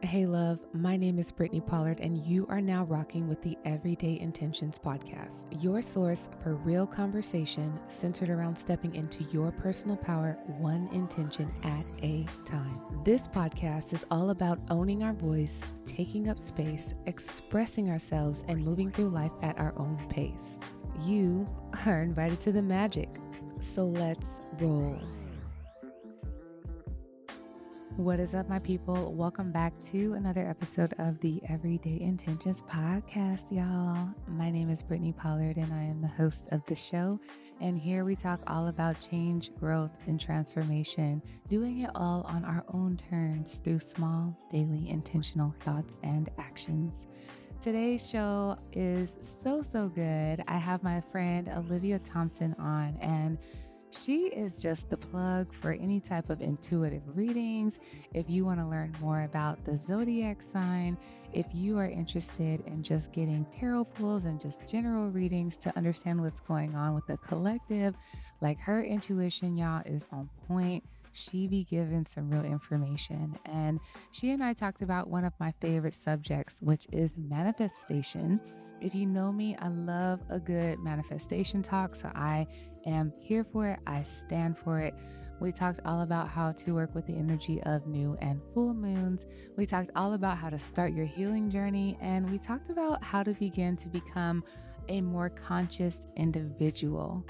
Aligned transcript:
Hey, 0.00 0.26
love, 0.26 0.60
my 0.72 0.96
name 0.96 1.18
is 1.18 1.32
Brittany 1.32 1.60
Pollard, 1.60 1.98
and 1.98 2.24
you 2.24 2.46
are 2.48 2.60
now 2.60 2.84
rocking 2.84 3.26
with 3.26 3.42
the 3.42 3.58
Everyday 3.64 4.20
Intentions 4.20 4.78
podcast, 4.78 5.46
your 5.60 5.82
source 5.82 6.30
for 6.40 6.54
real 6.54 6.86
conversation 6.86 7.76
centered 7.88 8.30
around 8.30 8.56
stepping 8.56 8.94
into 8.94 9.24
your 9.32 9.50
personal 9.50 9.96
power, 9.96 10.38
one 10.58 10.88
intention 10.92 11.50
at 11.64 11.84
a 12.04 12.24
time. 12.44 12.80
This 13.04 13.26
podcast 13.26 13.92
is 13.92 14.06
all 14.08 14.30
about 14.30 14.60
owning 14.70 15.02
our 15.02 15.14
voice, 15.14 15.62
taking 15.84 16.28
up 16.28 16.38
space, 16.38 16.94
expressing 17.06 17.90
ourselves, 17.90 18.44
and 18.46 18.64
moving 18.64 18.92
through 18.92 19.08
life 19.08 19.32
at 19.42 19.58
our 19.58 19.74
own 19.78 19.98
pace. 20.08 20.60
You 21.04 21.44
are 21.86 22.02
invited 22.02 22.40
to 22.42 22.52
the 22.52 22.62
magic, 22.62 23.08
so 23.58 23.86
let's 23.86 24.28
roll. 24.60 25.00
What 27.98 28.20
is 28.20 28.32
up, 28.32 28.48
my 28.48 28.60
people? 28.60 29.12
Welcome 29.12 29.50
back 29.50 29.72
to 29.90 30.12
another 30.12 30.48
episode 30.48 30.94
of 31.00 31.18
the 31.18 31.42
Everyday 31.48 32.00
Intentions 32.00 32.62
podcast, 32.70 33.50
y'all. 33.50 34.14
My 34.28 34.52
name 34.52 34.70
is 34.70 34.84
Brittany 34.84 35.10
Pollard, 35.10 35.56
and 35.56 35.74
I 35.74 35.82
am 35.82 36.00
the 36.00 36.06
host 36.06 36.46
of 36.52 36.64
the 36.66 36.76
show. 36.76 37.18
And 37.60 37.76
here 37.76 38.04
we 38.04 38.14
talk 38.14 38.38
all 38.46 38.68
about 38.68 39.00
change, 39.00 39.52
growth, 39.56 39.90
and 40.06 40.20
transformation, 40.20 41.20
doing 41.48 41.80
it 41.80 41.90
all 41.96 42.22
on 42.28 42.44
our 42.44 42.64
own 42.72 43.00
terms 43.10 43.60
through 43.64 43.80
small, 43.80 44.32
daily, 44.48 44.88
intentional 44.88 45.52
thoughts 45.58 45.98
and 46.04 46.30
actions. 46.38 47.08
Today's 47.60 48.08
show 48.08 48.56
is 48.72 49.16
so, 49.42 49.60
so 49.60 49.88
good. 49.88 50.44
I 50.46 50.56
have 50.56 50.84
my 50.84 51.00
friend 51.10 51.48
Olivia 51.48 51.98
Thompson 51.98 52.54
on, 52.60 52.96
and 53.00 53.38
she 53.90 54.26
is 54.26 54.60
just 54.60 54.88
the 54.90 54.96
plug 54.96 55.52
for 55.60 55.72
any 55.72 56.00
type 56.00 56.30
of 56.30 56.40
intuitive 56.40 57.02
readings. 57.14 57.78
If 58.12 58.28
you 58.28 58.44
want 58.44 58.60
to 58.60 58.66
learn 58.66 58.94
more 59.00 59.22
about 59.22 59.64
the 59.64 59.76
zodiac 59.76 60.42
sign, 60.42 60.96
if 61.32 61.46
you 61.52 61.78
are 61.78 61.88
interested 61.88 62.64
in 62.66 62.82
just 62.82 63.12
getting 63.12 63.46
tarot 63.46 63.84
pulls 63.84 64.24
and 64.24 64.40
just 64.40 64.66
general 64.66 65.10
readings 65.10 65.56
to 65.58 65.76
understand 65.76 66.20
what's 66.20 66.40
going 66.40 66.74
on 66.74 66.94
with 66.94 67.06
the 67.06 67.16
collective, 67.18 67.94
like 68.40 68.58
her 68.60 68.82
intuition, 68.82 69.56
y'all, 69.56 69.82
is 69.84 70.06
on 70.12 70.28
point. 70.46 70.84
She 71.12 71.48
be 71.48 71.64
given 71.64 72.06
some 72.06 72.30
real 72.30 72.44
information. 72.44 73.38
And 73.44 73.80
she 74.12 74.30
and 74.30 74.42
I 74.42 74.52
talked 74.52 74.82
about 74.82 75.08
one 75.08 75.24
of 75.24 75.32
my 75.40 75.52
favorite 75.60 75.94
subjects, 75.94 76.58
which 76.60 76.86
is 76.92 77.14
manifestation 77.16 78.40
if 78.80 78.94
you 78.94 79.06
know 79.06 79.32
me, 79.32 79.56
I 79.60 79.68
love 79.68 80.20
a 80.28 80.38
good 80.38 80.78
manifestation 80.78 81.62
talk, 81.62 81.94
so 81.94 82.10
I 82.14 82.46
am 82.86 83.12
here 83.20 83.44
for 83.44 83.68
it. 83.68 83.80
I 83.86 84.02
stand 84.02 84.56
for 84.58 84.80
it. 84.80 84.94
We 85.40 85.52
talked 85.52 85.80
all 85.84 86.02
about 86.02 86.28
how 86.28 86.52
to 86.52 86.74
work 86.74 86.94
with 86.94 87.06
the 87.06 87.14
energy 87.14 87.62
of 87.62 87.86
new 87.86 88.16
and 88.20 88.40
full 88.54 88.74
moons. 88.74 89.26
We 89.56 89.66
talked 89.66 89.90
all 89.94 90.14
about 90.14 90.36
how 90.36 90.50
to 90.50 90.58
start 90.58 90.92
your 90.92 91.06
healing 91.06 91.50
journey, 91.50 91.96
and 92.00 92.28
we 92.28 92.38
talked 92.38 92.70
about 92.70 93.02
how 93.04 93.22
to 93.22 93.32
begin 93.34 93.76
to 93.76 93.88
become 93.88 94.42
a 94.88 95.00
more 95.00 95.28
conscious 95.28 96.06
individual. 96.16 97.24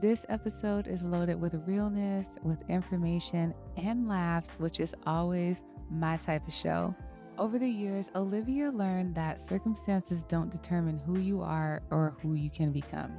This 0.00 0.24
episode 0.28 0.86
is 0.86 1.02
loaded 1.02 1.40
with 1.40 1.60
realness, 1.66 2.28
with 2.44 2.58
information, 2.68 3.52
and 3.76 4.08
laughs, 4.08 4.54
which 4.58 4.78
is 4.78 4.94
always 5.06 5.62
my 5.90 6.16
type 6.18 6.46
of 6.46 6.54
show. 6.54 6.94
Over 7.38 7.56
the 7.60 7.68
years, 7.68 8.10
Olivia 8.16 8.68
learned 8.68 9.14
that 9.14 9.40
circumstances 9.40 10.24
don't 10.24 10.50
determine 10.50 10.98
who 10.98 11.20
you 11.20 11.40
are 11.40 11.82
or 11.92 12.16
who 12.20 12.34
you 12.34 12.50
can 12.50 12.72
become. 12.72 13.12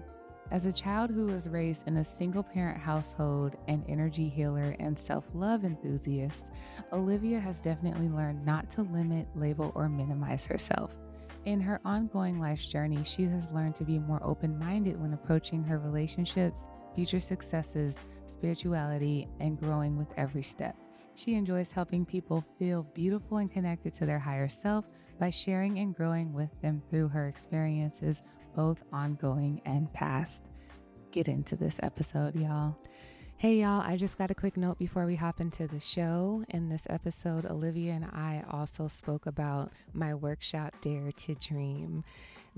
As 0.52 0.66
a 0.66 0.74
child 0.74 1.10
who 1.10 1.28
was 1.28 1.48
raised 1.48 1.88
in 1.88 1.96
a 1.98 2.04
single 2.04 2.44
parent 2.44 2.78
household, 2.78 3.56
an 3.70 3.86
energy 3.88 4.28
healer, 4.28 4.76
and 4.80 5.00
self 5.00 5.24
love 5.34 5.64
enthusiast, 5.64 6.48
Olivia 6.92 7.40
has 7.40 7.62
definitely 7.62 8.10
learned 8.10 8.46
not 8.46 8.70
to 8.72 8.82
limit, 8.82 9.26
label, 9.36 9.72
or 9.74 9.88
minimize 9.88 10.44
herself. 10.44 10.92
In 11.46 11.62
her 11.62 11.80
ongoing 11.86 12.42
life's 12.42 12.68
journey, 12.68 13.06
she 13.06 13.24
has 13.24 13.52
learned 13.52 13.76
to 13.76 13.86
be 13.86 14.00
more 14.00 14.22
open 14.22 14.60
minded 14.60 15.00
when 15.00 15.14
approaching 15.14 15.64
her 15.64 15.80
relationships, 15.80 16.64
future 16.94 17.22
successes, 17.22 17.98
spirituality, 18.28 19.30
and 19.40 19.58
growing 19.58 19.98
with 19.98 20.10
every 20.18 20.44
step. 20.44 20.76
She 21.20 21.34
enjoys 21.34 21.70
helping 21.70 22.06
people 22.06 22.46
feel 22.58 22.84
beautiful 22.94 23.40
and 23.40 23.52
connected 23.52 23.92
to 23.96 24.06
their 24.06 24.20
higher 24.20 24.48
self 24.48 24.86
by 25.20 25.32
sharing 25.32 25.80
and 25.80 25.94
growing 25.94 26.32
with 26.32 26.50
them 26.62 26.82
through 26.90 27.10
her 27.10 27.28
experiences, 27.28 28.24
both 28.56 28.84
ongoing 28.94 29.62
and 29.66 29.92
past. 29.92 30.46
Get 31.12 31.28
into 31.28 31.58
this 31.58 31.78
episode, 31.84 32.38
y'all. 32.38 32.78
Hey, 33.36 33.60
y'all, 33.60 33.82
I 33.82 33.98
just 33.98 34.18
got 34.18 34.32
a 34.32 34.36
quick 34.36 34.56
note 34.56 34.80
before 34.80 35.06
we 35.06 35.18
hop 35.18 35.42
into 35.42 35.68
the 35.68 35.82
show. 35.82 36.46
In 36.52 36.70
this 36.70 36.88
episode, 36.90 37.46
Olivia 37.46 37.92
and 37.92 38.06
I 38.06 38.46
also 38.50 38.88
spoke 38.88 39.26
about 39.26 39.74
my 39.92 40.14
workshop, 40.14 40.74
Dare 40.80 41.12
to 41.12 41.36
Dream. 41.36 42.06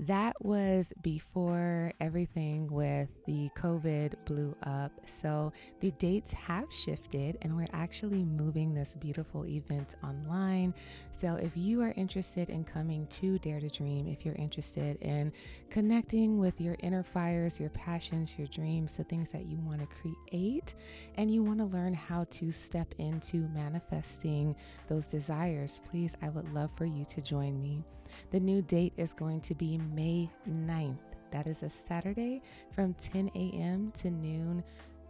That 0.06 0.34
was 0.44 0.92
before 1.02 1.92
everything 2.00 2.66
with 2.66 3.08
the 3.24 3.50
COVID 3.56 4.14
blew 4.24 4.56
up. 4.64 4.90
So 5.06 5.52
the 5.78 5.92
dates 5.92 6.32
have 6.32 6.66
shifted, 6.72 7.38
and 7.42 7.54
we're 7.54 7.68
actually 7.72 8.24
moving 8.24 8.74
this 8.74 8.96
beautiful 8.98 9.46
event 9.46 9.94
online. 10.02 10.74
So 11.12 11.36
if 11.36 11.56
you 11.56 11.82
are 11.82 11.94
interested 11.96 12.50
in 12.50 12.64
coming 12.64 13.06
to 13.08 13.38
Dare 13.38 13.60
to 13.60 13.68
Dream, 13.68 14.08
if 14.08 14.24
you're 14.24 14.34
interested 14.34 14.96
in 15.02 15.32
connecting 15.70 16.40
with 16.40 16.60
your 16.60 16.76
inner 16.80 17.04
fires, 17.04 17.60
your 17.60 17.70
passions, 17.70 18.34
your 18.36 18.48
dreams, 18.48 18.96
the 18.96 19.04
things 19.04 19.30
that 19.30 19.46
you 19.46 19.58
want 19.58 19.82
to 19.82 19.86
create, 19.86 20.74
and 21.14 21.30
you 21.30 21.44
want 21.44 21.60
to 21.60 21.64
learn 21.66 21.94
how 21.94 22.24
to 22.30 22.50
step 22.50 22.92
into 22.98 23.48
manifesting 23.54 24.56
those 24.88 25.06
desires, 25.06 25.80
please, 25.88 26.16
I 26.22 26.28
would 26.30 26.52
love 26.52 26.70
for 26.74 26.86
you 26.86 27.04
to 27.04 27.20
join 27.20 27.62
me. 27.62 27.84
The 28.30 28.40
new 28.40 28.62
date 28.62 28.92
is 28.96 29.12
going 29.12 29.40
to 29.42 29.54
be 29.54 29.78
May 29.78 30.30
9th. 30.48 30.96
That 31.30 31.46
is 31.46 31.62
a 31.62 31.70
Saturday 31.70 32.42
from 32.72 32.94
10 32.94 33.30
a.m. 33.34 33.92
to 33.98 34.10
noon 34.10 34.62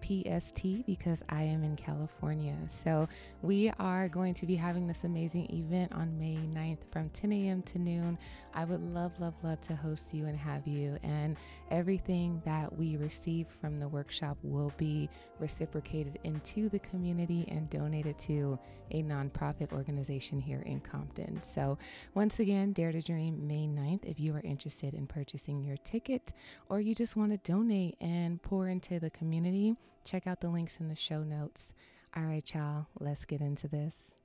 PST 0.02 0.86
because 0.86 1.22
I 1.28 1.42
am 1.42 1.64
in 1.64 1.76
California. 1.76 2.56
So 2.68 3.08
we 3.42 3.72
are 3.78 4.08
going 4.08 4.34
to 4.34 4.46
be 4.46 4.56
having 4.56 4.86
this 4.86 5.04
amazing 5.04 5.48
event 5.50 5.92
on 5.92 6.18
May 6.18 6.36
9th 6.36 6.78
from 6.90 7.08
10 7.10 7.32
a.m. 7.32 7.62
to 7.62 7.78
noon. 7.78 8.18
I 8.54 8.64
would 8.64 8.82
love, 8.82 9.12
love, 9.20 9.34
love 9.42 9.60
to 9.62 9.76
host 9.76 10.12
you 10.12 10.26
and 10.26 10.36
have 10.38 10.66
you. 10.66 10.98
And 11.02 11.36
everything 11.70 12.42
that 12.44 12.76
we 12.76 12.96
receive 12.96 13.46
from 13.60 13.78
the 13.78 13.88
workshop 13.88 14.36
will 14.42 14.72
be 14.76 15.08
reciprocated 15.38 16.18
into 16.24 16.68
the 16.68 16.78
community 16.80 17.46
and 17.48 17.70
donated 17.70 18.18
to 18.20 18.58
a 18.90 19.02
nonprofit 19.02 19.72
organization 19.72 20.38
here 20.38 20.62
in 20.66 20.80
Compton. 20.80 21.40
So 21.42 21.78
once 22.14 22.38
again, 22.38 22.72
Dare 22.72 22.92
to 22.92 23.00
Dream 23.00 23.46
May 23.46 23.66
9th. 23.66 24.04
If 24.04 24.20
you 24.20 24.34
are 24.34 24.40
interested 24.40 24.94
in 24.94 25.06
purchasing 25.06 25.62
your 25.62 25.76
ticket 25.78 26.32
or 26.68 26.80
you 26.80 26.94
just 26.94 27.16
want 27.16 27.32
to 27.32 27.38
donate 27.50 27.96
and 28.00 28.40
pour 28.42 28.68
into 28.68 29.00
the 29.00 29.10
community, 29.10 29.76
Check 30.04 30.26
out 30.26 30.40
the 30.40 30.48
links 30.48 30.78
in 30.80 30.88
the 30.88 30.96
show 30.96 31.22
notes. 31.22 31.72
All 32.16 32.24
right, 32.24 32.44
y'all, 32.54 32.86
let's 32.98 33.24
get 33.24 33.40
into 33.40 33.68
this. 33.68 34.16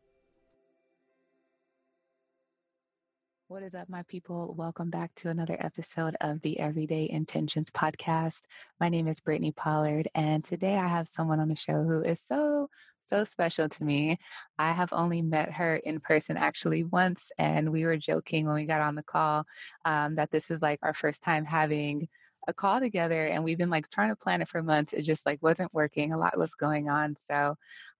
What 3.47 3.63
is 3.63 3.75
up, 3.75 3.87
my 3.87 4.03
people? 4.03 4.55
Welcome 4.57 4.89
back 4.89 5.13
to 5.16 5.29
another 5.29 5.55
episode 5.59 6.17
of 6.19 6.41
the 6.41 6.59
Everyday 6.59 7.07
Intentions 7.09 7.69
podcast. 7.69 8.41
My 8.79 8.89
name 8.89 9.07
is 9.07 9.21
Brittany 9.21 9.51
Pollard, 9.51 10.09
and 10.16 10.43
today 10.43 10.75
I 10.75 10.87
have 10.87 11.07
someone 11.07 11.39
on 11.39 11.47
the 11.47 11.55
show 11.55 11.83
who 11.83 12.03
is 12.03 12.19
so, 12.19 12.69
so 13.07 13.23
special 13.23 13.69
to 13.69 13.83
me. 13.83 14.17
I 14.59 14.73
have 14.73 14.91
only 14.91 15.21
met 15.21 15.53
her 15.53 15.77
in 15.77 16.01
person 16.01 16.35
actually 16.35 16.83
once, 16.83 17.31
and 17.37 17.71
we 17.71 17.85
were 17.85 17.97
joking 17.97 18.47
when 18.47 18.55
we 18.55 18.66
got 18.66 18.81
on 18.81 18.95
the 18.95 19.03
call 19.03 19.45
um, 19.85 20.16
that 20.16 20.31
this 20.31 20.51
is 20.51 20.61
like 20.61 20.79
our 20.81 20.93
first 20.93 21.23
time 21.23 21.45
having 21.45 22.09
a 22.47 22.53
call 22.53 22.80
together 22.80 23.25
and 23.25 23.44
we've 23.44 23.58
been 23.58 23.69
like 23.69 23.90
trying 23.90 24.09
to 24.09 24.16
plan 24.16 24.41
it 24.41 24.47
for 24.47 24.63
months. 24.63 24.94
It 24.94 25.03
just 25.03 25.25
like 25.25 25.41
wasn't 25.44 25.74
working. 25.74 26.13
A 26.13 26.18
lot 26.18 26.38
was 26.38 26.56
going 26.56 26.90
on. 26.90 27.16
So 27.30 27.56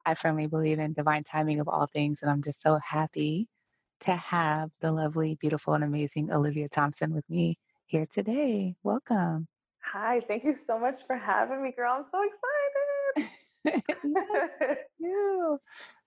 I 0.06 0.14
firmly 0.14 0.48
believe 0.48 0.80
in 0.80 0.94
divine 0.94 1.24
timing 1.24 1.60
of 1.60 1.68
all 1.68 1.86
things. 1.86 2.22
And 2.22 2.32
I'm 2.32 2.42
just 2.42 2.62
so 2.62 2.80
happy 2.84 3.48
to 4.02 4.16
have 4.16 4.72
the 4.80 4.92
lovely, 4.92 5.36
beautiful, 5.36 5.74
and 5.74 5.84
amazing 5.84 6.32
Olivia 6.32 6.70
Thompson 6.70 7.14
with 7.14 7.30
me 7.30 7.58
here 7.86 8.06
today. 8.06 8.76
Welcome. 8.84 9.48
Hi, 9.80 10.20
thank 10.20 10.44
you 10.44 10.56
so 10.56 10.80
much 10.80 11.00
for 11.08 11.16
having 11.16 11.64
me, 11.64 11.72
girl. 11.76 12.06
I'm 12.06 12.06
so 12.12 13.72
excited. 13.74 14.84
you. 15.00 15.60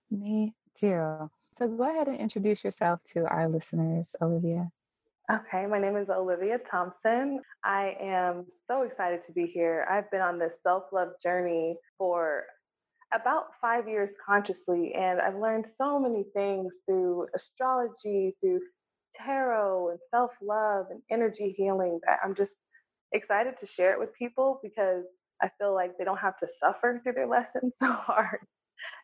Me 0.09 0.53
too. 0.75 1.29
So 1.57 1.67
go 1.67 1.89
ahead 1.89 2.07
and 2.07 2.17
introduce 2.17 2.63
yourself 2.63 3.01
to 3.13 3.25
our 3.25 3.47
listeners, 3.47 4.15
Olivia. 4.21 4.71
Okay, 5.29 5.65
my 5.65 5.77
name 5.77 5.97
is 5.97 6.09
Olivia 6.09 6.57
Thompson. 6.57 7.41
I 7.65 7.97
am 8.01 8.45
so 8.65 8.83
excited 8.83 9.21
to 9.23 9.33
be 9.33 9.45
here. 9.45 9.85
I've 9.91 10.09
been 10.09 10.21
on 10.21 10.39
this 10.39 10.53
self 10.63 10.85
love 10.93 11.09
journey 11.21 11.75
for 11.97 12.45
about 13.13 13.47
five 13.61 13.89
years 13.89 14.11
consciously, 14.25 14.93
and 14.95 15.21
I've 15.21 15.35
learned 15.35 15.67
so 15.77 15.99
many 15.99 16.25
things 16.33 16.77
through 16.85 17.27
astrology, 17.35 18.37
through 18.41 18.61
tarot, 19.15 19.89
and 19.91 19.99
self 20.09 20.31
love 20.41 20.87
and 20.91 21.01
energy 21.11 21.53
healing 21.57 21.99
that 22.07 22.19
I'm 22.23 22.35
just 22.35 22.55
excited 23.11 23.57
to 23.59 23.67
share 23.67 23.93
it 23.93 23.99
with 23.99 24.13
people 24.15 24.59
because 24.63 25.05
I 25.41 25.49
feel 25.59 25.73
like 25.73 25.97
they 25.97 26.05
don't 26.05 26.17
have 26.19 26.37
to 26.39 26.47
suffer 26.59 27.01
through 27.03 27.13
their 27.13 27.27
lessons 27.27 27.73
so 27.81 27.91
hard. 27.91 28.39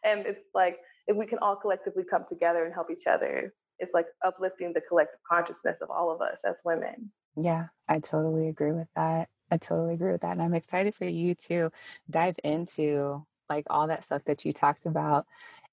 And 0.04 0.25
it's 0.25 0.46
like, 0.54 0.78
if 1.08 1.18
we 1.18 1.25
can 1.28 1.40
all 1.40 1.56
collectively 1.58 2.04
come 2.10 2.25
together 2.30 2.66
and 2.66 2.74
help 2.74 2.92
each 2.92 3.08
other, 3.08 3.54
it's 3.79 3.94
like 3.94 4.07
uplifting 4.25 4.74
the 4.74 4.81
collective 4.81 5.19
consciousness 5.29 5.77
of 5.81 5.89
all 5.89 6.12
of 6.12 6.21
us 6.21 6.39
as 6.45 6.57
women. 6.65 7.12
Yeah, 7.35 7.68
I 7.88 8.00
totally 8.00 8.50
agree 8.50 8.71
with 8.71 8.88
that. 8.95 9.29
I 9.51 9.57
totally 9.57 9.94
agree 9.94 10.12
with 10.12 10.21
that. 10.21 10.31
And 10.31 10.41
I'm 10.41 10.53
excited 10.53 10.95
for 10.95 11.06
you 11.06 11.35
to 11.47 11.71
dive 12.09 12.35
into 12.44 13.25
like 13.50 13.65
all 13.69 13.88
that 13.88 14.03
stuff 14.03 14.24
that 14.25 14.44
you 14.44 14.51
talked 14.51 14.85
about. 14.85 15.25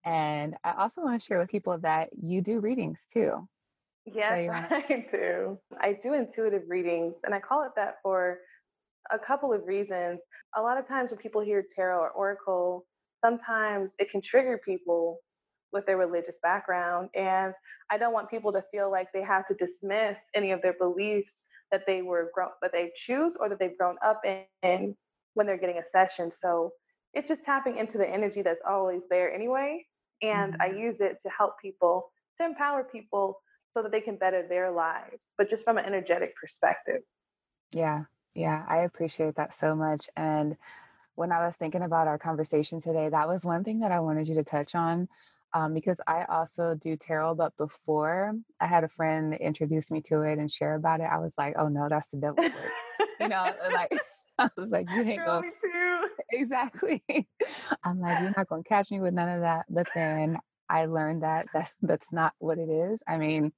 And 0.05 0.55
I 0.63 0.73
also 0.73 1.03
want 1.03 1.21
to 1.21 1.27
share 1.27 1.39
with 1.39 1.49
people 1.49 1.79
that 1.79 2.11
you 2.21 2.43
do 2.43 2.61
readings 2.61 3.07
too. 3.11 3.49
Yes, 4.05 4.47
so 4.47 4.53
wanna... 4.53 4.69
I 4.89 5.07
do. 5.11 5.59
I 5.81 5.93
do 5.95 6.13
intuitive 6.13 6.65
readings, 6.69 7.15
and 7.25 7.35
I 7.35 7.41
call 7.41 7.65
it 7.65 7.73
that 7.77 7.97
for 8.03 8.39
a 9.11 9.19
couple 9.19 9.53
of 9.53 9.67
reasons. 9.67 10.21
A 10.57 10.61
lot 10.61 10.79
of 10.79 10.87
times 10.87 11.11
when 11.11 11.19
people 11.19 11.41
hear 11.41 11.65
tarot 11.75 12.01
or 12.01 12.11
oracle, 12.11 12.87
sometimes 13.25 13.93
it 13.99 14.11
can 14.11 14.21
trigger 14.21 14.61
people 14.63 15.21
with 15.75 15.85
their 15.85 15.99
religious 15.99 16.37
background. 16.43 17.11
And 17.15 17.53
I 17.91 17.99
don't 17.99 18.15
want 18.15 18.31
people 18.31 18.53
to 18.53 18.65
feel 18.71 18.91
like 18.91 19.13
they 19.13 19.23
have 19.23 19.47
to 19.49 19.55
dismiss 19.55 20.17
any 20.35 20.53
of 20.53 20.63
their 20.63 20.73
beliefs 20.73 21.45
that 21.71 21.85
they 21.87 22.01
were 22.01 22.31
grown 22.33 22.51
that 22.63 22.73
they 22.73 22.93
choose 22.95 23.37
or 23.39 23.49
that 23.49 23.59
they've 23.59 23.77
grown 23.77 23.97
up 24.03 24.23
in 24.63 24.97
when 25.35 25.47
they're 25.47 25.59
getting 25.59 25.79
a 25.79 25.85
session. 25.91 26.31
So 26.31 26.73
it's 27.13 27.29
just 27.29 27.45
tapping 27.45 27.77
into 27.77 27.99
the 27.99 28.09
energy 28.09 28.41
that's 28.41 28.63
always 28.67 29.03
there 29.11 29.35
anyway. 29.35 29.85
And 30.23 30.55
mm-hmm. 30.55 30.63
I 30.63 30.79
use 30.79 31.01
it 31.01 31.19
to 31.23 31.29
help 31.37 31.61
people, 31.61 32.11
to 32.39 32.47
empower 32.47 32.85
people 32.85 33.41
so 33.73 33.83
that 33.83 33.91
they 33.91 34.01
can 34.01 34.17
better 34.17 34.47
their 34.49 34.71
lives, 34.71 35.27
but 35.37 35.51
just 35.51 35.65
from 35.65 35.79
an 35.79 35.85
energetic 35.85 36.35
perspective. 36.37 37.03
Yeah, 37.73 38.05
yeah, 38.35 38.65
I 38.69 38.79
appreciate 38.79 39.35
that 39.35 39.53
so 39.53 39.75
much. 39.75 40.09
And 40.17 40.57
when 41.17 41.33
I 41.33 41.45
was 41.45 41.57
thinking 41.57 41.83
about 41.83 42.07
our 42.07 42.19
conversation 42.19 42.81
today, 42.81 43.09
that 43.09 43.29
was 43.29 43.45
one 43.45 43.65
thing 43.65 43.81
that 43.81 43.91
I 43.91 44.01
wanted 44.01 44.29
you 44.29 44.35
to 44.37 44.45
touch 44.45 44.77
on 44.77 45.09
um, 45.55 45.73
because 45.73 46.01
I 46.07 46.25
also 46.25 46.75
do 46.75 46.97
tarot. 46.97 47.37
But 47.37 47.57
before 47.57 48.35
I 48.61 48.67
had 48.67 48.85
a 48.85 48.89
friend 48.89 49.35
introduce 49.35 49.91
me 49.91 50.03
to 50.03 50.23
it 50.23 50.39
and 50.39 50.51
share 50.51 50.75
about 50.75 51.01
it, 51.01 51.09
I 51.11 51.19
was 51.19 51.35
like, 51.39 51.55
oh 51.57 51.69
no, 51.69 51.89
that's 51.89 52.09
the 52.09 52.19
devil 52.19 52.45
you 53.21 53.29
know, 53.29 53.55
like 53.73 53.93
I 54.39 54.49
was 54.57 54.73
like, 54.73 54.89
you 54.91 55.03
ain't 55.05 55.25
going 55.25 55.51
to. 55.51 56.09
exactly. 56.33 57.05
I'm 57.83 58.01
like, 58.01 58.21
you're 58.21 58.35
not 58.37 58.49
gonna 58.49 58.63
catch 58.65 58.91
me 58.91 59.01
with 59.01 59.15
none 59.15 59.29
of 59.29 59.41
that. 59.43 59.67
But 59.69 59.89
then 59.95 60.39
I 60.69 60.87
learned 60.87 61.23
that 61.23 61.47
that 61.55 61.71
that's 61.83 62.13
not 62.13 62.33
what 62.39 62.59
it 62.59 62.69
is. 62.69 63.03
I 63.07 63.19
mean, 63.19 63.53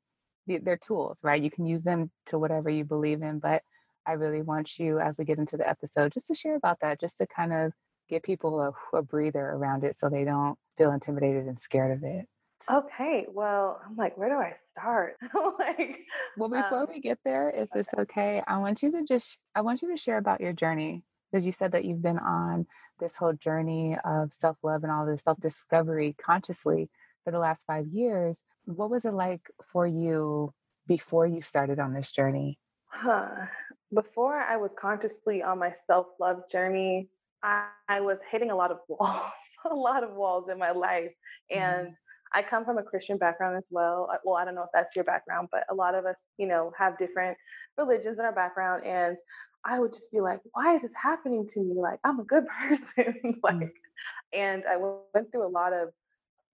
they're 0.46 0.76
tools, 0.76 1.18
right? 1.22 1.42
You 1.42 1.50
can 1.50 1.66
use 1.66 1.82
them 1.82 2.10
to 2.26 2.38
whatever 2.38 2.70
you 2.70 2.84
believe 2.84 3.22
in, 3.22 3.38
but 3.38 3.62
I 4.06 4.12
really 4.12 4.42
want 4.42 4.78
you, 4.78 5.00
as 5.00 5.18
we 5.18 5.24
get 5.24 5.38
into 5.38 5.56
the 5.56 5.68
episode, 5.68 6.12
just 6.12 6.28
to 6.28 6.34
share 6.34 6.54
about 6.54 6.78
that, 6.80 7.00
just 7.00 7.18
to 7.18 7.26
kind 7.26 7.52
of 7.52 7.72
give 8.08 8.22
people 8.22 8.60
a, 8.60 8.96
a 8.96 9.02
breather 9.02 9.40
around 9.40 9.82
it 9.82 9.98
so 9.98 10.08
they 10.08 10.22
don't 10.22 10.56
feel 10.76 10.92
intimidated 10.92 11.46
and 11.46 11.58
scared 11.58 11.96
of 11.96 12.04
it. 12.04 12.26
Okay, 12.72 13.26
well, 13.32 13.80
I'm 13.86 13.96
like, 13.96 14.18
where 14.18 14.28
do 14.28 14.34
I 14.36 14.54
start? 14.72 15.16
like, 15.58 15.98
well, 16.36 16.48
before 16.48 16.80
um, 16.80 16.86
we 16.88 17.00
get 17.00 17.18
there, 17.24 17.48
if 17.50 17.70
okay. 17.70 17.80
it's 17.80 17.94
okay, 17.96 18.42
I 18.46 18.58
want 18.58 18.82
you 18.82 18.90
to 18.92 19.04
just, 19.04 19.44
I 19.54 19.60
want 19.60 19.82
you 19.82 19.90
to 19.90 19.96
share 19.96 20.18
about 20.18 20.40
your 20.40 20.52
journey 20.52 21.04
because 21.30 21.46
you 21.46 21.52
said 21.52 21.72
that 21.72 21.84
you've 21.84 22.02
been 22.02 22.18
on 22.18 22.66
this 22.98 23.16
whole 23.16 23.34
journey 23.34 23.96
of 24.04 24.34
self 24.34 24.56
love 24.64 24.82
and 24.82 24.90
all 24.90 25.06
this 25.06 25.22
self 25.22 25.38
discovery 25.38 26.16
consciously 26.20 26.90
for 27.24 27.30
the 27.30 27.38
last 27.38 27.64
five 27.66 27.86
years. 27.86 28.42
What 28.64 28.90
was 28.90 29.04
it 29.04 29.14
like 29.14 29.42
for 29.72 29.86
you 29.86 30.52
before 30.88 31.26
you 31.26 31.42
started 31.42 31.78
on 31.78 31.94
this 31.94 32.10
journey? 32.10 32.58
Huh 32.88 33.46
before 33.94 34.36
I 34.36 34.56
was 34.56 34.70
consciously 34.78 35.42
on 35.42 35.58
my 35.58 35.72
self 35.86 36.06
love 36.18 36.42
journey, 36.50 37.08
I, 37.42 37.66
I, 37.88 38.00
was 38.00 38.18
hitting 38.30 38.50
a 38.50 38.56
lot 38.56 38.70
of 38.70 38.78
walls, 38.88 39.22
a 39.72 39.74
lot 39.74 40.04
of 40.04 40.14
walls 40.14 40.48
in 40.50 40.58
my 40.58 40.72
life. 40.72 41.12
And 41.50 41.88
mm-hmm. 41.88 41.94
I 42.34 42.42
come 42.42 42.64
from 42.64 42.78
a 42.78 42.82
Christian 42.82 43.18
background 43.18 43.56
as 43.56 43.64
well. 43.70 44.08
Well, 44.24 44.36
I 44.36 44.44
don't 44.44 44.54
know 44.54 44.62
if 44.62 44.70
that's 44.74 44.96
your 44.96 45.04
background, 45.04 45.48
but 45.52 45.64
a 45.70 45.74
lot 45.74 45.94
of 45.94 46.06
us, 46.06 46.16
you 46.38 46.46
know, 46.46 46.72
have 46.76 46.98
different 46.98 47.36
religions 47.78 48.18
in 48.18 48.24
our 48.24 48.32
background. 48.32 48.84
And 48.84 49.16
I 49.64 49.78
would 49.80 49.92
just 49.92 50.10
be 50.12 50.20
like, 50.20 50.40
why 50.52 50.76
is 50.76 50.82
this 50.82 50.92
happening 51.00 51.48
to 51.54 51.60
me? 51.60 51.74
Like, 51.76 51.98
I'm 52.04 52.20
a 52.20 52.24
good 52.24 52.46
person. 52.68 53.38
like, 53.42 53.54
mm-hmm. 53.54 53.66
and 54.32 54.64
I 54.68 54.76
went 54.76 55.30
through 55.30 55.46
a 55.46 55.48
lot 55.48 55.72
of 55.72 55.90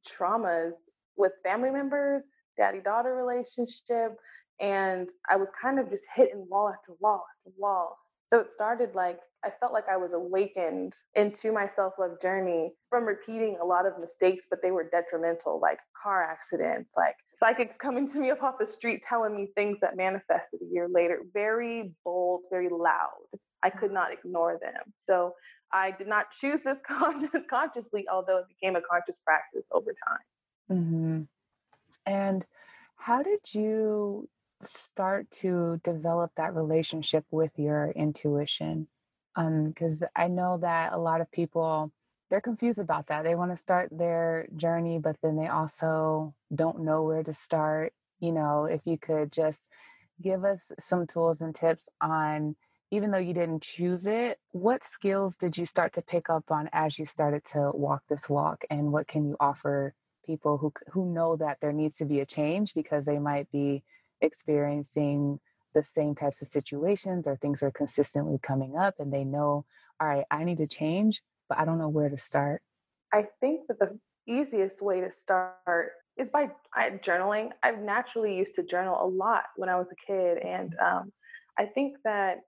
traumas 0.06 0.72
with 1.16 1.32
family 1.44 1.70
members, 1.70 2.24
daddy 2.56 2.80
daughter 2.80 3.14
relationship, 3.14 4.16
and 4.60 5.08
I 5.28 5.36
was 5.36 5.48
kind 5.60 5.78
of 5.78 5.90
just 5.90 6.04
hitting 6.14 6.46
wall 6.48 6.68
after 6.68 6.92
wall 7.00 7.24
after 7.38 7.54
wall. 7.58 7.98
So 8.30 8.40
it 8.40 8.52
started 8.52 8.94
like 8.94 9.18
I 9.44 9.50
felt 9.60 9.72
like 9.72 9.88
I 9.88 9.96
was 9.96 10.12
awakened 10.12 10.94
into 11.14 11.52
my 11.52 11.66
self 11.66 11.94
love 11.98 12.20
journey 12.20 12.72
from 12.88 13.04
repeating 13.04 13.58
a 13.60 13.64
lot 13.64 13.86
of 13.86 13.98
mistakes, 14.00 14.46
but 14.48 14.60
they 14.62 14.70
were 14.70 14.88
detrimental, 14.88 15.60
like 15.60 15.78
car 16.00 16.22
accidents, 16.22 16.90
like 16.96 17.16
psychics 17.34 17.74
coming 17.78 18.10
to 18.12 18.18
me 18.18 18.30
up 18.30 18.42
off 18.42 18.54
the 18.58 18.66
street 18.66 19.02
telling 19.08 19.34
me 19.34 19.48
things 19.54 19.78
that 19.80 19.96
manifested 19.96 20.60
a 20.62 20.72
year 20.72 20.88
later. 20.88 21.22
Very 21.34 21.92
bold, 22.04 22.42
very 22.50 22.68
loud. 22.68 23.10
I 23.62 23.70
could 23.70 23.92
not 23.92 24.12
ignore 24.12 24.58
them. 24.60 24.92
So 24.96 25.34
I 25.72 25.92
did 25.92 26.06
not 26.06 26.26
choose 26.38 26.60
this 26.62 26.78
consciously, 27.50 28.06
although 28.12 28.38
it 28.38 28.46
became 28.48 28.76
a 28.76 28.80
conscious 28.82 29.18
practice 29.24 29.64
over 29.72 29.92
time. 30.08 30.78
Mm-hmm. 30.78 31.22
And 32.06 32.46
how 32.96 33.22
did 33.22 33.40
you 33.52 34.28
start 34.60 35.30
to 35.30 35.80
develop 35.82 36.32
that 36.36 36.54
relationship 36.54 37.24
with 37.30 37.50
your 37.56 37.90
intuition 37.90 38.88
because 39.34 40.02
um, 40.02 40.08
i 40.16 40.28
know 40.28 40.58
that 40.60 40.92
a 40.92 40.98
lot 40.98 41.20
of 41.20 41.30
people 41.32 41.92
they're 42.32 42.40
confused 42.40 42.78
about 42.78 43.08
that. 43.08 43.24
They 43.24 43.34
want 43.34 43.50
to 43.50 43.58
start 43.58 43.90
their 43.92 44.48
journey 44.56 44.98
but 44.98 45.16
then 45.22 45.36
they 45.36 45.48
also 45.48 46.34
don't 46.52 46.80
know 46.80 47.02
where 47.02 47.22
to 47.22 47.34
start. 47.34 47.92
You 48.20 48.32
know 48.32 48.64
if 48.64 48.80
you 48.86 48.96
could 48.96 49.30
just 49.30 49.60
give 50.22 50.42
us 50.42 50.60
some 50.80 51.06
tools 51.06 51.42
and 51.42 51.54
tips 51.54 51.82
on 52.00 52.56
even 52.90 53.10
though 53.10 53.18
you 53.18 53.34
didn't 53.34 53.62
choose 53.62 54.06
it 54.06 54.38
what 54.52 54.82
skills 54.82 55.36
did 55.36 55.58
you 55.58 55.66
start 55.66 55.92
to 55.94 56.02
pick 56.02 56.30
up 56.30 56.44
on 56.50 56.70
as 56.72 56.98
you 56.98 57.04
started 57.04 57.44
to 57.52 57.70
walk 57.74 58.02
this 58.08 58.30
walk? 58.30 58.64
And 58.70 58.92
what 58.92 59.08
can 59.08 59.26
you 59.26 59.36
offer 59.38 59.94
people 60.24 60.56
who 60.56 60.72
who 60.92 61.12
know 61.12 61.36
that 61.36 61.58
there 61.60 61.72
needs 61.72 61.98
to 61.98 62.06
be 62.06 62.20
a 62.20 62.26
change 62.26 62.72
because 62.72 63.04
they 63.04 63.18
might 63.18 63.50
be 63.52 63.82
experiencing 64.22 65.38
the 65.72 65.82
same 65.82 66.14
types 66.14 66.42
of 66.42 66.48
situations 66.48 67.26
or 67.26 67.36
things 67.36 67.62
are 67.62 67.70
consistently 67.70 68.38
coming 68.42 68.76
up 68.76 68.94
and 68.98 69.12
they 69.12 69.24
know, 69.24 69.64
all 70.00 70.08
right, 70.08 70.24
I 70.30 70.44
need 70.44 70.58
to 70.58 70.66
change, 70.66 71.22
but 71.48 71.58
I 71.58 71.64
don't 71.64 71.78
know 71.78 71.88
where 71.88 72.08
to 72.08 72.16
start? 72.16 72.62
I 73.12 73.26
think 73.40 73.66
that 73.68 73.78
the 73.78 73.98
easiest 74.26 74.80
way 74.82 75.00
to 75.00 75.10
start 75.10 75.92
is 76.16 76.28
by 76.30 76.50
journaling. 77.04 77.50
I've 77.62 77.80
naturally 77.80 78.36
used 78.36 78.54
to 78.56 78.62
journal 78.62 78.98
a 79.00 79.06
lot 79.06 79.44
when 79.56 79.68
I 79.68 79.76
was 79.76 79.86
a 79.90 80.12
kid. 80.12 80.38
And 80.38 80.74
um, 80.82 81.12
I 81.58 81.66
think 81.66 81.96
that 82.04 82.40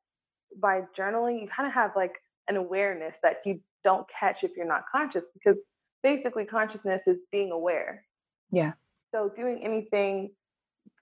by 0.59 0.83
journaling, 0.97 1.40
you 1.40 1.49
kind 1.54 1.66
of 1.66 1.75
have 1.75 1.93
like 1.97 2.12
an 2.49 2.57
awareness 2.57 3.16
that 3.23 3.38
you 3.45 3.61
don't 3.83 4.07
catch 4.09 4.45
if 4.45 4.52
you're 4.57 4.66
not 4.66 4.85
conscious 4.90 5.25
because 5.35 5.57
basically 6.02 6.45
consciousness 6.45 7.02
is 7.07 7.19
being 7.33 7.50
aware. 7.50 8.04
Yeah. 8.50 8.73
So 9.14 9.31
doing 9.35 9.61
anything 9.62 10.31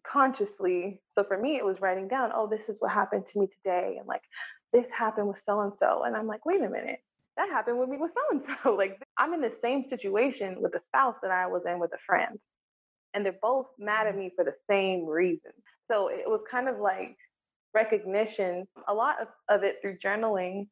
consciously. 0.05 1.01
So 1.11 1.25
for 1.25 1.39
me, 1.39 1.57
it 1.57 1.65
was 1.65 1.81
writing 1.81 2.09
down, 2.09 2.31
oh, 2.35 2.47
this 2.47 2.69
is 2.69 2.81
what 2.81 2.91
happened 2.91 3.27
to 3.27 3.39
me 3.41 3.47
today. 3.47 3.97
And 3.99 4.07
like, 4.07 4.23
this 4.73 4.91
happened 4.91 5.29
with 5.29 5.43
so 5.45 5.61
and 5.61 5.73
so. 5.79 6.05
And 6.05 6.17
I'm 6.17 6.27
like, 6.27 6.45
wait 6.47 6.62
a 6.62 6.69
minute, 6.69 7.01
that 7.37 7.49
happened 7.49 7.79
with 7.79 7.89
me 7.89 7.99
with 7.99 8.12
so 8.12 8.21
and 8.31 8.45
so. 8.45 8.75
Like, 8.75 9.03
I'm 9.19 9.35
in 9.35 9.41
the 9.41 9.55
same 9.62 9.87
situation 9.89 10.61
with 10.61 10.75
a 10.75 10.81
spouse 10.89 11.17
that 11.23 11.31
I 11.31 11.47
was 11.47 11.62
in 11.67 11.79
with 11.79 11.93
a 11.93 11.99
friend. 12.07 12.39
And 13.15 13.25
they're 13.25 13.35
both 13.41 13.67
mad 13.79 14.07
at 14.07 14.15
mm-hmm. 14.15 14.23
me 14.23 14.33
for 14.35 14.45
the 14.45 14.55
same 14.69 15.07
reason. 15.07 15.53
So 15.91 16.09
it 16.09 16.27
was 16.27 16.41
kind 16.51 16.69
of 16.69 16.79
like 16.79 17.17
recognition, 17.75 18.67
a 18.89 18.95
lot 18.95 19.17
of, 19.21 19.29
of 19.49 19.62
it 19.62 19.77
through 19.81 19.99
journaling. 19.99 20.69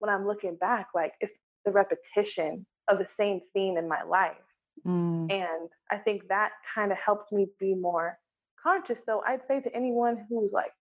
When 0.00 0.12
I'm 0.12 0.26
looking 0.26 0.56
back, 0.56 0.88
like, 0.94 1.14
it's 1.20 1.32
the 1.64 1.70
repetition 1.70 2.66
of 2.88 2.98
the 2.98 3.06
same 3.16 3.40
theme 3.54 3.76
in 3.78 3.88
my 3.88 4.02
life. 4.02 4.34
Mm. 4.86 5.32
And 5.32 5.70
I 5.90 5.96
think 5.96 6.28
that 6.28 6.50
kind 6.74 6.92
of 6.92 6.98
helped 6.98 7.32
me 7.32 7.46
be 7.58 7.74
more 7.74 8.18
conscious. 8.64 9.00
So 9.04 9.22
I'd 9.26 9.44
say 9.44 9.60
to 9.60 9.74
anyone 9.74 10.26
who's 10.28 10.52
like, 10.52 10.72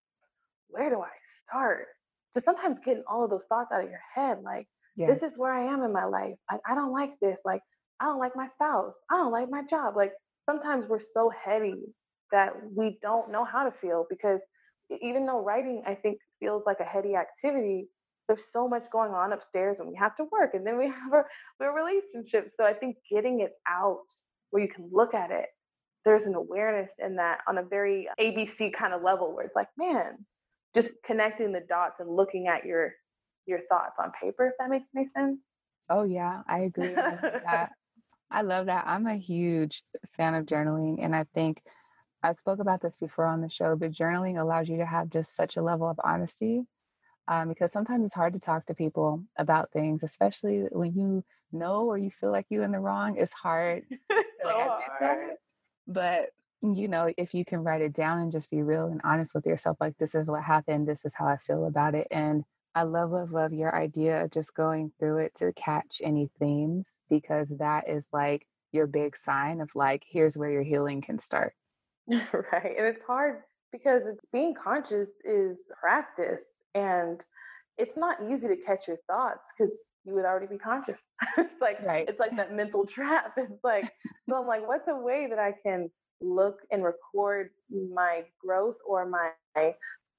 where 0.70 0.90
do 0.90 1.02
I 1.02 1.12
start? 1.48 1.88
To 2.34 2.42
sometimes 2.42 2.80
getting 2.80 3.04
all 3.10 3.24
of 3.24 3.30
those 3.30 3.44
thoughts 3.48 3.72
out 3.72 3.84
of 3.84 3.90
your 3.90 4.02
head, 4.16 4.40
like, 4.44 4.68
yes. 4.96 5.20
this 5.20 5.32
is 5.32 5.38
where 5.38 5.54
I 5.54 5.72
am 5.72 5.84
in 5.84 5.94
my 5.94 6.06
life. 6.06 6.36
Like, 6.52 6.62
I 6.68 6.74
don't 6.74 6.92
like 6.92 7.12
this. 7.22 7.40
Like, 7.46 7.62
I 8.00 8.06
don't 8.06 8.20
like 8.20 8.36
my 8.36 8.48
spouse. 8.56 8.96
I 9.12 9.18
don't 9.18 9.32
like 9.32 9.50
my 9.52 9.63
job. 9.70 9.96
Like, 9.96 10.13
sometimes 10.50 10.88
we're 10.88 11.00
so 11.00 11.32
heady 11.46 11.75
that 12.32 12.54
we 12.75 12.98
don't 13.02 13.32
know 13.32 13.46
how 13.46 13.63
to 13.63 13.72
feel 13.72 14.06
because 14.10 14.40
even 15.02 15.25
though 15.25 15.44
writing, 15.44 15.84
I 15.86 15.96
think, 15.96 16.18
feels 16.40 16.63
like 16.66 16.80
a 16.80 16.84
heady 16.84 17.16
activity, 17.16 17.88
there's 18.28 18.46
so 18.52 18.68
much 18.68 18.86
going 18.92 19.12
on 19.12 19.34
upstairs 19.34 19.78
and 19.80 19.88
we 19.88 19.96
have 19.96 20.16
to 20.16 20.25
work 20.32 20.54
and 20.54 20.66
then 20.66 20.78
we 20.78 20.88
have 21.04 21.13
our, 21.13 21.28
our 21.62 21.75
relationship. 21.75 22.50
So 22.56 22.66
I 22.66 22.74
think 22.74 22.98
getting 23.12 23.42
it 23.42 23.52
out 23.70 24.08
where 24.50 24.63
you 24.63 24.70
can 24.70 24.90
look 24.92 25.13
at 25.13 25.32
it 25.32 25.46
there's 26.05 26.25
an 26.25 26.36
awareness 26.36 26.91
in 27.00 27.15
that 27.15 27.39
on 27.48 27.57
a 27.57 27.63
very 27.63 28.07
ABC 28.19 28.74
kind 28.74 28.93
of 28.93 29.01
level 29.01 29.33
where 29.33 29.45
it's 29.45 29.55
like, 29.55 29.69
man, 29.77 30.25
just 30.75 30.91
connecting 31.05 31.51
the 31.51 31.62
dots 31.67 31.95
and 32.00 32.10
looking 32.10 32.48
at 32.48 32.65
your 32.65 32.93
your 33.45 33.60
thoughts 33.69 33.95
on 34.00 34.12
paper, 34.22 34.48
if 34.48 34.53
that 34.60 34.69
makes 34.69 34.89
any 34.95 35.07
sense. 35.07 35.39
Oh 35.89 36.03
yeah, 36.03 36.41
I 36.48 36.60
agree. 36.60 36.95
I 37.48 37.67
I 38.33 38.41
love 38.41 38.65
that. 38.65 38.86
I'm 38.88 39.05
a 39.05 39.15
huge 39.15 39.83
fan 40.10 40.33
of 40.33 40.48
journaling. 40.48 40.98
And 41.00 41.15
I 41.15 41.25
think 41.36 41.62
I 42.24 42.31
spoke 42.31 42.60
about 42.60 42.81
this 42.81 42.98
before 42.98 43.27
on 43.27 43.41
the 43.41 43.50
show, 43.50 43.75
but 43.75 43.91
journaling 43.91 44.39
allows 44.39 44.67
you 44.69 44.77
to 44.77 44.86
have 44.86 45.10
just 45.10 45.36
such 45.36 45.55
a 45.55 45.62
level 45.62 45.88
of 45.88 46.00
honesty 46.03 46.63
um, 47.27 47.48
because 47.48 47.72
sometimes 47.72 48.05
it's 48.05 48.15
hard 48.15 48.33
to 48.33 48.39
talk 48.39 48.65
to 48.65 48.74
people 48.74 49.24
about 49.38 49.72
things, 49.72 50.03
especially 50.03 50.65
when 50.72 50.93
you 50.93 51.24
know 51.51 51.83
or 51.83 51.98
you 51.98 52.10
feel 52.10 52.31
like 52.31 52.48
you're 52.50 52.63
in 52.63 52.72
the 52.72 52.79
wrong. 52.79 53.17
It's 53.17 53.33
hard. 53.33 53.83
so 54.10 54.50
hard. 55.00 55.36
But 55.88 56.30
you 56.62 56.88
know, 56.88 57.12
if 57.18 57.34
you 57.34 57.44
can 57.44 57.60
write 57.60 57.82
it 57.82 57.94
down 57.94 58.20
and 58.20 58.32
just 58.32 58.50
be 58.50 58.62
real 58.62 58.86
and 58.86 59.02
honest 59.04 59.36
with 59.36 59.46
yourself, 59.46 59.78
like 59.82 59.98
this 59.98 60.16
is 60.16 60.30
what 60.30 60.44
happened, 60.44 60.88
this 60.88 61.04
is 61.04 61.13
how 61.13 61.28
I 61.28 61.36
feel 61.38 61.66
about 61.66 61.94
it, 61.94 62.08
and 62.10 62.46
I 62.75 62.84
love, 62.84 63.12
love, 63.12 63.32
love 63.32 63.54
your 63.54 63.75
idea 63.75 64.24
of 64.24 64.32
just 64.32 64.56
going 64.56 64.92
through 65.00 65.20
it 65.20 65.36
to 65.36 65.54
catch 65.54 66.02
any 66.04 66.30
themes 66.40 67.00
because 67.10 67.50
that 67.60 67.88
is 67.88 68.08
like 68.12 68.48
your 68.72 68.88
big 68.88 69.16
sign 69.16 69.62
of 69.62 69.70
like, 69.75 70.04
here's 70.10 70.36
where 70.36 70.50
your 70.50 70.63
healing 70.63 71.02
can 71.02 71.20
start. 71.20 71.54
right. 72.08 72.75
And 72.78 72.88
it's 72.88 73.04
hard 73.06 73.44
because 73.72 74.02
being 74.32 74.56
conscious 74.62 75.10
is 75.24 75.58
practice 75.80 76.44
and 76.74 77.24
it's 77.78 77.96
not 77.96 78.18
easy 78.24 78.48
to 78.48 78.58
catch 78.66 78.88
your 78.88 78.98
thoughts 79.08 79.52
because 79.56 79.75
you 80.05 80.13
would 80.13 80.25
already 80.25 80.48
be 80.48 80.57
conscious. 80.57 81.01
it's 81.38 81.62
like 81.62 81.81
right. 81.86 82.07
it's 82.07 82.19
like 82.19 82.36
that 82.36 82.53
mental 82.53 82.86
trap. 82.86 83.33
It's 83.38 83.63
like 83.63 83.91
so 84.29 84.38
I'm 84.38 84.48
like, 84.48 84.67
what's 84.67 84.88
a 84.88 84.95
way 84.95 85.27
that 85.29 85.39
I 85.39 85.53
can 85.63 85.89
look 86.22 86.60
and 86.72 86.83
record 86.83 87.50
my 87.72 88.24
growth 88.39 88.75
or 88.88 89.05
my 89.05 89.31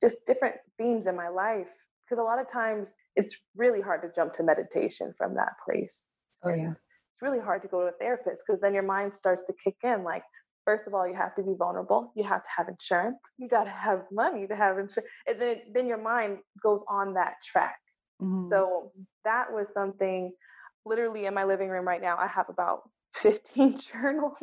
just 0.02 0.18
different 0.26 0.56
themes 0.78 1.06
in 1.06 1.16
my 1.16 1.28
life 1.28 1.68
because 2.04 2.20
a 2.20 2.24
lot 2.24 2.38
of 2.38 2.50
times 2.50 2.88
it's 3.16 3.36
really 3.56 3.80
hard 3.80 4.02
to 4.02 4.10
jump 4.14 4.34
to 4.34 4.42
meditation 4.42 5.14
from 5.16 5.34
that 5.34 5.52
place. 5.64 6.02
Oh 6.44 6.50
yeah. 6.50 6.72
It's 6.72 7.22
really 7.22 7.40
hard 7.40 7.62
to 7.62 7.68
go 7.68 7.80
to 7.80 7.86
a 7.86 7.92
therapist 7.92 8.42
because 8.46 8.60
then 8.60 8.74
your 8.74 8.82
mind 8.82 9.14
starts 9.14 9.44
to 9.44 9.54
kick 9.62 9.76
in 9.82 10.02
like 10.02 10.22
first 10.64 10.86
of 10.86 10.94
all 10.94 11.06
you 11.06 11.14
have 11.14 11.34
to 11.36 11.42
be 11.42 11.54
vulnerable 11.56 12.12
you 12.16 12.24
have 12.24 12.42
to 12.42 12.48
have 12.56 12.68
insurance 12.68 13.18
you 13.38 13.48
got 13.48 13.64
to 13.64 13.70
have 13.70 14.02
money 14.10 14.46
to 14.46 14.56
have 14.56 14.78
insurance 14.78 15.10
and 15.28 15.40
then 15.40 15.56
then 15.72 15.86
your 15.86 15.98
mind 15.98 16.38
goes 16.62 16.82
on 16.88 17.14
that 17.14 17.34
track 17.44 17.76
mm-hmm. 18.22 18.50
so 18.50 18.92
that 19.24 19.52
was 19.52 19.66
something 19.74 20.32
literally 20.86 21.26
in 21.26 21.34
my 21.34 21.44
living 21.44 21.68
room 21.68 21.86
right 21.86 22.02
now 22.02 22.16
i 22.18 22.26
have 22.26 22.48
about 22.48 22.88
15 23.16 23.78
journals 23.92 24.36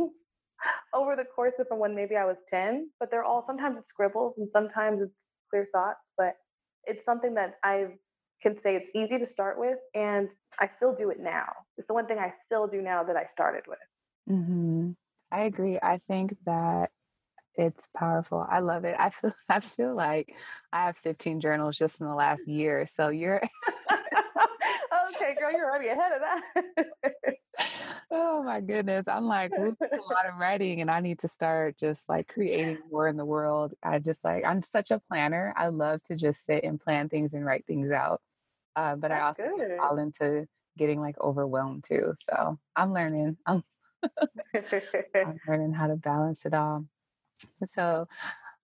over 0.94 1.16
the 1.16 1.26
course 1.26 1.54
of 1.60 1.68
when 1.78 1.96
maybe 1.96 2.16
i 2.16 2.26
was 2.26 2.38
10 2.50 2.90
but 3.00 3.10
they're 3.12 3.24
all 3.24 3.44
sometimes 3.46 3.78
it's 3.78 3.90
scribbles 3.90 4.36
and 4.38 4.48
sometimes 4.54 5.02
it's 5.02 5.14
clear 5.50 5.68
thoughts 5.74 6.00
but 6.18 6.36
it's 6.86 7.06
something 7.06 7.34
that 7.36 7.56
I 7.64 7.88
can 8.42 8.56
say 8.62 8.76
it's 8.76 8.90
easy 8.96 9.20
to 9.20 9.26
start 9.26 9.60
with, 9.60 9.78
and 9.94 10.30
I 10.60 10.70
still 10.76 10.94
do 10.94 11.10
it 11.10 11.20
now. 11.20 11.52
It's 11.78 11.88
the 11.88 11.94
one 11.94 12.08
thing 12.08 12.18
I 12.18 12.34
still 12.46 12.68
do 12.68 12.82
now 12.82 13.04
that 13.04 13.16
I 13.16 13.26
started 13.26 13.64
with. 13.68 13.78
Mm-hmm. 14.30 14.92
I 15.32 15.42
agree. 15.42 15.80
I 15.82 16.00
think 16.00 16.36
that 16.46 16.90
it's 17.56 17.88
powerful. 17.96 18.46
I 18.50 18.60
love 18.60 18.86
it. 18.86 18.96
I 18.98 19.10
feel 19.10 19.34
I 19.50 19.60
feel 19.60 19.96
like 19.96 20.36
I 20.72 20.86
have 20.86 20.98
15 20.98 21.42
journals 21.42 21.78
just 21.78 22.00
in 22.00 22.08
the 22.08 22.16
last 22.16 22.48
year. 22.48 22.86
So 22.86 23.10
you're 23.10 23.42
okay, 23.92 25.36
girl, 25.40 25.52
you're 25.52 25.70
already 25.70 25.90
ahead 25.90 26.12
of 26.14 26.22
that. 26.22 27.36
oh 28.12 28.44
my 28.44 28.62
goodness. 28.62 29.08
I'm 29.08 29.26
like, 29.26 29.52
a 29.52 29.64
lot 29.64 30.28
of 30.28 30.38
writing 30.40 30.82
and 30.82 30.90
I 30.90 31.00
need 31.00 31.20
to 31.20 31.28
start 31.28 31.78
just 31.78 32.08
like 32.10 32.28
creating 32.28 32.80
more 32.92 33.08
in 33.08 33.18
the 33.18 33.26
world. 33.26 33.74
I 33.84 34.00
just 34.00 34.24
like, 34.24 34.46
I'm 34.46 34.62
such 34.62 34.92
a 34.92 35.00
planner. 35.00 35.54
I 35.58 35.68
love 35.68 36.02
to 36.06 36.16
just 36.16 36.46
sit 36.46 36.64
and 36.64 36.80
plan 36.80 37.10
things 37.10 37.34
and 37.34 37.46
write 37.46 37.66
things 37.66 37.92
out. 37.92 38.22
Uh, 38.76 38.96
but 38.96 39.10
That's 39.10 39.40
I 39.40 39.44
also 39.44 39.66
fall 39.78 39.98
into 40.00 40.48
getting 40.78 41.02
like 41.02 41.20
overwhelmed 41.20 41.84
too. 41.84 42.14
So 42.20 42.58
I'm 42.76 42.94
learning. 42.94 43.38
I'm, 43.46 43.64
I'm 45.16 45.40
learning 45.48 45.74
how 45.74 45.88
to 45.88 45.96
balance 45.96 46.46
it 46.46 46.54
all. 46.54 46.86
So, 47.66 48.08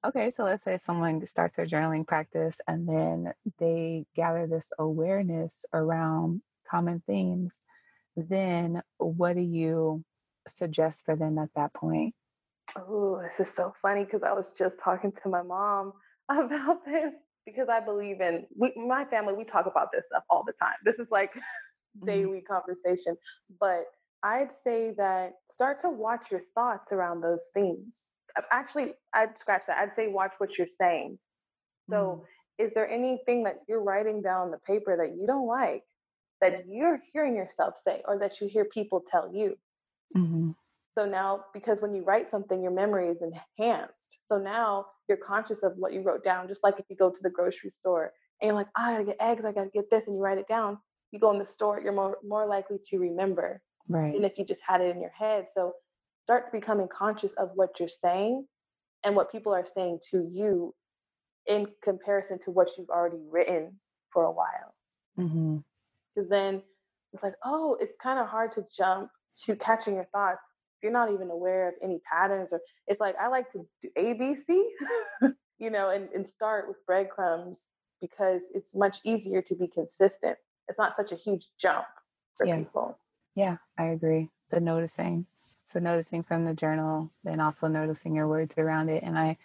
okay, 0.05 0.29
so 0.29 0.43
let's 0.43 0.63
say 0.63 0.77
someone 0.77 1.25
starts 1.25 1.55
their 1.55 1.65
journaling 1.65 2.05
practice 2.07 2.60
and 2.67 2.88
then 2.88 3.34
they 3.60 4.05
gather 4.15 4.48
this 4.48 4.72
awareness 4.79 5.65
around 5.74 6.41
common 6.69 7.01
themes 7.07 7.53
then 8.17 8.81
what 8.98 9.36
do 9.36 9.41
you 9.41 10.03
suggest 10.48 11.05
for 11.05 11.15
them 11.15 11.38
at 11.38 11.53
that 11.55 11.74
point? 11.74 12.15
Oh, 12.75 13.22
this 13.22 13.48
is 13.48 13.53
so 13.53 13.74
funny 13.81 14.03
because 14.03 14.24
I 14.24 14.34
was 14.34 14.51
just 14.57 14.75
talking 14.84 15.13
to 15.24 15.29
my 15.29 15.43
mom 15.43 15.93
about 16.29 16.84
this 16.84 17.13
because 17.46 17.69
I 17.69 17.79
believe 17.79 18.19
in 18.19 18.46
we, 18.57 18.74
my 18.75 19.05
family. 19.05 19.34
We 19.34 19.46
talk 19.46 19.67
about 19.67 19.91
this 19.93 20.03
stuff 20.10 20.24
all 20.29 20.43
the 20.46 20.53
time. 20.53 20.75
This 20.84 20.96
is 20.96 21.07
like 21.12 21.34
mm-hmm. 21.36 22.07
daily 22.07 22.41
conversation. 22.41 23.15
But 23.60 23.86
I'd 24.24 24.50
say 24.63 24.93
that 24.98 25.34
start 25.51 25.79
to 25.81 25.89
watch 25.89 26.31
your 26.31 26.41
thoughts 26.55 26.91
around 26.91 27.22
those 27.22 27.43
themes. 27.53 28.10
Actually, 28.51 28.94
I'd 29.13 29.38
scratch 29.38 29.63
that. 29.67 29.77
I'd 29.77 29.96
say 29.96 30.08
watch 30.08 30.34
what 30.38 30.58
you're 30.58 30.67
saying. 30.79 31.17
So, 31.89 32.24
mm. 32.24 32.65
is 32.65 32.74
there 32.74 32.89
anything 32.89 33.44
that 33.44 33.60
you're 33.67 33.84
writing 33.84 34.22
down 34.22 34.51
the 34.51 34.60
paper 34.60 34.98
that 34.98 35.15
you 35.15 35.25
don't 35.25 35.48
like? 35.48 35.84
that 36.41 36.65
you're 36.67 37.00
hearing 37.13 37.36
yourself 37.36 37.75
say 37.84 38.01
or 38.06 38.20
that 38.20 38.39
you 38.39 38.48
hear 38.48 38.65
people 38.65 39.03
tell 39.10 39.32
you. 39.34 39.58
Mm-hmm. 40.15 40.51
So 40.98 41.06
now, 41.06 41.46
because 41.53 41.82
when 41.82 41.94
you 41.94 42.03
write 42.03 42.32
something, 42.32 42.62
your 42.62 42.72
memory 42.72 43.10
is 43.10 43.22
enhanced. 43.22 44.17
So 44.25 44.38
now 44.38 44.88
you're 45.08 45.17
conscious 45.17 45.60
of 45.63 45.74
what 45.77 45.94
you 45.94 46.01
wrote 46.01 46.24
down. 46.24 46.48
Just 46.48 46.63
like 46.63 46.79
if 46.79 46.86
you 46.89 46.96
go 46.96 47.10
to 47.10 47.20
the 47.22 47.29
grocery 47.29 47.70
store 47.70 48.13
and 48.41 48.48
you're 48.48 48.56
like, 48.56 48.67
oh, 48.77 48.82
I 48.82 48.91
gotta 48.94 49.06
get 49.06 49.17
eggs, 49.20 49.46
I 49.46 49.51
gotta 49.51 49.70
get 49.70 49.89
this, 49.91 50.08
and 50.08 50.15
you 50.15 50.22
write 50.22 50.39
it 50.39 50.48
down. 50.48 50.79
You 51.12 51.20
go 51.20 51.32
in 51.32 51.39
the 51.39 51.46
store, 51.46 51.79
you're 51.79 51.94
more 51.94 52.17
more 52.24 52.48
likely 52.48 52.77
to 52.89 52.98
remember 52.98 53.62
right. 53.88 54.13
than 54.13 54.24
if 54.24 54.38
you 54.38 54.46
just 54.46 54.62
had 54.67 54.82
it 54.82 54.96
in 54.96 55.01
your 55.01 55.12
head. 55.12 55.46
So 55.53 55.74
start 56.27 56.51
becoming 56.51 56.88
conscious 56.88 57.31
of 57.34 57.51
what 57.55 57.79
you're 57.79 57.89
saying 57.89 58.46
and 59.03 59.15
what 59.15 59.31
people 59.31 59.53
are 59.53 59.65
saying 59.75 60.00
to 60.12 60.27
you 60.31 60.74
in 61.48 61.67
comparison 61.84 62.38
to 62.39 62.51
what 62.51 62.69
you've 62.77 62.89
already 62.89 63.22
written 63.29 63.79
for 64.12 64.24
a 64.24 64.31
while. 64.31 64.74
Mm-hmm 65.17 65.57
because 66.17 66.29
then 66.29 66.62
it's 67.13 67.24
like, 67.24 67.36
oh, 67.46 67.77
it's 67.79 67.93
kind 68.01 68.19
of 68.19 68.27
hard 68.27 68.51
to 68.53 68.65
jump 68.75 69.10
to 69.46 69.55
catching 69.55 69.96
your 69.96 70.05
thoughts 70.05 70.41
if 70.77 70.84
you're 70.84 70.91
not 70.91 71.12
even 71.12 71.29
aware 71.29 71.69
of 71.69 71.75
any 71.84 72.01
patterns. 72.12 72.50
Or 72.51 72.60
it's 72.88 73.00
like 73.00 73.15
I 73.22 73.27
like 73.27 73.51
to 73.51 73.65
do 73.81 73.89
ABC, 73.98 74.63
you 75.60 75.69
know, 75.69 75.91
and, 75.91 76.10
and 76.13 76.27
start 76.27 76.67
with 76.67 76.77
breadcrumbs 76.86 77.67
because 78.01 78.41
it's 78.53 78.74
much 78.74 78.98
easier 79.03 79.41
to 79.43 79.55
be 79.55 79.67
consistent. 79.67 80.38
It's 80.67 80.77
not 80.77 80.96
such 80.96 81.12
a 81.12 81.15
huge 81.15 81.48
jump 81.60 81.86
for 82.36 82.46
yeah. 82.46 82.57
people. 82.57 82.98
Yeah, 83.36 83.57
I 83.77 83.86
agree. 83.86 84.29
The 84.50 84.60
noticing. 84.60 85.27
So 85.68 85.80
noticing 85.80 86.24
from 86.24 86.46
the 86.46 86.54
journal, 86.54 87.12
then 87.26 87.42
also 87.42 87.68
noticing 87.68 88.16
your 88.16 88.28
words 88.28 88.58
around 88.58 88.90
it. 88.90 89.04
And 89.04 89.20
I 89.20 89.38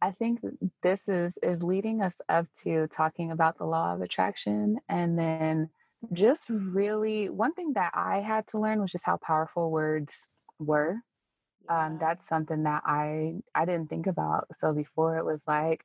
I 0.00 0.10
think 0.10 0.40
this 0.82 1.08
is 1.08 1.38
is 1.42 1.62
leading 1.62 2.02
us 2.02 2.20
up 2.28 2.46
to 2.64 2.88
talking 2.88 3.30
about 3.30 3.58
the 3.58 3.66
law 3.66 3.94
of 3.94 4.00
attraction 4.00 4.78
and 4.88 5.18
then 5.18 5.70
just 6.12 6.48
really 6.48 7.28
one 7.28 7.52
thing 7.54 7.74
that 7.74 7.92
I 7.94 8.20
had 8.20 8.46
to 8.48 8.58
learn 8.58 8.80
was 8.80 8.90
just 8.90 9.06
how 9.06 9.18
powerful 9.18 9.70
words 9.70 10.28
were. 10.58 10.96
Um, 11.68 11.98
that's 12.00 12.26
something 12.28 12.64
that 12.64 12.82
I 12.84 13.34
I 13.54 13.64
didn't 13.66 13.90
think 13.90 14.06
about. 14.08 14.46
So 14.58 14.72
before 14.72 15.18
it 15.18 15.24
was 15.24 15.44
like, 15.46 15.84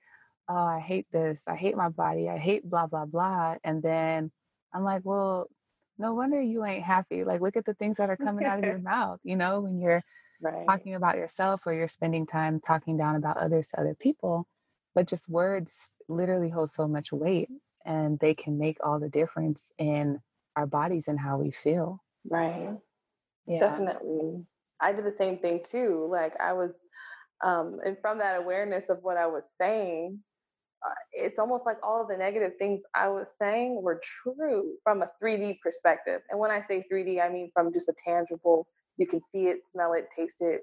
oh, 0.50 0.56
I 0.56 0.80
hate 0.80 1.08
this, 1.12 1.44
I 1.48 1.56
hate 1.56 1.78
my 1.78 1.90
body, 1.90 2.30
I 2.30 2.38
hate 2.38 2.68
blah 2.68 2.88
blah 2.88 3.06
blah, 3.06 3.58
and 3.64 3.84
then 3.84 4.32
I'm 4.74 4.84
like, 4.84 5.02
well, 5.04 5.50
no 5.98 6.14
wonder 6.14 6.42
you 6.42 6.66
ain't 6.66 6.84
happy. 6.84 7.24
Like, 7.24 7.42
look 7.42 7.58
at 7.58 7.66
the 7.66 7.74
things 7.74 7.98
that 7.98 8.10
are 8.10 8.18
coming 8.18 8.46
out 8.46 8.60
of 8.60 8.66
your 8.66 8.80
mouth. 8.80 9.20
You 9.24 9.36
know, 9.36 9.62
when 9.62 9.80
you're 9.80 10.04
right. 10.42 10.66
talking 10.68 10.96
about 10.96 11.18
yourself 11.18 11.62
or 11.66 11.74
you're 11.74 11.88
spending 11.88 12.26
time 12.26 12.60
talking 12.60 12.98
down 12.98 13.16
about 13.16 13.38
others 13.38 13.70
to 13.70 13.82
other 13.82 13.96
people, 14.00 14.48
but 14.96 15.08
just 15.08 15.30
words 15.30 15.90
literally 16.08 16.50
hold 16.50 16.70
so 16.70 16.88
much 16.88 17.12
weight 17.12 17.50
and 17.86 18.20
they 18.20 18.34
can 18.34 18.58
make 18.58 18.78
all 18.84 19.00
the 19.00 19.10
difference 19.10 19.72
in 19.78 20.20
our 20.56 20.68
bodies 20.68 21.08
and 21.08 21.20
how 21.20 21.38
we 21.38 21.52
feel. 21.52 22.04
Right. 22.30 22.76
Yeah. 23.46 23.60
Definitely. 23.60 24.46
I 24.80 24.92
did 24.92 25.06
the 25.06 25.16
same 25.18 25.40
thing 25.40 25.62
too. 25.70 26.08
Like 26.12 26.34
I 26.40 26.54
was, 26.54 26.78
um, 27.44 27.80
and 27.86 27.98
from 28.02 28.20
that 28.20 28.38
awareness 28.38 28.86
of 28.90 29.00
what 29.02 29.18
I 29.18 29.28
was 29.28 29.44
saying, 29.60 30.20
Uh, 30.86 30.94
it's 31.12 31.40
almost 31.40 31.66
like 31.66 31.78
all 31.84 32.02
of 32.02 32.08
the 32.08 32.18
negative 32.18 32.54
things 32.60 32.82
I 32.96 33.10
was 33.10 33.28
saying 33.40 33.82
were 33.82 34.02
true 34.24 34.74
from 34.84 35.02
a 35.02 35.10
3D 35.22 35.60
perspective. 35.62 36.22
And 36.30 36.40
when 36.40 36.52
I 36.52 36.64
say 36.68 36.86
3D, 36.92 37.22
I 37.22 37.30
mean 37.30 37.52
from 37.54 37.74
just 37.74 37.90
a 37.90 37.94
tangible, 38.06 38.68
you 38.98 39.08
can 39.08 39.22
see 39.32 39.48
it, 39.48 39.62
smell 39.72 39.94
it, 39.94 40.08
taste 40.16 40.42
it. 40.42 40.62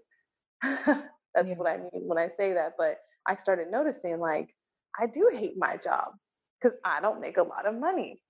That's 0.63 1.49
yeah. 1.49 1.55
what 1.57 1.69
I 1.69 1.79
mean 1.79 2.07
when 2.07 2.19
I 2.19 2.29
say 2.37 2.53
that. 2.53 2.75
But 2.79 2.99
I 3.27 3.37
started 3.37 3.71
noticing 3.71 4.21
like, 4.21 4.55
I 5.01 5.07
do 5.07 5.31
hate 5.33 5.55
my 5.57 5.77
job 5.83 6.13
because 6.61 6.79
I 6.85 7.01
don't 7.01 7.21
make 7.21 7.37
a 7.37 7.43
lot 7.43 7.67
of 7.67 7.75
money 7.75 8.23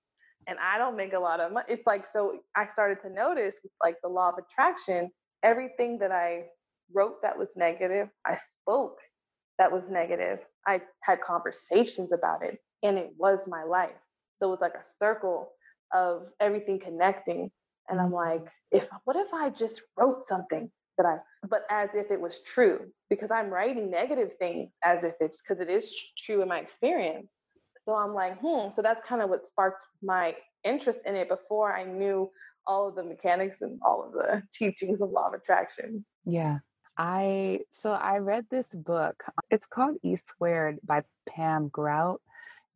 and 0.47 0.57
I 0.59 0.77
don't 0.77 0.97
make 0.97 1.13
a 1.13 1.19
lot 1.19 1.39
of 1.39 1.51
money. 1.51 1.65
It's 1.69 1.85
like, 1.85 2.05
so 2.13 2.39
I 2.55 2.67
started 2.73 3.01
to 3.03 3.09
notice 3.09 3.55
like 3.83 3.97
the 4.01 4.09
law 4.09 4.29
of 4.29 4.35
attraction, 4.37 5.11
everything 5.43 5.99
that 5.99 6.11
I 6.11 6.45
wrote 6.93 7.21
that 7.21 7.37
was 7.37 7.47
negative, 7.55 8.09
I 8.25 8.37
spoke 8.37 8.97
that 9.57 9.71
was 9.71 9.83
negative. 9.89 10.39
I 10.67 10.81
had 11.01 11.21
conversations 11.21 12.11
about 12.11 12.43
it 12.43 12.59
and 12.83 12.97
it 12.97 13.11
was 13.17 13.39
my 13.47 13.63
life. 13.63 13.95
So 14.39 14.47
it 14.47 14.51
was 14.51 14.61
like 14.61 14.73
a 14.73 14.85
circle 14.99 15.51
of 15.93 16.27
everything 16.39 16.79
connecting. 16.79 17.51
And 17.89 17.99
I'm 17.99 18.11
like, 18.11 18.45
if 18.71 18.87
what 19.05 19.15
if 19.15 19.33
I 19.33 19.49
just 19.49 19.81
wrote 19.97 20.27
something 20.27 20.69
that 20.97 21.05
I, 21.05 21.17
but 21.47 21.65
as 21.69 21.89
if 21.93 22.11
it 22.11 22.19
was 22.19 22.41
true, 22.41 22.79
because 23.09 23.31
I'm 23.31 23.49
writing 23.49 23.89
negative 23.89 24.31
things 24.39 24.71
as 24.83 25.03
if 25.03 25.13
it's 25.19 25.41
because 25.41 25.61
it 25.61 25.69
is 25.69 25.93
true 26.17 26.41
in 26.41 26.47
my 26.47 26.59
experience. 26.59 27.33
So 27.85 27.93
I'm 27.93 28.13
like, 28.13 28.39
hmm. 28.39 28.69
So 28.75 28.81
that's 28.81 29.05
kind 29.07 29.21
of 29.21 29.29
what 29.29 29.45
sparked 29.45 29.83
my 30.01 30.35
interest 30.63 30.99
in 31.05 31.15
it 31.15 31.29
before 31.29 31.73
I 31.73 31.83
knew 31.83 32.31
all 32.67 32.87
of 32.89 32.95
the 32.95 33.03
mechanics 33.03 33.57
and 33.61 33.79
all 33.85 34.03
of 34.03 34.13
the 34.13 34.41
teachings 34.53 35.01
of 35.01 35.11
law 35.11 35.27
of 35.27 35.33
attraction. 35.33 36.03
Yeah. 36.25 36.59
I 36.97 37.61
so 37.69 37.91
I 37.91 38.17
read 38.17 38.45
this 38.49 38.73
book. 38.73 39.23
It's 39.49 39.67
called 39.67 39.97
E 40.03 40.15
Squared 40.15 40.79
by 40.83 41.03
Pam 41.27 41.69
Grout 41.69 42.21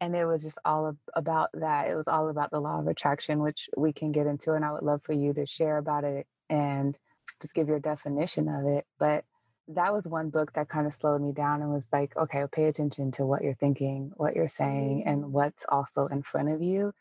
and 0.02 0.16
it 0.16 0.26
was 0.26 0.44
just 0.44 0.58
all 0.64 0.88
of, 0.88 0.98
about 1.14 1.50
that. 1.54 1.90
It 1.90 1.96
was 1.96 2.08
all 2.08 2.30
about 2.30 2.52
the 2.52 2.60
law 2.60 2.80
of 2.80 2.88
attraction, 2.88 3.40
which 3.40 3.70
we 3.76 3.92
can 3.92 4.12
get 4.12 4.28
into, 4.28 4.54
and 4.54 4.64
I 4.64 4.72
would 4.72 4.84
love 4.84 5.02
for 5.04 5.14
you 5.14 5.34
to 5.34 5.46
share 5.46 5.78
about 5.78 6.04
it 6.04 6.28
and 6.50 6.98
just 7.42 7.54
give 7.54 7.68
your 7.68 7.80
definition 7.80 8.48
of 8.48 8.66
it. 8.66 8.86
But 8.98 9.26
that 9.68 9.94
was 9.94 10.08
one 10.08 10.30
book 10.30 10.54
that 10.54 10.70
kind 10.70 10.88
of 10.88 10.94
slowed 10.94 11.22
me 11.22 11.32
down 11.32 11.62
and 11.62 11.72
was 11.72 11.88
like, 11.92 12.16
okay, 12.16 12.44
pay 12.52 12.66
attention 12.66 13.12
to 13.12 13.26
what 13.26 13.44
you're 13.44 13.54
thinking, 13.54 14.12
what 14.16 14.36
you're 14.36 14.48
saying, 14.48 15.04
and 15.06 15.26
mm. 15.26 15.30
what's 15.30 15.66
also 15.68 16.08
in 16.08 16.24
front 16.24 16.50
of 16.50 16.62
you, 16.62 16.94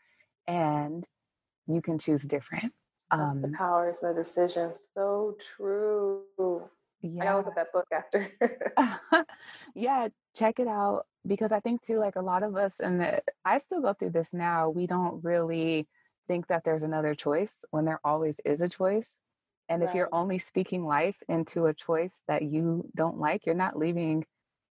and 0.47 1.05
you 1.67 1.81
can 1.81 1.99
choose 1.99 2.23
different. 2.23 2.73
Um, 3.11 3.41
the 3.41 3.57
powers 3.57 3.97
and 4.03 4.15
the 4.15 4.23
decisions. 4.23 4.83
So 4.93 5.35
true. 5.57 6.23
Yeah. 7.01 7.21
I 7.21 7.25
gotta 7.25 7.37
look 7.37 7.47
at 7.47 7.55
that 7.55 7.73
book 7.73 7.87
after. 7.93 8.29
yeah, 9.75 10.09
check 10.35 10.59
it 10.59 10.67
out 10.67 11.05
because 11.25 11.51
I 11.51 11.59
think 11.59 11.81
too, 11.81 11.97
like 11.97 12.15
a 12.15 12.21
lot 12.21 12.43
of 12.43 12.55
us, 12.55 12.79
and 12.79 13.21
I 13.45 13.57
still 13.59 13.81
go 13.81 13.93
through 13.93 14.11
this 14.11 14.33
now. 14.33 14.69
We 14.69 14.87
don't 14.87 15.23
really 15.23 15.87
think 16.27 16.47
that 16.47 16.63
there's 16.63 16.83
another 16.83 17.15
choice 17.15 17.65
when 17.71 17.85
there 17.85 17.99
always 18.03 18.39
is 18.45 18.61
a 18.61 18.69
choice. 18.69 19.19
And 19.67 19.81
right. 19.81 19.89
if 19.89 19.95
you're 19.95 20.09
only 20.11 20.39
speaking 20.39 20.85
life 20.85 21.17
into 21.27 21.67
a 21.67 21.73
choice 21.73 22.21
that 22.27 22.41
you 22.41 22.89
don't 22.95 23.19
like, 23.19 23.45
you're 23.45 23.55
not 23.55 23.77
leaving 23.77 24.25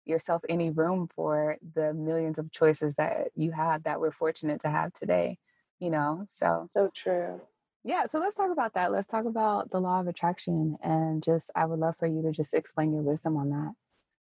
yourself 0.04 0.42
any 0.48 0.70
room 0.70 1.08
for 1.14 1.56
the 1.74 1.92
millions 1.92 2.38
of 2.38 2.50
choices 2.52 2.94
that 2.94 3.28
you 3.34 3.52
have 3.52 3.82
that 3.82 4.00
we're 4.00 4.12
fortunate 4.12 4.60
to 4.62 4.70
have 4.70 4.92
today. 4.92 5.38
You 5.78 5.90
know, 5.90 6.24
so 6.28 6.68
so 6.72 6.90
true. 6.94 7.40
Yeah, 7.86 8.06
so 8.06 8.18
let's 8.18 8.36
talk 8.36 8.50
about 8.50 8.74
that. 8.74 8.90
Let's 8.90 9.06
talk 9.06 9.26
about 9.26 9.70
the 9.70 9.80
law 9.80 10.00
of 10.00 10.08
attraction 10.08 10.76
and 10.82 11.22
just 11.22 11.52
I 11.54 11.66
would 11.66 11.78
love 11.78 11.94
for 11.96 12.08
you 12.08 12.20
to 12.22 12.32
just 12.32 12.52
explain 12.52 12.92
your 12.92 13.02
wisdom 13.02 13.36
on 13.36 13.50
that. 13.50 13.74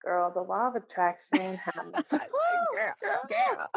Girl, 0.02 0.32
the 0.34 0.40
law 0.40 0.68
of 0.68 0.76
attraction 0.76 1.58
girl, 2.10 2.10
girl, 2.10 2.94
girl. 3.28 3.68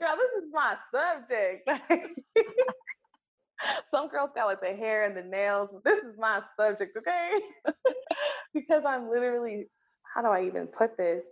girl, 0.00 0.16
this 0.16 0.32
is 0.42 0.48
my 0.50 0.76
subject. 0.90 1.68
Some 3.90 4.08
girls 4.08 4.30
got 4.34 4.46
like 4.46 4.62
the 4.62 4.74
hair 4.74 5.04
and 5.04 5.14
the 5.14 5.22
nails, 5.22 5.68
but 5.70 5.84
this 5.84 6.02
is 6.02 6.16
my 6.18 6.40
subject, 6.58 6.96
okay? 6.96 7.38
because 8.54 8.84
I'm 8.86 9.10
literally, 9.10 9.68
how 10.14 10.22
do 10.22 10.28
I 10.28 10.46
even 10.46 10.68
put 10.68 10.96
this? 10.96 11.22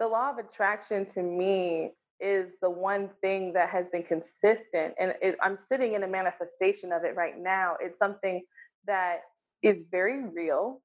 The 0.00 0.08
law 0.08 0.30
of 0.30 0.38
attraction 0.38 1.04
to 1.12 1.22
me 1.22 1.92
is 2.20 2.52
the 2.62 2.70
one 2.70 3.10
thing 3.20 3.52
that 3.54 3.68
has 3.70 3.86
been 3.92 4.02
consistent. 4.02 4.94
And 4.98 5.14
it, 5.20 5.36
I'm 5.42 5.58
sitting 5.68 5.94
in 5.94 6.02
a 6.02 6.08
manifestation 6.08 6.92
of 6.92 7.04
it 7.04 7.16
right 7.16 7.38
now. 7.38 7.76
It's 7.80 7.98
something 7.98 8.42
that 8.86 9.20
is 9.62 9.78
very 9.90 10.24
real. 10.24 10.80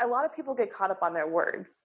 A 0.00 0.06
lot 0.06 0.24
of 0.24 0.34
people 0.34 0.54
get 0.54 0.72
caught 0.72 0.90
up 0.90 1.02
on 1.02 1.12
their 1.12 1.28
words. 1.28 1.82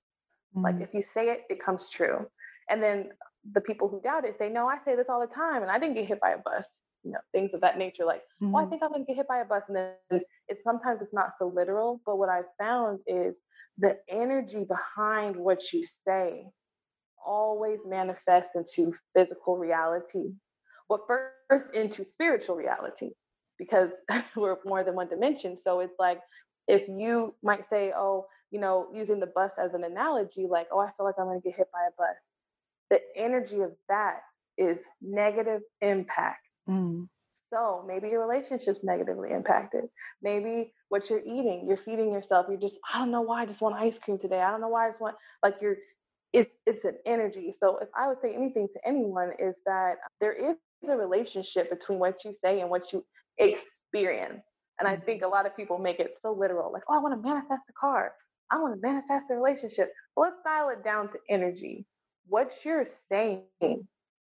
Mm-hmm. 0.55 0.63
Like 0.63 0.81
if 0.81 0.93
you 0.93 1.01
say 1.01 1.29
it, 1.29 1.43
it 1.49 1.63
comes 1.63 1.89
true. 1.89 2.25
And 2.69 2.81
then 2.81 3.09
the 3.53 3.61
people 3.61 3.87
who 3.87 4.01
doubt 4.01 4.25
it 4.25 4.37
say, 4.39 4.49
No, 4.49 4.67
I 4.67 4.77
say 4.85 4.95
this 4.95 5.07
all 5.09 5.19
the 5.19 5.33
time 5.33 5.61
and 5.61 5.71
I 5.71 5.77
didn't 5.77 5.95
get 5.95 6.07
hit 6.07 6.19
by 6.19 6.31
a 6.31 6.37
bus. 6.37 6.67
You 7.03 7.11
know, 7.11 7.19
things 7.31 7.51
of 7.53 7.61
that 7.61 7.77
nature, 7.77 8.03
like, 8.03 8.23
mm-hmm. 8.41 8.55
oh, 8.55 8.59
I 8.59 8.65
think 8.65 8.81
I'm 8.81 8.91
gonna 8.91 9.05
get 9.05 9.17
hit 9.17 9.27
by 9.27 9.39
a 9.39 9.45
bus. 9.45 9.63
And 9.67 9.77
then 9.77 10.21
it's 10.47 10.63
sometimes 10.63 11.01
it's 11.01 11.13
not 11.13 11.33
so 11.37 11.47
literal, 11.47 12.01
but 12.05 12.17
what 12.17 12.29
I've 12.29 12.45
found 12.57 12.99
is 13.05 13.35
the 13.77 13.97
energy 14.09 14.63
behind 14.63 15.35
what 15.35 15.71
you 15.71 15.83
say 16.07 16.45
always 17.25 17.79
manifests 17.85 18.55
into 18.55 18.93
physical 19.15 19.57
reality. 19.57 20.33
but 20.87 21.01
first 21.07 21.73
into 21.73 22.03
spiritual 22.03 22.55
reality, 22.55 23.11
because 23.57 23.91
we're 24.35 24.57
more 24.65 24.83
than 24.83 24.95
one 24.95 25.09
dimension. 25.09 25.57
So 25.57 25.79
it's 25.79 25.97
like 25.99 26.19
if 26.67 26.87
you 26.87 27.35
might 27.43 27.69
say, 27.69 27.91
oh, 27.95 28.27
you 28.51 28.59
know, 28.59 28.87
using 28.93 29.19
the 29.19 29.27
bus 29.27 29.51
as 29.57 29.73
an 29.73 29.83
analogy, 29.83 30.47
like, 30.49 30.67
oh, 30.71 30.79
I 30.79 30.91
feel 30.95 31.05
like 31.05 31.15
I'm 31.17 31.25
going 31.25 31.41
to 31.41 31.47
get 31.47 31.57
hit 31.57 31.67
by 31.73 31.87
a 31.87 31.91
bus. 31.97 32.17
The 32.89 32.99
energy 33.15 33.61
of 33.61 33.71
that 33.89 34.21
is 34.57 34.77
negative 35.01 35.61
impact. 35.81 36.47
Mm. 36.69 37.07
So 37.49 37.83
maybe 37.87 38.09
your 38.09 38.25
relationship's 38.25 38.83
negatively 38.83 39.31
impacted. 39.31 39.85
Maybe 40.21 40.73
what 40.89 41.09
you're 41.09 41.19
eating, 41.19 41.65
you're 41.67 41.77
feeding 41.77 42.11
yourself. 42.11 42.47
You're 42.49 42.59
just, 42.59 42.75
I 42.91 42.99
don't 42.99 43.11
know 43.11 43.21
why 43.21 43.41
I 43.41 43.45
just 43.45 43.61
want 43.61 43.75
ice 43.75 43.99
cream 43.99 44.17
today. 44.17 44.39
I 44.39 44.51
don't 44.51 44.61
know 44.61 44.69
why 44.69 44.87
I 44.87 44.89
just 44.89 45.01
want 45.01 45.15
like 45.43 45.55
you're 45.61 45.77
it's 46.35 46.49
it's 46.65 46.83
an 46.83 46.97
energy. 47.05 47.53
So 47.57 47.77
if 47.81 47.87
I 47.97 48.07
would 48.07 48.19
say 48.21 48.35
anything 48.35 48.67
to 48.73 48.87
anyone 48.87 49.31
is 49.39 49.55
that 49.65 49.95
there 50.19 50.33
is 50.33 50.57
a 50.87 50.95
relationship 50.95 51.69
between 51.69 51.97
what 51.97 52.23
you 52.25 52.35
say 52.43 52.59
and 52.59 52.69
what 52.69 52.91
you 52.91 53.05
experience. 53.37 54.43
And 54.77 54.87
I 54.87 54.97
think 54.97 55.23
a 55.23 55.27
lot 55.27 55.45
of 55.45 55.55
people 55.55 55.77
make 55.77 55.99
it 56.01 56.15
so 56.21 56.33
literal, 56.33 56.73
like, 56.73 56.83
oh, 56.89 56.95
I 56.95 56.99
want 56.99 57.15
to 57.15 57.27
manifest 57.27 57.63
a 57.69 57.73
car. 57.79 58.11
I 58.51 58.59
want 58.59 58.75
to 58.75 58.81
manifest 58.85 59.25
a 59.31 59.35
relationship. 59.35 59.93
Well, 60.15 60.29
let's 60.29 60.41
dial 60.43 60.69
it 60.69 60.83
down 60.83 61.07
to 61.13 61.17
energy. 61.29 61.85
What 62.27 62.51
you're 62.65 62.85
saying 62.85 63.43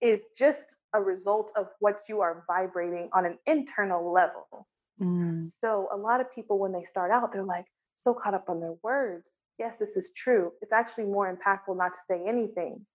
is 0.01 0.21
just 0.37 0.77
a 0.93 1.01
result 1.01 1.51
of 1.57 1.67
what 1.79 1.99
you 2.07 2.21
are 2.21 2.45
vibrating 2.47 3.09
on 3.13 3.25
an 3.25 3.37
internal 3.45 4.11
level. 4.11 4.65
Mm. 5.01 5.51
So 5.59 5.89
a 5.93 5.97
lot 5.97 6.21
of 6.21 6.33
people, 6.33 6.57
when 6.59 6.71
they 6.71 6.85
start 6.85 7.11
out, 7.11 7.33
they're 7.33 7.43
like 7.43 7.65
so 7.97 8.13
caught 8.13 8.33
up 8.33 8.45
on 8.47 8.61
their 8.61 8.75
words 8.81 9.25
yes, 9.59 9.75
this 9.79 9.95
is 9.95 10.11
true, 10.15 10.51
it's 10.61 10.71
actually 10.71 11.05
more 11.05 11.33
impactful 11.33 11.77
not 11.77 11.93
to 11.93 11.99
say 12.07 12.21
anything 12.27 12.85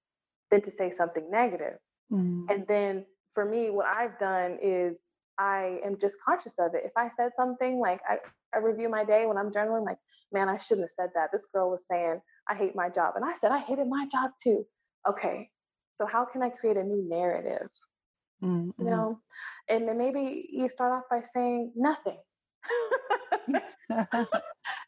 than 0.50 0.62
to 0.62 0.70
say 0.76 0.90
something 0.90 1.30
negative. 1.30 1.78
Mm. 2.12 2.46
And 2.50 2.66
then 2.66 3.04
for 3.34 3.44
me, 3.44 3.70
what 3.70 3.86
I've 3.86 4.18
done 4.18 4.58
is 4.62 4.96
I 5.38 5.78
am 5.84 5.96
just 6.00 6.16
conscious 6.26 6.52
of 6.58 6.74
it. 6.74 6.82
If 6.84 6.92
I 6.96 7.08
said 7.16 7.30
something 7.36 7.78
like 7.78 8.00
I, 8.08 8.16
I 8.54 8.58
review 8.58 8.88
my 8.88 9.04
day 9.04 9.26
when 9.26 9.38
I'm 9.38 9.50
journaling, 9.50 9.86
like, 9.86 9.98
man, 10.32 10.48
I 10.48 10.58
shouldn't 10.58 10.88
have 10.88 11.06
said 11.06 11.10
that. 11.14 11.30
This 11.32 11.42
girl 11.54 11.70
was 11.70 11.80
saying, 11.90 12.20
I 12.48 12.54
hate 12.54 12.74
my 12.74 12.88
job. 12.88 13.14
And 13.16 13.24
I 13.24 13.34
said, 13.40 13.52
I 13.52 13.60
hated 13.60 13.86
my 13.88 14.06
job 14.10 14.32
too. 14.42 14.66
Okay. 15.08 15.48
So 15.96 16.06
how 16.06 16.24
can 16.24 16.42
I 16.42 16.50
create 16.50 16.76
a 16.76 16.82
new 16.82 17.08
narrative? 17.08 17.68
Mm-hmm. 18.42 18.82
You 18.82 18.90
know? 18.90 19.20
And 19.68 19.88
then 19.88 19.98
maybe 19.98 20.48
you 20.50 20.68
start 20.68 20.92
off 20.92 21.04
by 21.10 21.22
saying 21.32 21.72
nothing. 21.76 22.18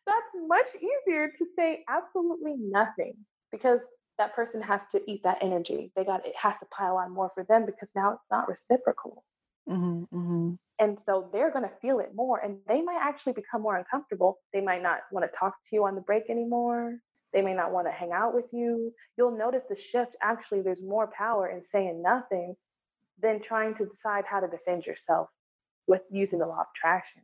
that's 0.07 0.33
much 0.47 0.69
easier 0.77 1.33
to 1.38 1.47
say 1.57 1.85
absolutely 1.88 2.55
nothing 2.59 3.15
because 3.51 3.81
that 4.19 4.35
person 4.35 4.61
has 4.62 4.81
to 4.93 5.01
eat 5.11 5.23
that 5.25 5.38
energy. 5.41 5.93
They 5.97 6.05
got 6.05 6.27
it 6.27 6.35
has 6.37 6.55
to 6.59 6.67
pile 6.77 6.97
on 6.97 7.12
more 7.12 7.31
for 7.35 7.45
them 7.45 7.67
because 7.67 7.91
now 7.95 8.12
it's 8.12 8.31
not 8.31 8.49
reciprocal. 8.49 9.25
Mm-hmm, 9.69 10.17
mm-hmm. 10.17 10.53
And 10.79 10.99
so 11.07 11.29
they're 11.33 11.53
going 11.53 11.65
to 11.65 11.77
feel 11.81 12.01
it 12.01 12.11
more 12.15 12.38
and 12.38 12.59
they 12.67 12.83
might 12.83 13.01
actually 13.01 13.35
become 13.35 13.62
more 13.62 13.77
uncomfortable. 13.77 14.38
They 14.53 14.61
might 14.61 14.83
not 14.83 15.01
want 15.12 15.31
to 15.31 15.38
talk 15.38 15.55
to 15.55 15.77
you 15.77 15.85
on 15.85 15.95
the 15.95 16.01
break 16.01 16.29
anymore. 16.29 16.97
They 17.33 17.43
may 17.43 17.55
not 17.55 17.73
want 17.73 17.87
to 17.87 17.93
hang 17.93 18.12
out 18.12 18.35
with 18.35 18.47
you. 18.53 18.93
You'll 19.17 19.38
notice 19.38 19.62
the 19.69 19.77
shift. 19.77 20.17
Actually, 20.21 20.62
there's 20.62 20.83
more 20.83 21.11
power 21.17 21.49
in 21.49 21.62
saying 21.65 22.03
nothing 22.03 22.55
than 23.23 23.41
trying 23.41 23.75
to 23.77 23.87
decide 23.87 24.25
how 24.27 24.41
to 24.41 24.49
defend 24.49 24.85
yourself 24.85 25.29
with 25.87 26.03
using 26.11 26.41
the 26.41 26.47
law 26.47 26.61
of 26.61 26.67
attraction 26.77 27.23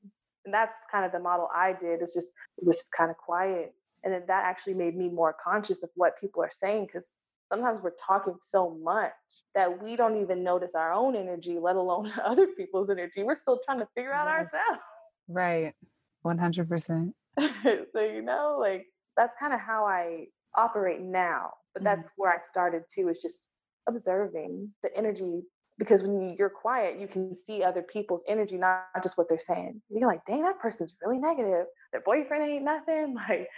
and 0.48 0.54
that's 0.54 0.72
kind 0.90 1.04
of 1.04 1.12
the 1.12 1.18
model 1.18 1.46
I 1.54 1.74
did. 1.74 2.00
It's 2.00 2.14
just 2.14 2.28
it 2.56 2.64
was 2.64 2.76
just 2.76 2.90
kind 2.90 3.10
of 3.10 3.18
quiet, 3.18 3.74
and 4.02 4.14
then 4.14 4.22
that 4.28 4.44
actually 4.44 4.72
made 4.72 4.96
me 4.96 5.10
more 5.10 5.36
conscious 5.44 5.82
of 5.82 5.90
what 5.94 6.18
people 6.18 6.42
are 6.42 6.50
saying 6.58 6.86
because 6.86 7.06
sometimes 7.52 7.82
we're 7.82 7.92
talking 8.06 8.34
so 8.50 8.78
much 8.82 9.12
that 9.54 9.82
we 9.82 9.94
don't 9.94 10.18
even 10.22 10.42
notice 10.42 10.70
our 10.74 10.94
own 10.94 11.14
energy, 11.14 11.58
let 11.60 11.76
alone 11.76 12.10
other 12.24 12.46
people's 12.46 12.88
energy. 12.88 13.22
We're 13.22 13.36
still 13.36 13.60
trying 13.62 13.80
to 13.80 13.88
figure 13.94 14.12
out 14.12 14.26
yes. 14.26 14.54
ourselves. 14.54 14.82
Right, 15.28 15.74
one 16.22 16.38
hundred 16.38 16.68
percent. 16.68 17.14
So 17.92 18.00
you 18.00 18.22
know, 18.22 18.56
like 18.58 18.86
that's 19.18 19.34
kind 19.38 19.52
of 19.52 19.60
how 19.60 19.84
I 19.84 20.28
operate 20.54 21.02
now. 21.02 21.52
But 21.74 21.84
that's 21.84 22.00
mm-hmm. 22.00 22.22
where 22.22 22.32
I 22.32 22.38
started 22.50 22.84
too. 22.92 23.08
Is 23.10 23.18
just 23.20 23.42
observing 23.86 24.70
the 24.82 24.96
energy 24.96 25.42
because 25.78 26.02
when 26.02 26.34
you're 26.36 26.50
quiet, 26.50 26.98
you 26.98 27.06
can 27.06 27.34
see 27.34 27.62
other 27.62 27.82
people's 27.82 28.22
energy, 28.28 28.56
not 28.56 28.86
just 29.02 29.16
what 29.16 29.28
they're 29.28 29.38
saying. 29.38 29.80
You're 29.88 30.08
like, 30.08 30.24
dang, 30.26 30.42
that 30.42 30.58
person's 30.58 30.94
really 31.04 31.18
negative. 31.18 31.66
Their 31.92 32.02
boyfriend 32.04 32.50
ain't 32.50 32.64
nothing. 32.64 33.14
Like 33.28 33.48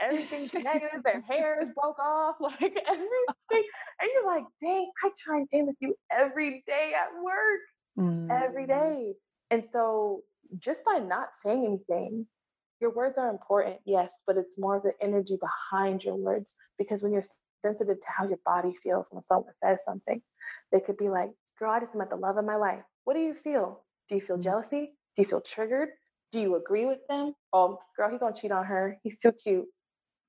everything's 0.00 0.52
negative. 0.52 1.02
Their 1.04 1.22
hair 1.22 1.62
is 1.62 1.68
broke 1.74 1.98
off. 1.98 2.36
Like 2.40 2.60
everything. 2.62 3.68
And 4.00 4.10
you're 4.14 4.26
like, 4.26 4.44
dang, 4.62 4.90
I 5.04 5.10
try 5.22 5.38
and 5.38 5.48
in 5.52 5.66
with 5.66 5.76
you 5.80 5.94
every 6.10 6.62
day 6.66 6.92
at 6.94 7.22
work, 7.22 7.60
mm. 7.98 8.30
every 8.30 8.66
day. 8.66 9.12
And 9.50 9.64
so 9.72 10.22
just 10.58 10.84
by 10.84 10.98
not 10.98 11.28
saying 11.44 11.64
anything, 11.66 12.26
your 12.80 12.92
words 12.92 13.16
are 13.18 13.30
important, 13.30 13.76
yes, 13.84 14.12
but 14.26 14.36
it's 14.36 14.52
more 14.58 14.76
of 14.76 14.82
the 14.82 14.92
energy 15.00 15.38
behind 15.40 16.02
your 16.02 16.16
words. 16.16 16.54
Because 16.78 17.02
when 17.02 17.12
you're 17.12 17.24
sensitive 17.62 18.00
to 18.00 18.06
how 18.06 18.28
your 18.28 18.38
body 18.44 18.74
feels 18.82 19.08
when 19.10 19.22
someone 19.22 19.52
says 19.64 19.78
something, 19.84 20.20
they 20.72 20.80
could 20.80 20.96
be 20.96 21.08
like, 21.08 21.30
girl, 21.58 21.70
I 21.70 21.80
just 21.80 21.94
met 21.94 22.10
the 22.10 22.16
love 22.16 22.36
of 22.36 22.44
my 22.44 22.56
life. 22.56 22.82
What 23.04 23.14
do 23.14 23.20
you 23.20 23.34
feel? 23.34 23.82
Do 24.08 24.14
you 24.14 24.20
feel 24.20 24.36
mm. 24.36 24.42
jealousy? 24.42 24.92
Do 25.16 25.22
you 25.22 25.28
feel 25.28 25.40
triggered? 25.40 25.90
Do 26.32 26.40
you 26.40 26.56
agree 26.56 26.86
with 26.86 27.06
them? 27.08 27.34
Oh, 27.52 27.78
girl, 27.96 28.10
he 28.10 28.18
gonna 28.18 28.34
cheat 28.34 28.50
on 28.50 28.64
her. 28.64 28.98
He's 29.02 29.16
too 29.16 29.32
cute. 29.32 29.66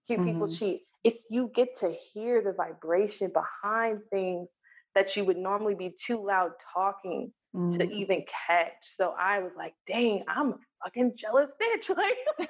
Cute 0.05 0.19
mm-hmm. 0.19 0.31
people 0.31 0.47
cheat. 0.47 0.81
It's 1.03 1.23
you 1.29 1.51
get 1.53 1.77
to 1.79 1.93
hear 2.13 2.41
the 2.41 2.53
vibration 2.53 3.31
behind 3.31 4.01
things 4.11 4.47
that 4.95 5.15
you 5.15 5.25
would 5.25 5.37
normally 5.37 5.75
be 5.75 5.93
too 6.05 6.25
loud 6.25 6.51
talking 6.73 7.31
mm-hmm. 7.55 7.77
to 7.77 7.91
even 7.91 8.23
catch. 8.47 8.73
So 8.95 9.13
I 9.17 9.39
was 9.39 9.51
like, 9.57 9.73
dang, 9.85 10.23
I'm 10.27 10.49
a 10.49 10.57
fucking 10.83 11.13
jealous 11.17 11.49
bitch. 11.61 11.95
Like, 11.97 12.49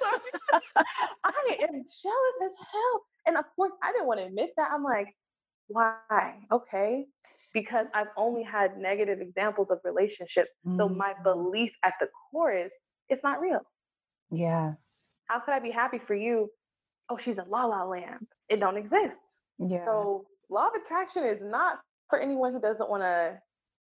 I 1.24 1.56
am 1.62 1.74
jealous 1.74 2.36
as 2.44 2.52
hell. 2.72 3.02
And 3.26 3.36
of 3.36 3.44
course, 3.54 3.72
I 3.82 3.92
didn't 3.92 4.06
want 4.06 4.20
to 4.20 4.26
admit 4.26 4.50
that. 4.56 4.70
I'm 4.72 4.82
like, 4.82 5.14
why? 5.68 6.34
Okay. 6.50 7.06
Because 7.60 7.86
I've 7.94 8.08
only 8.16 8.42
had 8.42 8.78
negative 8.78 9.20
examples 9.20 9.68
of 9.70 9.78
relationships. 9.84 10.50
Mm-hmm. 10.66 10.78
So 10.78 10.88
my 10.88 11.14
belief 11.24 11.72
at 11.84 11.94
the 12.00 12.08
core 12.30 12.52
is 12.52 12.70
it's 13.08 13.22
not 13.24 13.40
real. 13.40 13.60
Yeah. 14.30 14.74
How 15.24 15.40
could 15.40 15.54
I 15.54 15.58
be 15.58 15.70
happy 15.70 16.00
for 16.06 16.14
you? 16.14 16.50
Oh, 17.08 17.16
she's 17.16 17.38
in 17.38 17.44
la 17.48 17.64
la 17.64 17.84
land. 17.84 18.26
It 18.48 18.60
don't 18.60 18.76
exist. 18.76 19.16
Yeah. 19.58 19.84
So 19.84 20.26
law 20.50 20.68
of 20.68 20.72
attraction 20.82 21.24
is 21.24 21.40
not 21.42 21.78
for 22.08 22.20
anyone 22.20 22.52
who 22.52 22.60
doesn't 22.60 22.88
want 22.88 23.02
to 23.02 23.38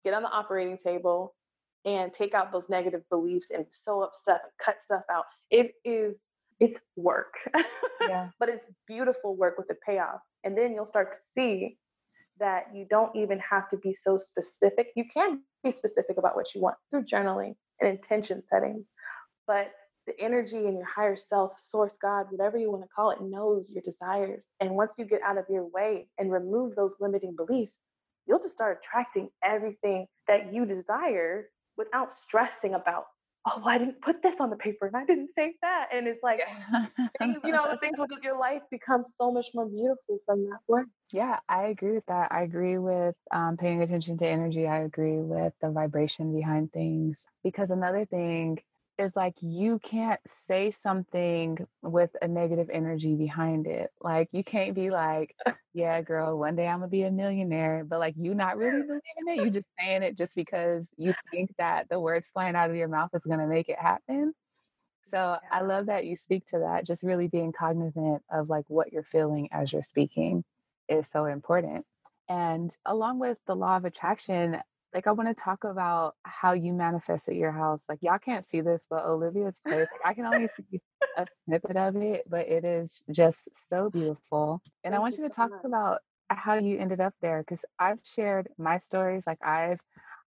get 0.04 0.14
on 0.14 0.22
the 0.22 0.28
operating 0.30 0.78
table 0.78 1.34
and 1.84 2.12
take 2.12 2.34
out 2.34 2.52
those 2.52 2.68
negative 2.68 3.02
beliefs 3.10 3.48
and 3.50 3.66
sew 3.84 4.02
up 4.02 4.12
stuff 4.14 4.40
and 4.42 4.52
cut 4.64 4.76
stuff 4.82 5.02
out. 5.10 5.24
It 5.50 5.72
is 5.84 6.14
it's 6.60 6.78
work. 6.96 7.34
Yeah. 8.06 8.28
but 8.38 8.50
it's 8.50 8.66
beautiful 8.86 9.34
work 9.34 9.56
with 9.56 9.66
the 9.66 9.76
payoff. 9.86 10.20
And 10.42 10.58
then 10.58 10.74
you'll 10.74 10.86
start 10.86 11.12
to 11.12 11.18
see 11.24 11.78
that 12.38 12.66
you 12.74 12.86
don't 12.88 13.14
even 13.16 13.38
have 13.38 13.68
to 13.70 13.76
be 13.76 13.96
so 14.00 14.16
specific. 14.16 14.88
You 14.96 15.04
can 15.12 15.40
be 15.62 15.72
specific 15.72 16.18
about 16.18 16.36
what 16.36 16.54
you 16.54 16.60
want 16.60 16.76
through 16.90 17.04
journaling 17.04 17.54
and 17.80 17.90
intention 17.90 18.42
setting. 18.50 18.84
But 19.46 19.70
the 20.06 20.18
energy 20.20 20.66
in 20.66 20.76
your 20.76 20.86
higher 20.86 21.16
self, 21.16 21.52
source, 21.64 21.92
God, 22.02 22.26
whatever 22.30 22.58
you 22.58 22.70
want 22.70 22.82
to 22.82 22.88
call 22.94 23.10
it, 23.10 23.22
knows 23.22 23.70
your 23.70 23.82
desires. 23.82 24.44
And 24.60 24.70
once 24.70 24.92
you 24.98 25.04
get 25.04 25.22
out 25.22 25.38
of 25.38 25.46
your 25.48 25.66
way 25.72 26.08
and 26.18 26.30
remove 26.30 26.76
those 26.76 26.94
limiting 27.00 27.34
beliefs, 27.36 27.78
you'll 28.26 28.40
just 28.40 28.54
start 28.54 28.80
attracting 28.82 29.30
everything 29.42 30.06
that 30.28 30.52
you 30.52 30.66
desire 30.66 31.48
without 31.76 32.12
stressing 32.12 32.74
about, 32.74 33.04
oh, 33.46 33.58
well, 33.58 33.68
I 33.68 33.78
didn't 33.78 34.00
put 34.00 34.22
this 34.22 34.36
on 34.40 34.50
the 34.50 34.56
paper 34.56 34.86
and 34.86 34.96
I 34.96 35.04
didn't 35.04 35.30
say 35.36 35.54
that. 35.62 35.88
And 35.92 36.06
it's 36.06 36.22
like, 36.22 36.40
things, 37.18 37.38
you 37.44 37.52
know, 37.52 37.66
the 37.70 37.76
things 37.80 37.98
with 37.98 38.10
your 38.22 38.38
life 38.38 38.62
become 38.70 39.04
so 39.18 39.30
much 39.30 39.48
more 39.54 39.66
beautiful 39.66 40.18
from 40.26 40.44
that 40.44 40.58
work. 40.66 40.86
Yeah, 41.12 41.38
I 41.48 41.64
agree 41.64 41.92
with 41.92 42.06
that. 42.06 42.32
I 42.32 42.42
agree 42.42 42.78
with 42.78 43.14
um, 43.30 43.56
paying 43.56 43.82
attention 43.82 44.16
to 44.18 44.26
energy. 44.26 44.66
I 44.66 44.80
agree 44.80 45.18
with 45.18 45.52
the 45.60 45.70
vibration 45.70 46.34
behind 46.34 46.72
things. 46.72 47.26
Because 47.42 47.70
another 47.70 48.04
thing 48.04 48.58
is 48.98 49.16
like 49.16 49.34
you 49.40 49.78
can't 49.80 50.20
say 50.46 50.70
something 50.70 51.58
with 51.82 52.10
a 52.22 52.28
negative 52.28 52.70
energy 52.72 53.14
behind 53.14 53.66
it. 53.66 53.90
Like 54.00 54.28
you 54.32 54.44
can't 54.44 54.74
be 54.74 54.90
like, 54.90 55.34
yeah, 55.74 56.00
girl, 56.02 56.38
one 56.38 56.56
day 56.56 56.68
I'm 56.68 56.78
gonna 56.78 56.88
be 56.88 57.02
a 57.02 57.10
millionaire, 57.10 57.84
but 57.84 57.98
like 57.98 58.14
you 58.16 58.34
not 58.34 58.56
really 58.56 58.82
believing 58.86 59.00
it. 59.26 59.36
You're 59.36 59.50
just 59.50 59.66
saying 59.78 60.02
it 60.02 60.16
just 60.16 60.34
because 60.36 60.90
you 60.96 61.14
think 61.30 61.50
that 61.58 61.88
the 61.88 61.98
words 61.98 62.28
flying 62.32 62.56
out 62.56 62.70
of 62.70 62.76
your 62.76 62.88
mouth 62.88 63.10
is 63.14 63.24
gonna 63.24 63.46
make 63.46 63.68
it 63.68 63.78
happen. 63.78 64.32
So. 65.10 65.38
I 65.50 65.60
love 65.62 65.86
that 65.86 66.06
you 66.06 66.16
speak 66.16 66.46
to 66.46 66.60
that. 66.60 66.86
Just 66.86 67.02
really 67.02 67.28
being 67.28 67.52
cognizant 67.52 68.22
of 68.32 68.48
like 68.48 68.64
what 68.68 68.92
you're 68.92 69.04
feeling 69.04 69.48
as 69.52 69.72
you're 69.72 69.82
speaking 69.82 70.44
is 70.88 71.08
so 71.08 71.26
important. 71.26 71.84
And 72.28 72.74
along 72.86 73.18
with 73.18 73.38
the 73.46 73.54
law 73.54 73.76
of 73.76 73.84
attraction, 73.84 74.58
like 74.94 75.08
I 75.08 75.12
want 75.12 75.28
to 75.28 75.34
talk 75.34 75.64
about 75.64 76.14
how 76.22 76.52
you 76.52 76.72
manifest 76.72 77.28
at 77.28 77.34
your 77.34 77.50
house. 77.50 77.82
Like 77.88 77.98
y'all 78.00 78.18
can't 78.18 78.44
see 78.44 78.60
this, 78.60 78.86
but 78.88 79.04
Olivia's 79.04 79.60
place, 79.66 79.88
like 79.90 80.00
I 80.04 80.14
can 80.14 80.24
only 80.24 80.46
see 80.56 80.80
a 81.16 81.26
snippet 81.44 81.76
of 81.76 81.96
it, 81.96 82.22
but 82.28 82.48
it 82.48 82.64
is 82.64 83.02
just 83.10 83.48
so 83.68 83.90
beautiful. 83.90 84.62
And 84.84 84.92
Thank 84.92 84.94
I 84.94 84.98
want 85.00 85.16
you, 85.18 85.24
you 85.24 85.28
to 85.28 85.34
talk 85.34 85.50
much. 85.50 85.64
about 85.64 85.98
how 86.28 86.54
you 86.54 86.78
ended 86.78 87.00
up 87.00 87.14
there 87.20 87.42
because 87.42 87.64
I've 87.78 87.98
shared 88.04 88.48
my 88.56 88.76
stories. 88.78 89.26
Like 89.26 89.44
I've 89.44 89.80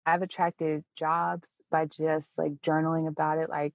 I've 0.05 0.23
attracted 0.23 0.83
jobs 0.97 1.61
by 1.71 1.85
just 1.85 2.37
like 2.37 2.53
journaling 2.61 3.07
about 3.07 3.37
it. 3.37 3.49
Like 3.49 3.73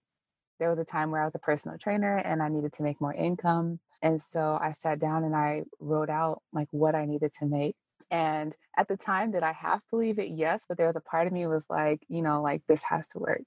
there 0.58 0.70
was 0.70 0.78
a 0.78 0.84
time 0.84 1.10
where 1.10 1.22
I 1.22 1.24
was 1.24 1.34
a 1.34 1.40
personal 1.40 1.78
trainer 1.78 2.18
and 2.18 2.42
I 2.42 2.48
needed 2.48 2.72
to 2.74 2.82
make 2.82 3.00
more 3.00 3.14
income. 3.14 3.78
And 4.02 4.20
so 4.20 4.58
I 4.60 4.72
sat 4.72 4.98
down 4.98 5.24
and 5.24 5.36
I 5.36 5.62
wrote 5.78 6.10
out 6.10 6.42
like 6.52 6.68
what 6.70 6.94
I 6.94 7.06
needed 7.06 7.32
to 7.38 7.46
make 7.46 7.76
and 8.10 8.54
at 8.76 8.88
the 8.88 8.96
time, 8.96 9.30
did 9.30 9.42
I 9.42 9.52
half 9.52 9.82
believe 9.90 10.18
it? 10.18 10.30
Yes. 10.30 10.64
But 10.68 10.78
there 10.78 10.86
was 10.86 10.96
a 10.96 11.00
part 11.00 11.26
of 11.26 11.32
me 11.32 11.46
was 11.46 11.66
like, 11.70 12.04
you 12.08 12.22
know, 12.22 12.42
like 12.42 12.62
this 12.68 12.82
has 12.84 13.08
to 13.10 13.18
work. 13.18 13.42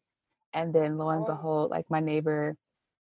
And 0.54 0.74
then 0.74 0.98
lo 0.98 1.10
and 1.10 1.24
oh. 1.24 1.26
behold, 1.26 1.72
like 1.72 1.90
my 1.90 2.00
neighbor 2.00 2.56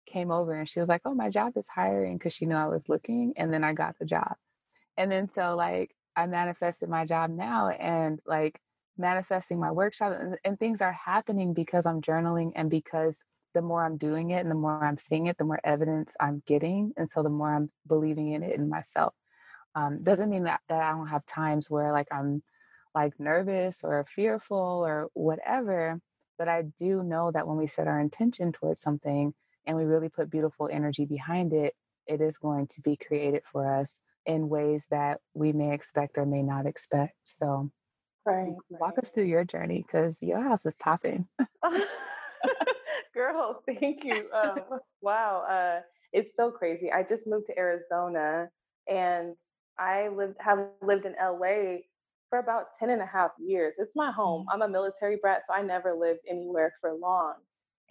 came 0.07 0.31
over 0.31 0.53
and 0.55 0.69
she 0.69 0.81
was 0.81 0.89
like, 0.89 1.03
oh, 1.05 1.15
my 1.15 1.29
job 1.29 1.53
is 1.57 1.69
hiring 1.69 2.17
because 2.17 2.33
she 2.33 2.47
knew 2.47 2.57
I 2.57 2.69
was 2.69 2.89
looking. 2.89 3.35
And 3.37 3.53
then 3.53 3.65
I 3.65 3.73
got 3.73 3.99
the 3.99 4.07
job. 4.07 4.35
And 4.97 5.11
then 5.11 5.29
so 5.29 5.55
like 5.57 5.95
I 6.17 6.27
manifested 6.27 6.89
my 6.89 7.05
job 7.05 7.31
now 7.31 7.69
and 7.69 8.21
like 8.27 8.61
manifesting 8.97 9.59
my 9.59 9.71
workshop 9.71 10.17
and, 10.21 10.37
and 10.45 10.59
things 10.59 10.83
are 10.83 10.93
happening 10.93 11.55
because 11.55 11.87
I'm 11.87 12.03
journaling 12.03 12.53
and 12.55 12.71
because 12.71 13.23
the 13.55 13.63
more 13.63 13.85
I'm 13.85 13.97
doing 13.97 14.31
it 14.31 14.41
and 14.41 14.51
the 14.51 14.55
more 14.55 14.85
I'm 14.85 14.99
seeing 14.99 15.27
it, 15.27 15.39
the 15.39 15.45
more 15.45 15.61
evidence 15.65 16.13
I'm 16.21 16.43
getting. 16.47 16.93
And 16.97 17.11
so 17.11 17.23
the 17.23 17.29
more 17.29 17.55
I'm 17.55 17.71
believing 17.87 18.33
in 18.33 18.43
it 18.43 18.55
in 18.55 18.69
myself. 18.69 19.15
Um, 19.75 20.03
doesn't 20.03 20.31
mean 20.31 20.45
that, 20.45 20.61
that 20.69 20.83
I 20.83 20.91
don't 20.93 21.09
have 21.09 21.25
times 21.27 21.71
where 21.71 21.93
like 21.93 22.09
I'm 22.11 22.43
like 22.95 23.19
nervous 23.21 23.81
or 23.85 24.05
fearful 24.05 24.57
or 24.85 25.09
whatever, 25.15 26.01
but 26.39 26.49
I 26.49 26.63
do 26.63 27.03
know 27.03 27.31
that 27.31 27.47
when 27.47 27.57
we 27.57 27.67
set 27.67 27.87
our 27.87 28.01
intention 28.01 28.53
towards 28.53 28.81
something 28.81 29.33
and 29.67 29.77
we 29.77 29.85
really 29.85 30.09
put 30.09 30.31
beautiful 30.31 30.69
energy 30.71 31.05
behind 31.05 31.53
it, 31.53 31.75
it 32.07 32.21
is 32.21 32.39
going 32.39 32.67
to 32.69 32.81
be 32.81 32.97
created 32.97 33.43
for 33.51 33.73
us 33.79 34.01
in 34.27 34.49
ways 34.49 34.87
that 34.91 35.21
we 35.35 35.53
may 35.53 35.73
expect 35.73 36.19
or 36.19 36.27
may 36.27 36.43
not 36.43 36.67
expect. 36.67 37.15
So, 37.25 37.71
right, 38.25 38.53
walk 38.69 38.97
right. 38.97 38.99
us 38.99 39.11
through 39.11 39.25
your 39.25 39.45
journey 39.45 39.85
because 39.87 40.23
your 40.23 40.43
house 40.43 40.67
is 40.67 40.75
popping. 40.81 41.29
Girl, 43.15 43.63
thank 43.67 44.05
you. 44.05 44.29
Um, 44.33 44.61
wow, 45.01 45.45
uh, 45.49 45.81
it's 46.13 46.31
so 46.37 46.51
crazy. 46.51 46.91
I 46.91 47.03
just 47.03 47.27
moved 47.27 47.47
to 47.47 47.59
Arizona 47.59 48.49
and 48.89 49.35
I 49.81 50.09
lived 50.09 50.37
have 50.41 50.67
lived 50.83 51.07
in 51.07 51.15
LA 51.21 51.79
for 52.29 52.39
about 52.39 52.67
10 52.79 52.91
and 52.91 53.03
a 53.03 53.07
half 53.07 53.31
years. 53.39 53.75
It's 53.79 53.93
my 53.97 54.13
home. 54.13 54.43
Mm-hmm. 54.43 54.63
I'm 54.63 54.69
a 54.69 54.73
military 54.73 55.17
brat, 55.21 55.43
so 55.49 55.55
I 55.55 55.63
never 55.63 55.95
lived 55.95 56.21
anywhere 56.29 56.75
for 56.81 56.93
long. 56.93 57.35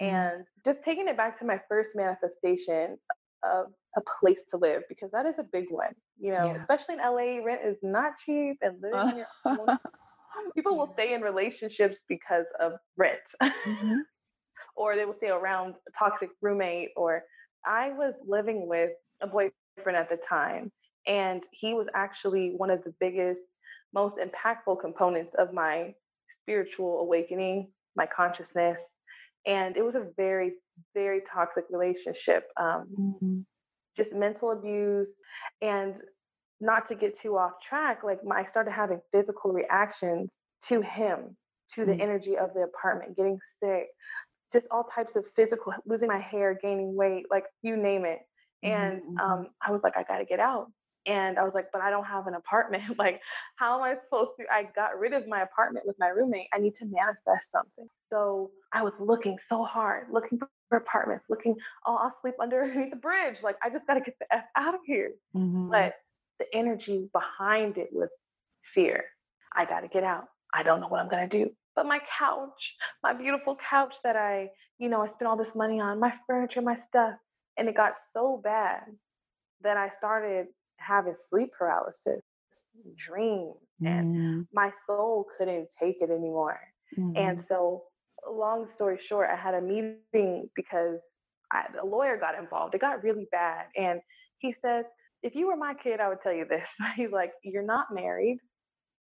Mm-hmm. 0.01 0.15
And 0.15 0.45
just 0.63 0.83
taking 0.83 1.07
it 1.07 1.17
back 1.17 1.37
to 1.39 1.45
my 1.45 1.59
first 1.67 1.89
manifestation 1.95 2.97
of 3.43 3.67
a 3.97 4.01
place 4.21 4.39
to 4.51 4.57
live, 4.57 4.83
because 4.87 5.11
that 5.11 5.25
is 5.25 5.35
a 5.39 5.43
big 5.43 5.65
one. 5.69 5.93
You 6.19 6.33
know, 6.33 6.45
yeah. 6.45 6.57
especially 6.57 6.95
in 6.95 6.99
LA, 6.99 7.43
rent 7.43 7.61
is 7.65 7.77
not 7.81 8.13
cheap 8.25 8.57
and 8.61 8.81
living 8.81 8.99
on 8.99 9.17
your 9.17 9.27
own. 9.45 9.77
People 10.55 10.77
will 10.77 10.91
stay 10.93 11.13
in 11.13 11.21
relationships 11.21 11.97
because 12.07 12.45
of 12.59 12.73
rent. 12.97 13.19
Mm-hmm. 13.41 13.95
or 14.75 14.95
they 14.95 15.05
will 15.05 15.15
stay 15.15 15.29
around 15.29 15.75
a 15.87 15.91
toxic 15.97 16.29
roommate 16.41 16.89
or 16.95 17.23
I 17.65 17.91
was 17.91 18.13
living 18.25 18.67
with 18.67 18.91
a 19.21 19.27
boyfriend 19.27 19.97
at 19.97 20.09
the 20.09 20.17
time 20.27 20.71
and 21.07 21.43
he 21.51 21.73
was 21.73 21.87
actually 21.93 22.53
one 22.55 22.69
of 22.69 22.83
the 22.83 22.93
biggest, 22.99 23.41
most 23.93 24.17
impactful 24.17 24.79
components 24.81 25.33
of 25.37 25.53
my 25.53 25.93
spiritual 26.29 26.99
awakening, 26.99 27.71
my 27.95 28.05
consciousness. 28.05 28.79
And 29.45 29.77
it 29.77 29.83
was 29.83 29.95
a 29.95 30.07
very, 30.17 30.53
very 30.93 31.21
toxic 31.31 31.65
relationship. 31.69 32.43
Um, 32.59 32.87
mm-hmm. 32.99 33.39
Just 33.97 34.13
mental 34.13 34.51
abuse. 34.51 35.09
And 35.61 35.99
not 36.61 36.87
to 36.87 36.95
get 36.95 37.19
too 37.19 37.37
off 37.37 37.53
track, 37.67 38.03
like 38.03 38.23
my, 38.23 38.41
I 38.41 38.45
started 38.45 38.71
having 38.71 38.99
physical 39.11 39.51
reactions 39.51 40.33
to 40.67 40.81
him, 40.81 41.37
to 41.73 41.85
the 41.85 41.93
mm-hmm. 41.93 42.01
energy 42.01 42.37
of 42.37 42.53
the 42.53 42.61
apartment, 42.61 43.15
getting 43.15 43.39
sick, 43.63 43.87
just 44.51 44.67
all 44.71 44.83
types 44.83 45.15
of 45.15 45.25
physical, 45.35 45.73
losing 45.85 46.07
my 46.07 46.19
hair, 46.19 46.57
gaining 46.61 46.95
weight, 46.95 47.25
like 47.31 47.45
you 47.61 47.77
name 47.77 48.05
it. 48.05 48.19
And 48.61 49.01
mm-hmm. 49.01 49.17
um, 49.17 49.47
I 49.65 49.71
was 49.71 49.81
like, 49.83 49.95
I 49.95 50.03
got 50.03 50.17
to 50.17 50.25
get 50.25 50.39
out. 50.39 50.67
And 51.09 51.39
I 51.39 51.43
was 51.43 51.55
like, 51.55 51.71
but 51.73 51.81
I 51.81 51.89
don't 51.89 52.05
have 52.05 52.27
an 52.27 52.35
apartment. 52.35 52.83
like, 52.99 53.19
how 53.55 53.75
am 53.77 53.83
I 53.83 53.95
supposed 54.03 54.31
to? 54.39 54.45
I 54.51 54.69
got 54.75 54.99
rid 54.99 55.13
of 55.13 55.27
my 55.27 55.41
apartment 55.41 55.87
with 55.87 55.95
my 55.99 56.07
roommate. 56.07 56.47
I 56.53 56.59
need 56.59 56.75
to 56.75 56.85
manifest 56.85 57.51
something. 57.51 57.87
So 58.11 58.51
I 58.71 58.83
was 58.83 58.93
looking 58.99 59.39
so 59.49 59.63
hard, 59.63 60.07
looking 60.11 60.37
for 60.37 60.77
apartments, 60.77 61.25
looking, 61.27 61.55
oh, 61.87 61.95
I'll 61.95 62.15
sleep 62.21 62.35
underneath 62.39 62.91
the 62.91 62.95
bridge. 62.95 63.37
Like, 63.41 63.55
I 63.63 63.71
just 63.71 63.87
got 63.87 63.95
to 63.95 64.01
get 64.01 64.17
the 64.19 64.27
F 64.31 64.43
out 64.55 64.75
of 64.75 64.81
here. 64.85 65.13
Mm-hmm. 65.35 65.71
But 65.71 65.95
the 66.37 66.45
energy 66.53 67.09
behind 67.11 67.77
it 67.79 67.89
was 67.91 68.09
fear. 68.75 69.05
I 69.55 69.65
got 69.65 69.79
to 69.79 69.87
get 69.87 70.03
out. 70.03 70.25
I 70.53 70.61
don't 70.61 70.79
know 70.79 70.87
what 70.89 71.01
I'm 71.01 71.09
going 71.09 71.27
to 71.27 71.45
do. 71.45 71.51
But 71.75 71.87
my 71.87 71.99
couch, 72.19 72.75
my 73.01 73.13
beautiful 73.13 73.57
couch 73.67 73.95
that 74.03 74.15
I, 74.15 74.49
you 74.77 74.89
know, 74.89 75.01
I 75.01 75.07
spent 75.07 75.27
all 75.27 75.37
this 75.37 75.55
money 75.55 75.79
on, 75.79 75.99
my 75.99 76.13
furniture, 76.27 76.61
my 76.61 76.75
stuff. 76.75 77.15
And 77.57 77.67
it 77.67 77.75
got 77.75 77.93
so 78.13 78.39
bad 78.43 78.83
that 79.61 79.75
I 79.75 79.89
started 79.89 80.47
having 80.79 81.15
sleep 81.29 81.51
paralysis, 81.57 82.21
dreams, 82.97 83.55
mm. 83.81 83.87
and 83.87 84.47
my 84.53 84.71
soul 84.85 85.25
couldn't 85.37 85.67
take 85.81 85.97
it 86.01 86.09
anymore. 86.09 86.59
Mm. 86.97 87.17
And 87.17 87.37
mm-hmm. 87.37 87.47
so 87.47 87.83
long 88.29 88.67
story 88.67 88.99
short, 88.99 89.29
I 89.31 89.35
had 89.35 89.53
a 89.53 89.61
meeting 89.61 90.49
because 90.55 90.99
I, 91.51 91.65
a 91.81 91.85
lawyer 91.85 92.17
got 92.17 92.37
involved. 92.37 92.75
It 92.75 92.81
got 92.81 93.03
really 93.03 93.27
bad. 93.31 93.65
And 93.75 94.01
he 94.37 94.53
said, 94.61 94.85
if 95.21 95.35
you 95.35 95.47
were 95.47 95.55
my 95.55 95.73
kid, 95.73 95.99
I 95.99 96.09
would 96.09 96.21
tell 96.21 96.33
you 96.33 96.45
this. 96.45 96.67
He's 96.95 97.11
like, 97.11 97.31
you're 97.43 97.63
not 97.63 97.87
married. 97.93 98.39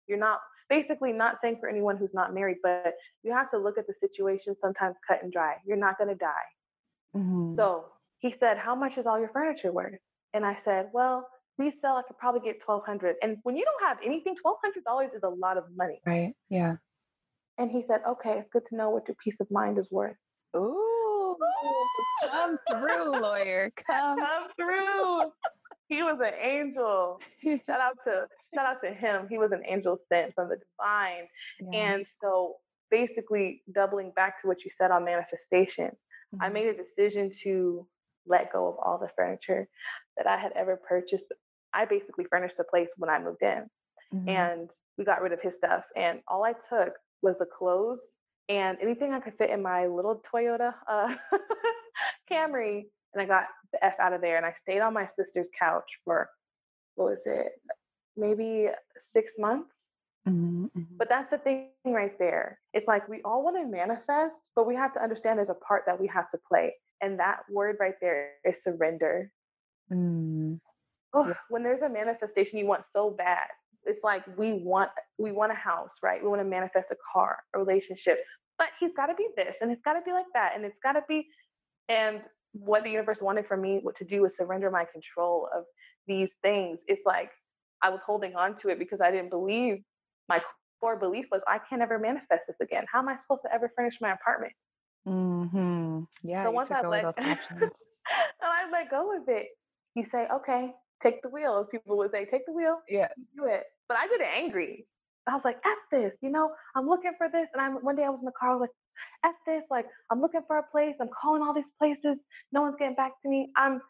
You're 0.07 0.19
not, 0.19 0.41
basically, 0.69 1.13
not 1.13 1.37
saying 1.43 1.59
for 1.61 1.69
anyone 1.69 1.97
who's 1.97 2.15
not 2.15 2.35
married, 2.35 2.59
but 2.63 2.95
you 3.23 3.33
have 3.33 3.51
to 3.51 3.59
look 3.59 3.79
at 3.79 3.87
the 3.87 3.95
situation 4.01 4.55
sometimes 4.61 4.97
cut 5.07 5.23
and 5.23 5.33
dry. 5.33 5.55
You're 5.67 5.77
not 5.77 5.99
going 5.99 6.09
to 6.09 6.17
die. 6.17 6.49
Mm-hmm. 7.17 7.55
So 7.57 7.87
he 8.19 8.33
said, 8.33 8.59
how 8.59 8.75
much 8.75 8.99
is 8.99 9.07
all 9.07 9.19
your 9.19 9.29
furniture 9.29 9.73
worth? 9.73 9.99
And 10.35 10.45
I 10.45 10.57
said, 10.65 10.89
well, 10.93 11.29
resell, 11.59 11.97
I 11.97 12.03
could 12.07 12.19
probably 12.19 12.41
get 12.41 12.63
1200 12.65 13.17
And 13.23 13.39
when 13.43 13.57
you 13.57 13.65
don't 13.65 13.89
have 13.89 13.99
anything, 14.05 14.35
$1,200 14.45 15.15
is 15.15 15.23
a 15.23 15.29
lot 15.29 15.57
of 15.57 15.65
money. 15.77 16.01
Right. 16.07 16.35
Yeah. 16.49 16.77
And 17.59 17.71
he 17.71 17.83
said, 17.89 18.01
okay, 18.09 18.39
it's 18.39 18.49
good 18.53 18.63
to 18.71 18.77
know 18.77 18.91
what 18.91 19.09
your 19.09 19.17
peace 19.23 19.37
of 19.41 19.51
mind 19.51 19.79
is 19.79 19.89
worth. 19.91 20.17
Ooh, 20.57 21.37
come 22.25 22.59
through, 22.71 23.21
lawyer. 23.21 23.71
Come, 23.87 24.19
come 24.19 24.45
through. 24.57 25.33
he 25.89 26.03
was 26.03 26.19
an 26.21 26.35
angel. 26.41 27.21
shout 27.43 27.81
out 27.81 27.97
to 28.05 28.27
shout 28.55 28.67
out 28.67 28.77
to 28.83 28.93
him. 28.93 29.27
He 29.29 29.39
was 29.39 29.53
an 29.53 29.63
angel 29.69 29.99
sent 30.11 30.35
from 30.35 30.49
the 30.49 30.57
divine. 30.57 31.27
Yeah. 31.73 31.95
And 31.95 32.07
so 32.23 32.57
basically 32.91 33.63
doubling 33.75 34.13
back 34.17 34.41
to 34.41 34.49
what 34.49 34.65
you 34.65 34.71
said 34.77 34.91
on 34.91 35.05
manifestation, 35.05 35.87
mm-hmm. 35.87 36.43
I 36.43 36.49
made 36.49 36.69
a 36.69 36.75
decision 36.75 37.31
to 37.43 37.87
let 38.27 38.53
go 38.53 38.69
of 38.69 38.77
all 38.83 38.99
the 38.99 39.09
furniture 39.17 39.69
that 40.17 40.27
I 40.27 40.39
had 40.39 40.53
ever 40.53 40.77
purchased. 40.77 41.25
I 41.79 41.85
basically 41.85 42.25
furnished 42.25 42.57
the 42.57 42.65
place 42.65 42.91
when 42.97 43.09
I 43.09 43.21
moved 43.21 43.43
in. 43.43 43.67
Mm-hmm. 44.13 44.29
And 44.29 44.71
we 44.97 45.05
got 45.05 45.23
rid 45.23 45.33
of 45.33 45.41
his 45.41 45.55
stuff. 45.57 45.85
And 45.97 46.21
all 46.27 46.45
I 46.45 46.55
took 46.69 46.95
was 47.23 47.39
the 47.39 47.47
clothes 47.47 48.01
and 48.49 48.77
anything 48.83 49.13
I 49.13 49.21
could 49.21 49.35
fit 49.39 49.51
in 49.51 49.63
my 49.63 49.87
little 49.87 50.21
Toyota 50.33 50.75
uh, 50.91 51.15
Camry. 52.31 52.87
And 53.15 53.23
I 53.23 53.27
got 53.27 53.45
the 53.73 53.85
F 53.85 53.95
out 54.01 54.13
of 54.13 54.21
there. 54.21 54.37
And 54.37 54.45
I 54.45 54.55
stayed 54.63 54.81
on 54.81 54.93
my 54.93 55.07
sister's 55.17 55.47
couch 55.59 55.89
for, 56.05 56.29
what 56.97 57.11
was 57.11 57.23
it, 57.27 57.53
maybe 58.17 58.69
six 58.99 59.31
months. 59.39 59.91
Mm-hmm, 60.29 60.65
mm-hmm. 60.65 60.97
But 60.99 61.09
that's 61.09 61.31
the 61.31 61.39
thing 61.39 61.69
right 61.87 62.19
there. 62.19 62.59
It's 62.75 62.89
like 62.89 63.09
we 63.09 63.23
all 63.25 63.45
want 63.45 63.57
to 63.57 63.67
manifest, 63.67 64.37
but 64.57 64.67
we 64.67 64.75
have 64.75 64.93
to 64.95 65.03
understand 65.03 65.39
there's 65.39 65.49
a 65.49 65.55
part 65.55 65.85
that 65.87 66.01
we 66.01 66.09
have 66.09 66.31
to 66.33 66.39
play. 66.49 66.75
And 67.01 67.21
that 67.21 67.41
word 67.49 67.77
right 67.79 67.95
there 68.01 68.33
is 68.45 68.63
surrender. 68.63 69.31
Mm. 69.93 70.59
Oh, 71.15 71.35
when 71.49 71.63
there's 71.63 71.83
a 71.83 71.89
manifestation 71.89 72.59
you 72.59 72.67
want 72.67 72.85
so 72.93 73.11
bad, 73.11 73.49
it's 73.85 74.05
like 74.05 74.25
we 74.37 74.53
want 74.53 74.91
we 75.19 75.33
want 75.33 75.53
a 75.53 75.55
house, 75.55 75.97
right? 76.03 76.23
We 76.23 76.29
want 76.29 76.41
to 76.41 76.45
manifest 76.45 76.89
a 76.91 76.97
car, 77.13 77.39
a 77.55 77.59
relationship, 77.59 78.19
but 78.59 78.69
he's 78.79 78.93
got 78.95 79.07
to 79.07 79.15
be 79.15 79.29
this 79.37 79.57
and 79.61 79.71
it's 79.71 79.83
got 79.83 79.95
to 79.95 80.03
be 80.05 80.13
like 80.13 80.27
that 80.35 80.53
and 80.55 80.65
it's 80.65 80.79
got 80.83 80.93
to 80.93 81.03
be 81.09 81.27
and 81.89 82.21
what 82.53 82.83
the 82.83 82.91
universe 82.91 83.23
wanted 83.23 83.47
for 83.47 83.57
me 83.57 83.79
what 83.83 83.97
to 83.97 84.05
do 84.05 84.23
was 84.23 84.37
surrender 84.37 84.71
my 84.71 84.85
control 84.93 85.49
of 85.57 85.65
these 86.07 86.31
things. 86.43 86.79
It's 86.87 87.03
like 87.07 87.31
i 87.81 87.89
was 87.89 88.01
holding 88.05 88.35
on 88.35 88.57
to 88.57 88.69
it 88.69 88.79
because 88.79 89.01
i 89.01 89.11
didn't 89.11 89.31
believe 89.31 89.79
my 90.29 90.43
core 90.81 90.97
belief 90.97 91.27
was 91.31 91.41
i 91.47 91.59
can 91.69 91.79
never 91.79 91.99
manifest 91.99 92.43
this 92.47 92.57
again. 92.61 92.85
How 92.93 92.99
am 92.99 93.09
i 93.09 93.17
supposed 93.17 93.43
to 93.43 93.55
ever 93.55 93.71
furnish 93.75 93.99
my 94.01 94.13
apartment? 94.13 94.53
Mm-hmm. 95.07 96.01
yeah 96.23 96.45
so 96.45 96.51
once 96.51 96.71
i 96.71 96.87
let 96.87 97.05
and 97.19 97.71
i 98.43 98.69
let 98.71 98.91
go 98.91 99.17
of 99.17 99.23
it 99.29 99.47
you 99.95 100.05
say 100.05 100.27
okay 100.35 100.73
take 101.03 101.23
the 101.23 101.29
wheel 101.29 101.59
as 101.61 101.67
people 101.71 101.97
would 101.97 102.11
say 102.11 102.25
take 102.25 102.45
the 102.47 102.53
wheel 102.53 102.79
yeah 102.89 103.09
do 103.37 103.45
it 103.45 103.65
but 103.89 103.97
i 103.97 104.07
did 104.07 104.21
it 104.21 104.29
angry 104.35 104.87
I 105.29 105.35
was 105.35 105.45
like, 105.45 105.59
F 105.65 105.79
this, 105.91 106.13
you 106.23 106.31
know, 106.31 106.53
I'm 106.75 106.89
looking 106.89 107.13
for 107.19 107.29
this. 107.29 107.49
And 107.53 107.61
I'm. 107.61 107.75
one 107.85 107.97
day 107.97 108.05
I 108.05 108.09
was 108.09 108.21
in 108.21 108.25
the 108.25 108.33
car, 108.33 108.51
I 108.51 108.55
was 108.55 108.61
like, 108.63 108.71
F 109.25 109.35
this, 109.47 109.63
like 109.71 109.87
I'm 110.11 110.21
looking 110.21 110.41
for 110.47 110.59
a 110.59 110.63
place. 110.63 110.95
I'm 111.01 111.11
calling 111.21 111.43
all 111.43 111.55
these 111.55 111.65
places. 111.79 112.19
No 112.53 112.63
one's 112.63 112.77
getting 112.79 112.95
back 112.95 113.13
to 113.23 113.29
me. 113.29 113.51
I'm 113.57 113.81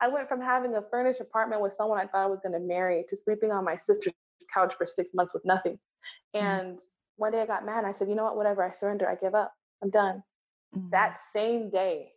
I 0.00 0.08
went 0.08 0.28
from 0.28 0.40
having 0.40 0.74
a 0.74 0.82
furnished 0.90 1.20
apartment 1.20 1.62
with 1.62 1.74
someone 1.74 1.98
I 1.98 2.06
thought 2.06 2.24
I 2.24 2.26
was 2.26 2.40
gonna 2.42 2.60
marry 2.60 3.04
to 3.08 3.16
sleeping 3.24 3.52
on 3.52 3.64
my 3.64 3.78
sister's 3.84 4.12
couch 4.52 4.74
for 4.76 4.86
six 4.86 5.10
months 5.14 5.34
with 5.34 5.44
nothing. 5.44 5.78
Mm-hmm. 6.34 6.46
And 6.46 6.80
one 7.16 7.32
day 7.32 7.42
I 7.42 7.46
got 7.46 7.66
mad. 7.66 7.84
I 7.84 7.92
said, 7.92 8.08
you 8.08 8.14
know 8.14 8.24
what, 8.24 8.36
whatever, 8.36 8.62
I 8.62 8.72
surrender, 8.72 9.08
I 9.08 9.14
give 9.14 9.34
up. 9.34 9.52
I'm 9.82 9.90
done. 9.90 10.22
Mm-hmm. 10.76 10.90
That 10.90 11.20
same 11.32 11.70
day, 11.70 12.12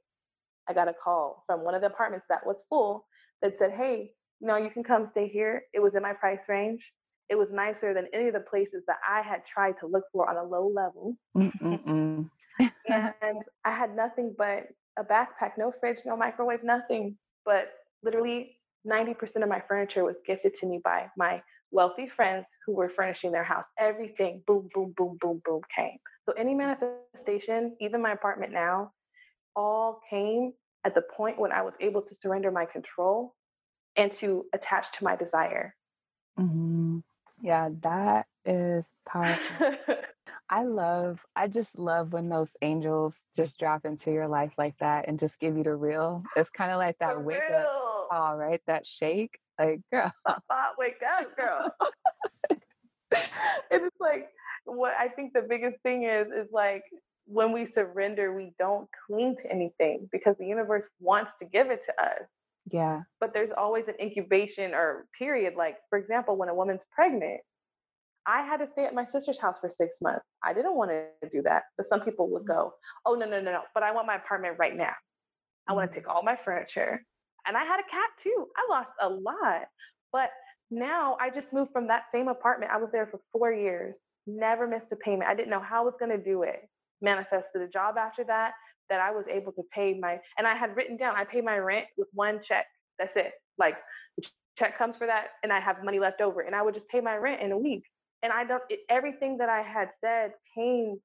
I 0.68 0.74
got 0.74 0.88
a 0.88 0.94
call 0.94 1.44
from 1.46 1.64
one 1.64 1.76
of 1.76 1.82
the 1.82 1.88
apartments 1.88 2.26
that 2.30 2.46
was 2.46 2.56
full 2.70 3.06
that 3.42 3.58
said, 3.60 3.72
Hey, 3.72 4.14
know, 4.44 4.58
you 4.58 4.70
can 4.70 4.84
come 4.84 5.08
stay 5.12 5.28
here. 5.28 5.64
It 5.74 5.80
was 5.80 5.96
in 5.96 6.02
my 6.02 6.14
price 6.14 6.40
range 6.48 6.92
it 7.30 7.36
was 7.36 7.48
nicer 7.52 7.94
than 7.94 8.08
any 8.14 8.28
of 8.28 8.34
the 8.34 8.40
places 8.42 8.84
that 8.88 8.98
I 9.08 9.22
had 9.22 9.42
tried 9.52 9.76
to 9.80 9.88
look 9.88 10.04
for 10.12 10.30
on 10.30 10.38
a 10.38 10.44
low 10.44 10.68
level. 10.68 11.18
and 12.90 13.44
I 13.66 13.72
had 13.72 13.96
nothing 13.96 14.36
but 14.38 14.68
a 14.98 15.04
backpack, 15.04 15.54
no 15.58 15.74
fridge, 15.80 16.00
no 16.06 16.16
microwave, 16.16 16.64
nothing. 16.64 17.18
But 17.46 17.72
literally 18.04 18.58
90% 18.88 19.42
of 19.42 19.50
my 19.50 19.64
furniture 19.68 20.04
was 20.04 20.16
gifted 20.28 20.56
to 20.60 20.68
me 20.68 20.80
by 20.84 21.08
my 21.18 21.42
wealthy 21.72 22.08
friends 22.16 22.46
who 22.66 22.74
were 22.74 22.92
furnishing 22.96 23.32
their 23.32 23.44
house. 23.44 23.66
Everything, 23.80 24.44
boom, 24.46 24.70
boom, 24.74 24.94
boom, 24.96 25.18
boom, 25.20 25.42
boom, 25.44 25.62
came. 25.76 25.98
So 26.28 26.34
any 26.34 26.54
manifestation, 26.54 27.76
even 27.80 28.02
my 28.02 28.12
apartment 28.12 28.52
now, 28.52 28.92
all 29.56 30.02
came 30.10 30.54
at 30.86 30.94
the 30.94 31.04
point 31.16 31.40
when 31.40 31.52
I 31.52 31.62
was 31.62 31.74
able 31.80 32.02
to 32.02 32.16
surrender 32.16 32.52
my 32.52 32.66
control 32.66 33.34
and 33.96 34.12
to 34.14 34.46
attach 34.54 34.92
to 34.98 35.04
my 35.04 35.16
desire. 35.16 35.76
Mm-hmm. 36.40 37.00
Yeah, 37.42 37.70
that 37.82 38.28
is 38.46 38.94
powerful. 39.08 39.76
I 40.50 40.64
love, 40.64 41.20
I 41.36 41.48
just 41.48 41.78
love 41.78 42.14
when 42.14 42.30
those 42.30 42.56
angels 42.62 43.16
just 43.36 43.60
drop 43.60 43.86
into 43.86 44.12
your 44.12 44.28
life 44.28 44.54
like 44.58 44.78
that 44.80 45.08
and 45.08 45.20
just 45.20 45.40
give 45.40 45.58
you 45.58 45.64
the 45.64 45.76
real. 45.76 46.24
It's 46.36 46.50
kind 46.50 46.72
of 46.72 46.78
like 46.78 46.98
that 47.00 47.22
wake 47.24 47.42
up 47.52 48.10
call, 48.10 48.38
right? 48.38 48.62
That 48.68 48.86
shake. 48.86 49.40
Like, 49.60 49.82
girl. 49.92 50.12
wake 50.78 51.02
up, 51.20 51.36
girl. 51.36 51.76
it's 53.72 53.96
like 54.00 54.30
what 54.66 54.94
I 54.98 55.08
think 55.10 55.34
the 55.34 55.46
biggest 55.48 55.82
thing 55.84 56.04
is, 56.04 56.28
is 56.28 56.48
like 56.52 56.84
when 57.26 57.52
we 57.52 57.68
surrender, 57.74 58.34
we 58.34 58.54
don't 58.60 58.88
cling 59.08 59.36
to 59.42 59.52
anything 59.52 60.10
because 60.12 60.36
the 60.38 60.46
universe 60.46 60.84
wants 61.00 61.32
to 61.42 61.48
give 61.48 61.70
it 61.70 61.84
to 61.86 62.04
us. 62.04 62.28
Yeah. 62.72 63.02
But 63.20 63.34
there's 63.34 63.52
always 63.56 63.88
an 63.88 63.96
incubation 64.02 64.74
or 64.74 65.06
period. 65.18 65.56
Like, 65.58 65.78
for 65.90 65.98
example, 66.00 66.38
when 66.38 66.50
a 66.50 66.56
woman's 66.56 66.84
pregnant, 66.92 67.42
I 68.26 68.42
had 68.42 68.58
to 68.58 68.68
stay 68.72 68.86
at 68.86 68.94
my 68.94 69.06
sister's 69.06 69.40
house 69.40 69.60
for 69.60 69.70
six 69.70 70.00
months. 70.02 70.26
I 70.44 70.54
didn't 70.54 70.76
want 70.76 70.92
to 70.92 71.30
do 71.30 71.42
that. 71.44 71.64
But 71.78 71.88
some 71.88 72.02
people 72.02 72.30
would 72.32 72.44
mm-hmm. 72.44 72.54
go, 72.54 72.74
oh, 73.06 73.16
no, 73.16 73.26
no, 73.26 73.42
no, 73.42 73.52
no. 73.52 73.62
But 73.74 73.84
I 73.84 73.92
want 73.92 74.08
my 74.08 74.16
apartment 74.16 74.56
right 74.58 74.76
now. 74.76 74.94
I 75.68 75.74
want 75.74 75.90
to 75.90 75.96
take 75.96 76.08
mm-hmm. 76.08 76.16
all 76.16 76.24
my 76.24 76.38
furniture. 76.44 77.04
And 77.46 77.58
I 77.58 77.66
had 77.66 77.80
a 77.80 77.90
cat 77.90 78.10
too. 78.22 78.48
I 78.56 78.72
lost 78.72 78.92
a 79.02 79.10
lot. 79.10 79.68
But 80.14 80.30
now 80.72 81.18
I 81.20 81.30
just 81.30 81.52
moved 81.52 81.72
from 81.72 81.88
that 81.88 82.12
same 82.12 82.30
apartment. 82.30 82.72
I 82.74 82.78
was 82.78 82.92
there 82.92 83.08
for 83.08 83.20
four 83.34 83.52
years, 83.52 83.98
never 84.26 84.68
missed 84.68 84.92
a 84.92 84.96
payment. 84.96 85.30
I 85.30 85.36
didn't 85.36 85.50
know 85.50 85.60
how 85.60 85.82
I 85.82 85.86
was 85.86 85.96
going 86.00 86.12
to 86.18 86.24
do 86.24 86.44
it. 86.44 86.62
Manifested 87.02 87.62
a 87.62 87.68
job 87.68 87.98
after 87.98 88.24
that 88.26 88.54
that 88.94 89.02
I 89.02 89.10
was 89.10 89.26
able 89.28 89.52
to 89.54 89.64
pay 89.74 89.98
my, 90.00 90.20
and 90.38 90.46
I 90.46 90.56
had 90.56 90.76
written 90.76 90.98
down, 90.98 91.16
I 91.16 91.24
pay 91.24 91.42
my 91.42 91.58
rent 91.58 91.88
with 91.98 92.10
one 92.14 92.40
check. 92.44 92.68
That's 93.00 93.14
it. 93.16 93.32
Like 93.58 93.76
the 94.18 94.28
check 94.60 94.78
comes 94.78 94.96
for 94.98 95.08
that, 95.08 95.30
and 95.42 95.52
I 95.52 95.60
have 95.60 95.84
money 95.84 95.98
left 95.98 96.22
over, 96.22 96.42
and 96.42 96.56
I 96.56 96.62
would 96.62 96.76
just 96.76 96.88
pay 96.90 97.02
my 97.02 97.16
rent 97.16 97.42
in 97.42 97.52
a 97.52 97.58
week. 97.58 97.86
And 98.22 98.32
I 98.32 98.44
don't, 98.44 98.62
it, 98.70 98.82
everything 98.88 99.40
that 99.40 99.50
I 99.50 99.64
had 99.64 99.90
said 100.00 100.34
came 100.56 100.98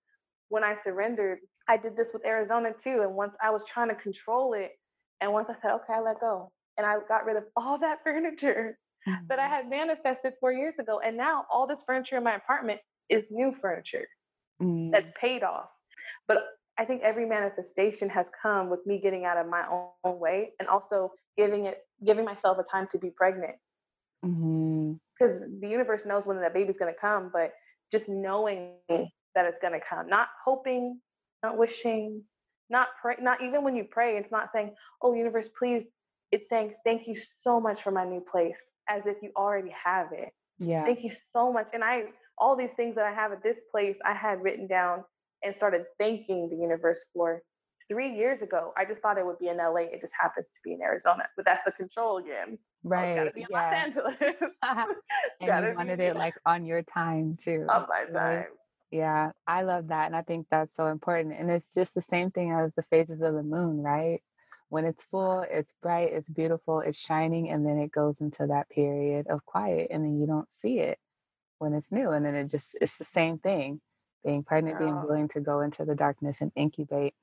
when 0.51 0.65
I 0.65 0.77
surrendered. 0.85 1.39
I 1.67 1.79
did 1.79 1.97
this 1.97 2.09
with 2.13 2.27
Arizona 2.27 2.73
too. 2.79 3.01
And 3.03 3.15
once 3.15 3.33
I 3.43 3.51
was 3.51 3.63
trying 3.73 3.89
to 3.89 3.95
control 3.95 4.53
it, 4.53 4.73
and 5.23 5.33
once 5.33 5.49
I 5.49 5.55
said, 5.63 5.73
okay, 5.77 5.95
I 5.95 6.01
let 6.01 6.21
go, 6.21 6.53
and 6.77 6.87
I 6.87 6.97
got 7.09 7.25
rid 7.25 7.39
of 7.39 7.45
all 7.57 7.79
that 7.79 8.01
furniture 8.05 8.79
mm-hmm. 9.09 9.27
that 9.31 9.39
I 9.39 9.45
mm-hmm. 9.45 9.55
had 9.55 9.71
manifested 9.71 10.35
four 10.41 10.53
years 10.53 10.75
ago. 10.79 11.01
And 11.05 11.17
now 11.17 11.47
all 11.51 11.67
this 11.67 11.81
furniture 11.87 12.19
in 12.19 12.25
my 12.25 12.35
apartment 12.35 12.81
is 13.09 13.25
new 13.31 13.55
furniture 13.63 14.07
mm-hmm. 14.61 14.91
that's 14.91 15.09
paid 15.19 15.43
off. 15.43 15.71
But 16.27 16.39
I 16.79 16.85
think 16.85 17.03
every 17.03 17.27
manifestation 17.27 18.09
has 18.11 18.27
come 18.41 18.71
with 18.71 18.87
me 18.87 19.01
getting 19.03 19.25
out 19.25 19.37
of 19.37 19.49
my 19.49 19.65
own 19.69 20.19
way 20.19 20.53
and 20.61 20.69
also 20.69 21.13
giving 21.37 21.67
it 21.67 21.79
giving 22.05 22.25
myself 22.25 22.59
a 22.59 22.65
time 22.71 22.87
to 22.93 22.99
be 22.99 23.11
pregnant. 23.11 23.57
Because 24.23 25.41
mm-hmm. 25.41 25.61
the 25.61 25.69
universe 25.69 26.07
knows 26.07 26.25
when 26.25 26.41
that 26.41 26.55
baby's 26.55 26.79
going 26.79 26.93
to 26.93 27.01
come, 27.01 27.31
but 27.33 27.53
just 27.91 28.09
knowing 28.09 28.75
that 28.89 29.45
it's 29.45 29.59
going 29.61 29.73
to 29.73 29.81
come, 29.89 30.09
not 30.09 30.29
hoping, 30.45 31.01
not 31.43 31.59
wishing, 31.59 32.23
not 32.71 32.89
pray, 33.01 33.17
not 33.21 33.43
even 33.43 33.65
when 33.65 33.75
you 33.75 33.85
pray, 33.91 34.17
it's 34.17 34.31
not 34.31 34.51
saying, 34.53 34.75
"Oh, 35.03 35.15
universe, 35.15 35.49
please." 35.59 35.85
It's 36.31 36.49
saying, 36.49 36.75
"Thank 36.85 37.09
you 37.09 37.17
so 37.17 37.61
much 37.61 37.83
for 37.83 37.91
my 37.91 38.05
new 38.05 38.21
place," 38.21 38.57
as 38.89 39.03
if 39.07 39.17
you 39.23 39.33
already 39.37 39.75
have 39.85 40.13
it. 40.13 40.33
Yeah. 40.59 40.85
Thank 40.85 41.03
you 41.03 41.11
so 41.33 41.53
much. 41.53 41.69
And 41.73 41.83
I, 41.83 42.05
all 42.37 42.57
these 42.57 42.73
things 42.77 42.95
that 42.97 43.05
I 43.05 43.13
have 43.13 43.33
at 43.33 43.43
this 43.43 43.57
place, 43.71 43.97
I 44.05 44.13
had 44.13 44.43
written 44.43 44.67
down 44.67 45.05
and 45.43 45.55
started 45.57 45.85
thanking 45.99 46.49
the 46.51 46.57
universe 46.57 47.05
for 47.15 47.43
three 47.89 48.15
years 48.15 48.43
ago. 48.43 48.73
I 48.77 48.85
just 48.85 49.01
thought 49.01 49.19
it 49.19 49.25
would 49.25 49.39
be 49.39 49.49
in 49.49 49.57
LA. 49.57 49.83
It 49.93 50.01
just 50.01 50.13
happens 50.19 50.47
to 50.53 50.61
be 50.65 50.75
in 50.75 50.83
Arizona, 50.83 51.25
but 51.37 51.45
that's 51.45 51.65
the 51.65 51.73
control 51.73 52.19
again. 52.19 52.59
Oh, 52.85 52.89
right. 52.89 53.19
Oh, 53.19 53.25
gotta 53.25 53.33
be 53.33 53.41
in 53.43 53.47
yeah. 53.51 53.57
Los 53.57 53.75
Angeles. 53.75 54.17
and 55.41 55.67
you 55.67 55.75
wanted 55.77 56.01
it 56.01 56.17
like 56.17 56.35
on 56.45 56.65
your 56.65 56.83
time 56.83 57.39
too. 57.43 57.67
On 57.69 57.87
my 57.89 58.05
time. 58.13 58.47
Yeah, 58.91 59.33
I 59.47 59.63
love 59.63 59.89
that. 59.89 60.07
And 60.07 60.17
I 60.17 60.23
think 60.23 60.47
that's 60.51 60.75
so 60.75 60.87
important. 60.87 61.35
And 61.39 61.51
it's 61.51 61.75
just 61.75 61.95
the 61.95 62.01
same 62.01 62.31
thing 62.31 62.53
as 62.53 62.75
the 62.75 62.83
phases 62.83 63.21
of 63.21 63.35
the 63.35 63.43
moon, 63.43 63.83
right? 63.83 64.23
When 64.71 64.85
it's 64.85 65.05
full, 65.05 65.45
it's 65.49 65.73
bright, 65.83 66.13
it's 66.13 66.29
beautiful, 66.29 66.81
it's 66.81 66.99
shining, 66.99 67.51
and 67.51 67.67
then 67.67 67.79
it 67.79 67.91
goes 67.91 68.21
into 68.21 68.47
that 68.47 68.69
period 68.69 69.27
of 69.29 69.45
quiet, 69.47 69.89
and 69.91 70.05
then 70.05 70.21
you 70.21 70.27
don't 70.27 70.51
see 70.51 70.79
it 70.81 70.99
when 71.59 71.73
it's 71.73 71.91
new. 71.91 72.11
And 72.11 72.25
then 72.25 72.35
it 72.35 72.51
just, 72.51 72.77
it's 72.81 72.99
the 72.99 73.05
same 73.05 73.39
thing 73.39 73.81
being 74.29 74.43
pregnant, 74.43 74.79
being 74.79 75.03
willing 75.03 75.27
to 75.27 75.41
go 75.41 75.61
into 75.61 75.87
the 75.87 75.95
darkness 75.95 76.43
and 76.43 76.53
incubate. 76.55 77.15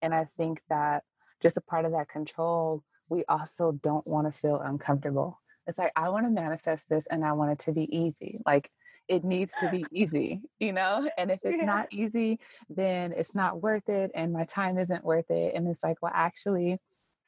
And 0.00 0.14
I 0.14 0.24
think 0.24 0.62
that 0.68 1.02
just 1.42 1.56
a 1.56 1.60
part 1.60 1.84
of 1.84 1.90
that 1.90 2.08
control, 2.08 2.84
we 3.10 3.24
also 3.28 3.72
don't 3.72 4.06
want 4.06 4.32
to 4.32 4.38
feel 4.38 4.60
uncomfortable. 4.60 5.40
It's 5.66 5.78
like, 5.78 5.90
I 5.96 6.10
want 6.10 6.26
to 6.26 6.30
manifest 6.30 6.88
this 6.88 7.08
and 7.08 7.24
I 7.24 7.32
want 7.32 7.50
it 7.50 7.58
to 7.64 7.72
be 7.72 7.88
easy. 7.94 8.40
Like, 8.46 8.70
it 9.08 9.24
needs 9.24 9.52
to 9.60 9.68
be 9.68 9.84
easy, 9.90 10.42
you 10.60 10.72
know? 10.72 11.10
And 11.18 11.32
if 11.32 11.40
it's 11.42 11.58
yeah. 11.58 11.64
not 11.64 11.88
easy, 11.90 12.38
then 12.70 13.12
it's 13.12 13.34
not 13.34 13.60
worth 13.60 13.88
it 13.88 14.12
and 14.14 14.32
my 14.32 14.44
time 14.44 14.78
isn't 14.78 15.04
worth 15.04 15.30
it. 15.30 15.54
And 15.56 15.66
it's 15.66 15.82
like, 15.82 15.96
well, 16.00 16.12
actually, 16.14 16.78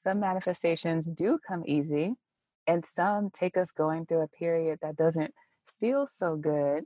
some 0.04 0.20
manifestations 0.20 1.06
do 1.06 1.40
come 1.46 1.64
easy 1.66 2.14
and 2.68 2.84
some 2.94 3.30
take 3.30 3.56
us 3.56 3.72
going 3.72 4.06
through 4.06 4.22
a 4.22 4.28
period 4.28 4.78
that 4.82 4.96
doesn't 4.96 5.34
feel 5.80 6.06
so 6.06 6.36
good. 6.36 6.84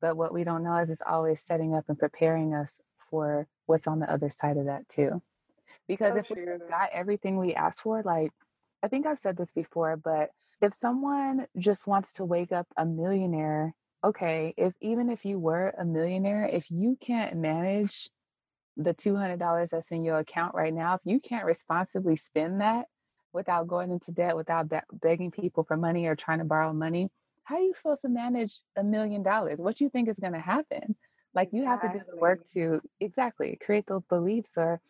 But 0.00 0.16
what 0.16 0.32
we 0.32 0.44
don't 0.44 0.62
know 0.62 0.76
is 0.76 0.90
it's 0.90 1.02
always 1.06 1.40
setting 1.40 1.74
up 1.74 1.84
and 1.88 1.98
preparing 1.98 2.54
us 2.54 2.80
for 3.10 3.46
what's 3.66 3.86
on 3.86 3.98
the 3.98 4.10
other 4.10 4.30
side 4.30 4.56
of 4.56 4.66
that 4.66 4.88
too. 4.88 5.22
Because 5.86 6.16
if 6.16 6.26
we 6.30 6.44
got 6.68 6.90
everything 6.92 7.38
we 7.38 7.54
asked 7.54 7.80
for, 7.80 8.02
like 8.04 8.30
I 8.82 8.88
think 8.88 9.06
I've 9.06 9.18
said 9.18 9.36
this 9.36 9.50
before, 9.50 9.96
but 9.96 10.30
if 10.60 10.74
someone 10.74 11.46
just 11.56 11.86
wants 11.86 12.12
to 12.14 12.24
wake 12.24 12.52
up 12.52 12.66
a 12.76 12.84
millionaire 12.84 13.74
okay, 14.04 14.54
if 14.56 14.74
even 14.80 15.10
if 15.10 15.24
you 15.24 15.38
were 15.38 15.74
a 15.78 15.84
millionaire, 15.84 16.46
if 16.46 16.70
you 16.70 16.96
can't 17.00 17.36
manage 17.36 18.08
the 18.76 18.94
$200 18.94 19.70
that's 19.70 19.90
in 19.90 20.04
your 20.04 20.18
account 20.18 20.54
right 20.54 20.72
now, 20.72 20.94
if 20.94 21.00
you 21.04 21.20
can't 21.20 21.44
responsibly 21.44 22.16
spend 22.16 22.60
that 22.60 22.86
without 23.32 23.66
going 23.66 23.90
into 23.90 24.12
debt, 24.12 24.36
without 24.36 24.68
be- 24.68 24.78
begging 24.92 25.30
people 25.30 25.64
for 25.64 25.76
money 25.76 26.06
or 26.06 26.14
trying 26.14 26.38
to 26.38 26.44
borrow 26.44 26.72
money, 26.72 27.10
how 27.48 27.56
are 27.56 27.60
you 27.60 27.72
supposed 27.74 28.02
to 28.02 28.10
manage 28.10 28.58
a 28.76 28.84
million 28.84 29.22
dollars? 29.22 29.58
What 29.58 29.76
do 29.76 29.84
you 29.84 29.90
think 29.90 30.08
is 30.08 30.18
going 30.18 30.34
to 30.34 30.38
happen? 30.38 30.96
Like 31.34 31.48
you 31.52 31.64
have 31.64 31.80
to 31.80 31.88
do 31.88 32.00
the 32.10 32.18
work 32.18 32.44
to 32.52 32.82
exactly 33.00 33.58
create 33.64 33.86
those 33.86 34.02
beliefs 34.08 34.58
or 34.58 34.82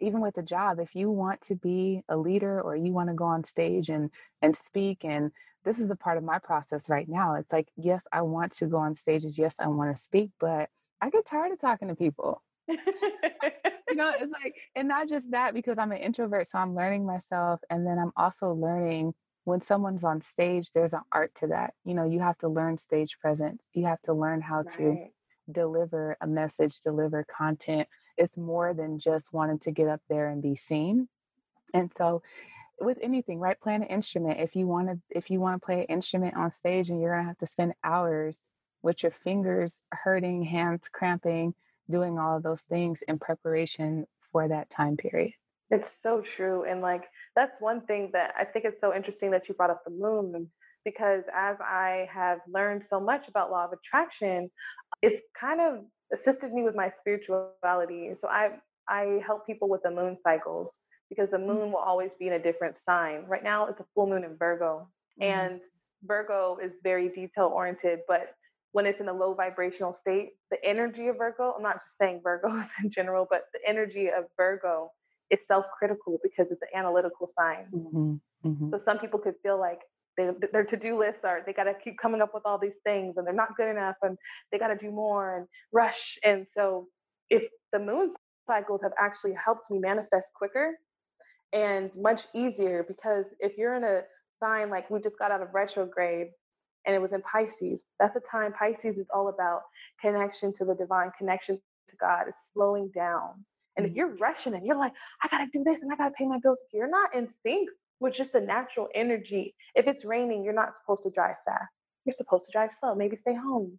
even 0.00 0.22
with 0.22 0.38
a 0.38 0.42
job 0.42 0.78
if 0.78 0.94
you 0.94 1.10
want 1.10 1.42
to 1.42 1.54
be 1.54 2.02
a 2.08 2.16
leader 2.16 2.60
or 2.60 2.74
you 2.74 2.92
want 2.92 3.10
to 3.10 3.14
go 3.14 3.24
on 3.24 3.44
stage 3.44 3.90
and 3.90 4.10
and 4.40 4.56
speak 4.56 5.04
and 5.04 5.30
this 5.64 5.78
is 5.78 5.90
a 5.90 5.96
part 5.96 6.16
of 6.16 6.22
my 6.22 6.38
process 6.38 6.88
right 6.88 7.08
now. 7.08 7.34
It's 7.34 7.52
like, 7.52 7.68
yes, 7.76 8.06
I 8.12 8.22
want 8.22 8.52
to 8.58 8.66
go 8.66 8.78
on 8.78 8.94
stages. 8.94 9.36
Yes, 9.36 9.56
I 9.58 9.66
want 9.66 9.94
to 9.94 10.00
speak, 10.00 10.30
but 10.38 10.70
I 11.00 11.10
get 11.10 11.26
tired 11.26 11.52
of 11.52 11.60
talking 11.60 11.88
to 11.88 11.96
people. 11.96 12.42
you 12.68 12.76
know, 13.94 14.12
it's 14.16 14.30
like, 14.44 14.54
and 14.76 14.86
not 14.86 15.08
just 15.08 15.32
that 15.32 15.54
because 15.54 15.76
I'm 15.76 15.90
an 15.90 15.98
introvert, 15.98 16.46
so 16.46 16.58
I'm 16.58 16.76
learning 16.76 17.04
myself. 17.04 17.60
And 17.68 17.84
then 17.84 17.98
I'm 17.98 18.12
also 18.16 18.52
learning 18.52 19.14
when 19.46 19.62
someone's 19.62 20.02
on 20.02 20.20
stage, 20.22 20.72
there's 20.72 20.92
an 20.92 21.02
art 21.12 21.32
to 21.36 21.46
that. 21.46 21.74
You 21.84 21.94
know, 21.94 22.04
you 22.04 22.18
have 22.18 22.36
to 22.38 22.48
learn 22.48 22.78
stage 22.78 23.16
presence, 23.20 23.68
you 23.72 23.86
have 23.86 24.02
to 24.02 24.12
learn 24.12 24.40
how 24.40 24.62
right. 24.62 24.70
to 24.76 25.06
deliver 25.50 26.16
a 26.20 26.26
message, 26.26 26.80
deliver 26.80 27.24
content. 27.24 27.86
It's 28.18 28.36
more 28.36 28.74
than 28.74 28.98
just 28.98 29.32
wanting 29.32 29.60
to 29.60 29.70
get 29.70 29.86
up 29.86 30.00
there 30.08 30.28
and 30.28 30.42
be 30.42 30.56
seen. 30.56 31.08
And 31.72 31.92
so 31.96 32.22
with 32.80 32.98
anything, 33.00 33.38
right? 33.38 33.58
Playing 33.60 33.82
an 33.82 33.88
instrument. 33.88 34.40
If 34.40 34.56
you 34.56 34.66
want 34.66 34.88
to, 34.88 34.98
if 35.10 35.30
you 35.30 35.38
want 35.38 35.62
to 35.62 35.64
play 35.64 35.82
an 35.82 35.94
instrument 35.94 36.36
on 36.36 36.50
stage, 36.50 36.90
and 36.90 37.00
you're 37.00 37.14
gonna 37.14 37.28
have 37.28 37.38
to 37.38 37.46
spend 37.46 37.74
hours 37.84 38.48
with 38.82 39.04
your 39.04 39.12
fingers 39.12 39.80
hurting, 39.92 40.42
hands 40.42 40.88
cramping, 40.92 41.54
doing 41.88 42.18
all 42.18 42.36
of 42.36 42.42
those 42.42 42.62
things 42.62 43.02
in 43.06 43.20
preparation 43.20 44.06
for 44.32 44.48
that 44.48 44.70
time 44.70 44.96
period. 44.96 45.34
It's 45.70 46.00
so 46.00 46.22
true, 46.36 46.64
and 46.64 46.80
like 46.80 47.04
that's 47.34 47.60
one 47.60 47.80
thing 47.82 48.10
that 48.12 48.34
I 48.38 48.44
think 48.44 48.64
it's 48.64 48.80
so 48.80 48.94
interesting 48.94 49.30
that 49.32 49.48
you 49.48 49.54
brought 49.54 49.70
up 49.70 49.82
the 49.84 49.90
moon 49.90 50.50
because 50.84 51.24
as 51.34 51.56
I 51.60 52.08
have 52.12 52.38
learned 52.48 52.86
so 52.88 53.00
much 53.00 53.26
about 53.26 53.50
law 53.50 53.64
of 53.64 53.72
attraction, 53.72 54.48
it's 55.02 55.20
kind 55.38 55.60
of 55.60 55.80
assisted 56.12 56.52
me 56.52 56.62
with 56.62 56.76
my 56.76 56.92
spirituality. 57.00 58.12
So 58.20 58.28
I 58.28 58.52
I 58.88 59.20
help 59.26 59.44
people 59.46 59.68
with 59.68 59.82
the 59.82 59.90
moon 59.90 60.16
cycles 60.22 60.78
because 61.08 61.30
the 61.30 61.36
mm. 61.38 61.46
moon 61.46 61.72
will 61.72 61.80
always 61.80 62.12
be 62.18 62.28
in 62.28 62.34
a 62.34 62.38
different 62.38 62.76
sign. 62.88 63.24
Right 63.26 63.42
now, 63.42 63.66
it's 63.66 63.80
a 63.80 63.86
full 63.94 64.06
moon 64.06 64.22
in 64.22 64.36
Virgo, 64.36 64.88
mm-hmm. 65.20 65.22
and 65.24 65.60
Virgo 66.04 66.58
is 66.62 66.72
very 66.82 67.08
detail 67.08 67.50
oriented, 67.52 68.00
but 68.06 68.34
when 68.72 68.86
it's 68.86 69.00
in 69.00 69.08
a 69.08 69.12
low 69.12 69.34
vibrational 69.34 69.94
state, 69.94 70.30
the 70.50 70.62
energy 70.64 71.08
of 71.08 71.16
Virgo, 71.16 71.54
I'm 71.56 71.62
not 71.62 71.76
just 71.76 71.96
saying 72.00 72.20
Virgos 72.24 72.68
in 72.82 72.90
general, 72.90 73.26
but 73.28 73.44
the 73.52 73.60
energy 73.66 74.08
of 74.08 74.24
Virgo 74.36 74.90
is 75.30 75.40
self 75.48 75.66
critical 75.78 76.18
because 76.22 76.46
it's 76.50 76.62
an 76.62 76.78
analytical 76.78 77.28
sign. 77.38 77.66
Mm-hmm. 77.74 78.48
Mm-hmm. 78.48 78.70
So 78.70 78.78
some 78.84 78.98
people 78.98 79.18
could 79.18 79.34
feel 79.42 79.58
like 79.58 79.80
they, 80.16 80.30
their 80.52 80.64
to 80.64 80.76
do 80.76 80.98
lists 80.98 81.24
are, 81.24 81.40
they 81.44 81.52
got 81.52 81.64
to 81.64 81.74
keep 81.82 81.98
coming 81.98 82.20
up 82.22 82.32
with 82.32 82.44
all 82.46 82.58
these 82.58 82.78
things 82.84 83.16
and 83.16 83.26
they're 83.26 83.34
not 83.34 83.56
good 83.56 83.68
enough 83.68 83.96
and 84.02 84.16
they 84.50 84.58
got 84.58 84.68
to 84.68 84.76
do 84.76 84.90
more 84.90 85.36
and 85.36 85.46
rush. 85.72 86.18
And 86.24 86.46
so 86.56 86.88
if 87.28 87.42
the 87.72 87.78
moon 87.78 88.14
cycles 88.46 88.80
have 88.82 88.92
actually 88.98 89.34
helped 89.34 89.70
me 89.70 89.78
manifest 89.78 90.28
quicker, 90.34 90.74
and 91.52 91.90
much 91.96 92.22
easier 92.34 92.84
because 92.86 93.24
if 93.40 93.56
you're 93.56 93.76
in 93.76 93.84
a 93.84 94.02
sign 94.40 94.70
like 94.70 94.90
we 94.90 95.00
just 95.00 95.18
got 95.18 95.30
out 95.30 95.42
of 95.42 95.48
retrograde 95.54 96.28
and 96.86 96.94
it 96.94 97.00
was 97.00 97.12
in 97.12 97.22
Pisces, 97.22 97.84
that's 97.98 98.16
a 98.16 98.20
time 98.20 98.52
Pisces 98.52 98.98
is 98.98 99.06
all 99.14 99.28
about 99.28 99.62
connection 100.00 100.52
to 100.54 100.64
the 100.64 100.74
divine, 100.74 101.10
connection 101.16 101.56
to 101.56 101.96
God. 102.00 102.24
It's 102.28 102.44
slowing 102.52 102.90
down. 102.94 103.44
And 103.76 103.86
if 103.86 103.92
mm. 103.92 103.96
you're 103.96 104.16
rushing 104.16 104.54
and 104.54 104.64
you're 104.64 104.78
like, 104.78 104.92
I 105.22 105.28
gotta 105.28 105.46
do 105.52 105.62
this 105.64 105.82
and 105.82 105.92
I 105.92 105.96
gotta 105.96 106.14
pay 106.16 106.26
my 106.26 106.38
bills, 106.38 106.60
you're 106.72 106.88
not 106.88 107.14
in 107.14 107.28
sync 107.42 107.68
with 108.00 108.14
just 108.14 108.32
the 108.32 108.40
natural 108.40 108.88
energy. 108.94 109.54
If 109.74 109.86
it's 109.86 110.04
raining, 110.04 110.44
you're 110.44 110.52
not 110.52 110.74
supposed 110.74 111.02
to 111.04 111.10
drive 111.10 111.36
fast. 111.44 111.72
You're 112.04 112.16
supposed 112.16 112.44
to 112.44 112.52
drive 112.52 112.70
slow. 112.78 112.94
Maybe 112.94 113.16
stay 113.16 113.34
home. 113.34 113.78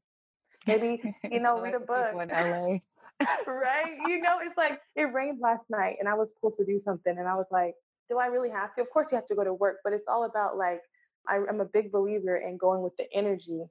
Maybe, 0.65 1.01
you 1.31 1.39
know, 1.39 1.61
read 1.61 1.75
a 1.75 1.79
book. 1.79 2.11
in 2.13 2.29
LA. 2.29 2.77
right? 3.47 3.97
You 4.07 4.21
know, 4.21 4.37
it's 4.41 4.57
like 4.57 4.79
it 4.95 5.13
rained 5.13 5.39
last 5.39 5.63
night 5.69 5.95
and 5.99 6.07
I 6.07 6.13
was 6.13 6.31
supposed 6.33 6.57
to 6.57 6.65
do 6.65 6.79
something 6.79 7.17
and 7.17 7.27
I 7.27 7.35
was 7.35 7.47
like, 7.51 7.73
do 8.09 8.17
I 8.17 8.27
really 8.27 8.49
have 8.49 8.73
to? 8.75 8.81
Of 8.81 8.89
course 8.89 9.11
you 9.11 9.15
have 9.15 9.25
to 9.27 9.35
go 9.35 9.43
to 9.43 9.53
work, 9.53 9.77
but 9.83 9.93
it's 9.93 10.07
all 10.07 10.25
about 10.25 10.57
like 10.57 10.81
I, 11.27 11.37
am 11.37 11.59
a 11.59 11.65
big 11.65 11.91
believer 11.91 12.37
in 12.37 12.57
going 12.57 12.81
with 12.81 12.95
the 12.97 13.05
energy 13.13 13.63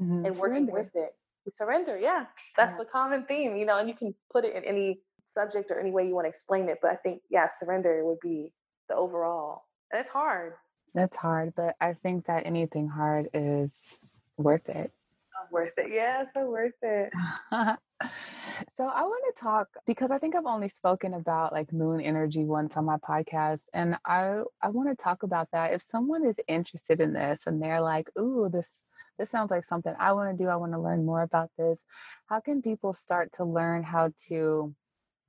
mm-hmm. 0.00 0.26
and 0.26 0.36
working 0.36 0.66
surrender. 0.66 0.72
with 0.72 0.90
it. 0.94 1.14
Surrender, 1.56 1.98
yeah. 1.98 2.26
That's 2.56 2.72
yeah. 2.72 2.78
the 2.78 2.84
common 2.84 3.24
theme, 3.24 3.56
you 3.56 3.64
know, 3.64 3.78
and 3.78 3.88
you 3.88 3.94
can 3.94 4.14
put 4.30 4.44
it 4.44 4.54
in 4.54 4.64
any 4.64 5.00
subject 5.34 5.70
or 5.70 5.80
any 5.80 5.90
way 5.90 6.06
you 6.06 6.14
want 6.14 6.26
to 6.26 6.30
explain 6.30 6.68
it. 6.68 6.78
But 6.82 6.92
I 6.92 6.96
think, 6.96 7.22
yeah, 7.30 7.48
surrender 7.58 8.04
would 8.04 8.20
be 8.20 8.52
the 8.88 8.94
overall. 8.94 9.64
And 9.92 10.00
it's 10.00 10.10
hard. 10.10 10.54
That's 10.94 11.16
hard, 11.16 11.54
but 11.56 11.76
I 11.80 11.94
think 11.94 12.26
that 12.26 12.46
anything 12.46 12.88
hard 12.88 13.28
is 13.32 14.00
worth 14.36 14.68
it. 14.68 14.92
Worth 15.50 15.78
it. 15.78 15.90
Yeah, 15.92 16.24
so 16.34 16.50
worth 16.50 16.74
it. 16.82 17.12
so 18.76 18.86
I 18.86 19.02
want 19.02 19.34
to 19.34 19.40
talk 19.42 19.68
because 19.86 20.10
I 20.10 20.18
think 20.18 20.34
I've 20.34 20.46
only 20.46 20.68
spoken 20.68 21.14
about 21.14 21.52
like 21.52 21.72
moon 21.72 22.00
energy 22.00 22.44
once 22.44 22.76
on 22.76 22.84
my 22.84 22.96
podcast 22.96 23.62
and 23.72 23.96
I 24.04 24.42
I 24.62 24.68
want 24.68 24.90
to 24.90 25.02
talk 25.02 25.22
about 25.22 25.48
that 25.52 25.72
if 25.72 25.82
someone 25.82 26.26
is 26.26 26.40
interested 26.46 27.00
in 27.00 27.12
this 27.12 27.42
and 27.46 27.62
they're 27.62 27.80
like 27.80 28.10
ooh 28.18 28.48
this 28.52 28.84
this 29.18 29.30
sounds 29.30 29.50
like 29.50 29.64
something 29.64 29.94
I 29.98 30.12
want 30.12 30.36
to 30.36 30.42
do 30.42 30.48
I 30.48 30.56
want 30.56 30.72
to 30.72 30.78
learn 30.78 31.04
more 31.04 31.22
about 31.22 31.50
this 31.58 31.84
how 32.26 32.40
can 32.40 32.62
people 32.62 32.92
start 32.92 33.32
to 33.34 33.44
learn 33.44 33.82
how 33.82 34.12
to 34.28 34.74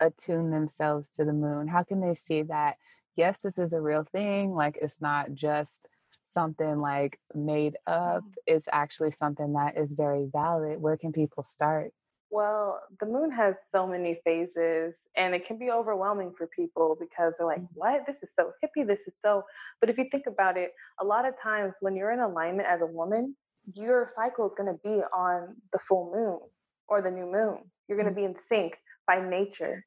attune 0.01 0.49
themselves 0.49 1.07
to 1.07 1.23
the 1.23 1.33
moon 1.33 1.67
how 1.67 1.83
can 1.83 2.01
they 2.01 2.15
see 2.15 2.41
that 2.41 2.75
yes 3.15 3.39
this 3.39 3.57
is 3.57 3.73
a 3.73 3.81
real 3.81 4.05
thing 4.11 4.53
like 4.53 4.77
it's 4.81 5.01
not 5.01 5.33
just 5.33 5.87
something 6.25 6.79
like 6.79 7.19
made 7.33 7.77
up 7.87 8.21
mm-hmm. 8.21 8.29
it's 8.47 8.67
actually 8.71 9.11
something 9.11 9.53
that 9.53 9.77
is 9.77 9.93
very 9.93 10.27
valid 10.31 10.81
where 10.81 10.97
can 10.97 11.11
people 11.11 11.43
start 11.43 11.91
well, 12.31 12.79
the 13.01 13.05
moon 13.05 13.29
has 13.31 13.55
so 13.75 13.85
many 13.85 14.17
phases 14.23 14.93
and 15.17 15.35
it 15.35 15.45
can 15.45 15.57
be 15.57 15.69
overwhelming 15.69 16.33
for 16.37 16.47
people 16.47 16.97
because 16.97 17.33
they're 17.37 17.45
like, 17.45 17.59
mm. 17.59 17.67
what? 17.73 18.05
This 18.07 18.15
is 18.23 18.29
so 18.39 18.53
hippie. 18.63 18.87
This 18.87 18.99
is 19.05 19.13
so. 19.23 19.43
But 19.81 19.89
if 19.89 19.97
you 19.97 20.05
think 20.09 20.23
about 20.27 20.55
it, 20.55 20.71
a 21.01 21.03
lot 21.03 21.25
of 21.25 21.33
times 21.43 21.73
when 21.81 21.95
you're 21.95 22.11
in 22.11 22.21
alignment 22.21 22.69
as 22.69 22.81
a 22.81 22.85
woman, 22.85 23.35
your 23.73 24.07
cycle 24.15 24.47
is 24.47 24.53
going 24.57 24.73
to 24.73 24.79
be 24.81 25.03
on 25.13 25.57
the 25.73 25.79
full 25.87 26.09
moon 26.15 26.39
or 26.87 27.01
the 27.01 27.11
new 27.11 27.29
moon. 27.29 27.69
You're 27.87 27.97
going 28.01 28.07
to 28.07 28.13
mm. 28.13 28.23
be 28.23 28.23
in 28.23 28.35
sync 28.47 28.77
by 29.05 29.19
nature. 29.19 29.85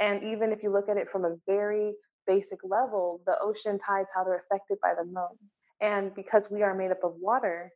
And 0.00 0.22
even 0.24 0.52
if 0.52 0.62
you 0.62 0.72
look 0.72 0.88
at 0.88 0.96
it 0.96 1.08
from 1.10 1.24
a 1.24 1.36
very 1.46 1.92
basic 2.26 2.58
level, 2.64 3.20
the 3.26 3.36
ocean 3.40 3.78
tides, 3.78 4.08
how 4.14 4.24
they're 4.24 4.44
affected 4.50 4.78
by 4.82 4.94
the 4.94 5.04
moon. 5.04 5.38
And 5.80 6.14
because 6.14 6.50
we 6.50 6.62
are 6.62 6.74
made 6.74 6.90
up 6.90 7.04
of 7.04 7.14
water, 7.18 7.70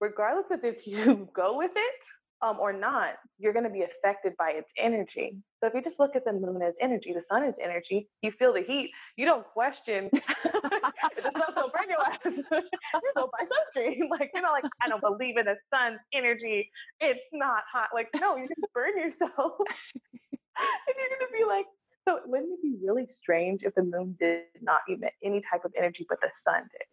regardless 0.00 0.46
of 0.50 0.64
if 0.64 0.86
you 0.86 1.28
go 1.34 1.56
with 1.56 1.72
it 1.74 2.04
um, 2.42 2.58
or 2.60 2.72
not, 2.72 3.14
you're 3.38 3.52
going 3.52 3.64
to 3.64 3.70
be 3.70 3.82
affected 3.82 4.34
by 4.38 4.50
its 4.50 4.68
energy. 4.78 5.36
So 5.60 5.68
if 5.68 5.74
you 5.74 5.82
just 5.82 5.98
look 5.98 6.14
at 6.16 6.24
the 6.24 6.32
moon 6.32 6.60
as 6.60 6.74
energy, 6.80 7.14
the 7.14 7.22
sun 7.30 7.44
is 7.44 7.54
energy, 7.62 8.08
you 8.20 8.30
feel 8.32 8.52
the 8.52 8.60
heat, 8.60 8.90
you 9.16 9.24
don't 9.24 9.46
question, 9.46 10.10
the 10.12 10.20
sun's 11.22 11.54
going 11.54 11.70
burn 11.74 11.88
you 11.88 13.12
go 13.16 13.30
buy 13.32 13.44
sunscreen. 13.44 14.08
Like, 14.10 14.30
you 14.34 14.42
know, 14.42 14.50
like, 14.52 14.64
I 14.82 14.88
don't 14.88 15.00
believe 15.00 15.36
in 15.36 15.46
the 15.46 15.56
sun's 15.72 15.98
energy. 16.12 16.70
It's 17.00 17.20
not 17.32 17.62
hot. 17.72 17.88
Like, 17.94 18.08
no, 18.14 18.34
going 18.34 18.48
to 18.48 18.68
burn 18.74 18.98
yourself. 18.98 19.52
and 20.86 20.94
you're 20.96 21.18
going 21.18 21.26
to 21.26 21.38
be 21.38 21.44
like, 21.44 21.66
so 22.06 22.20
wouldn't 22.26 22.52
it 22.52 22.62
be 22.62 22.76
really 22.84 23.06
strange 23.06 23.62
if 23.64 23.74
the 23.74 23.82
moon 23.82 24.16
did 24.18 24.44
not 24.62 24.80
emit 24.88 25.12
any 25.22 25.42
type 25.50 25.64
of 25.64 25.72
energy, 25.76 26.06
but 26.08 26.20
the 26.20 26.30
sun 26.44 26.62
did? 26.72 26.86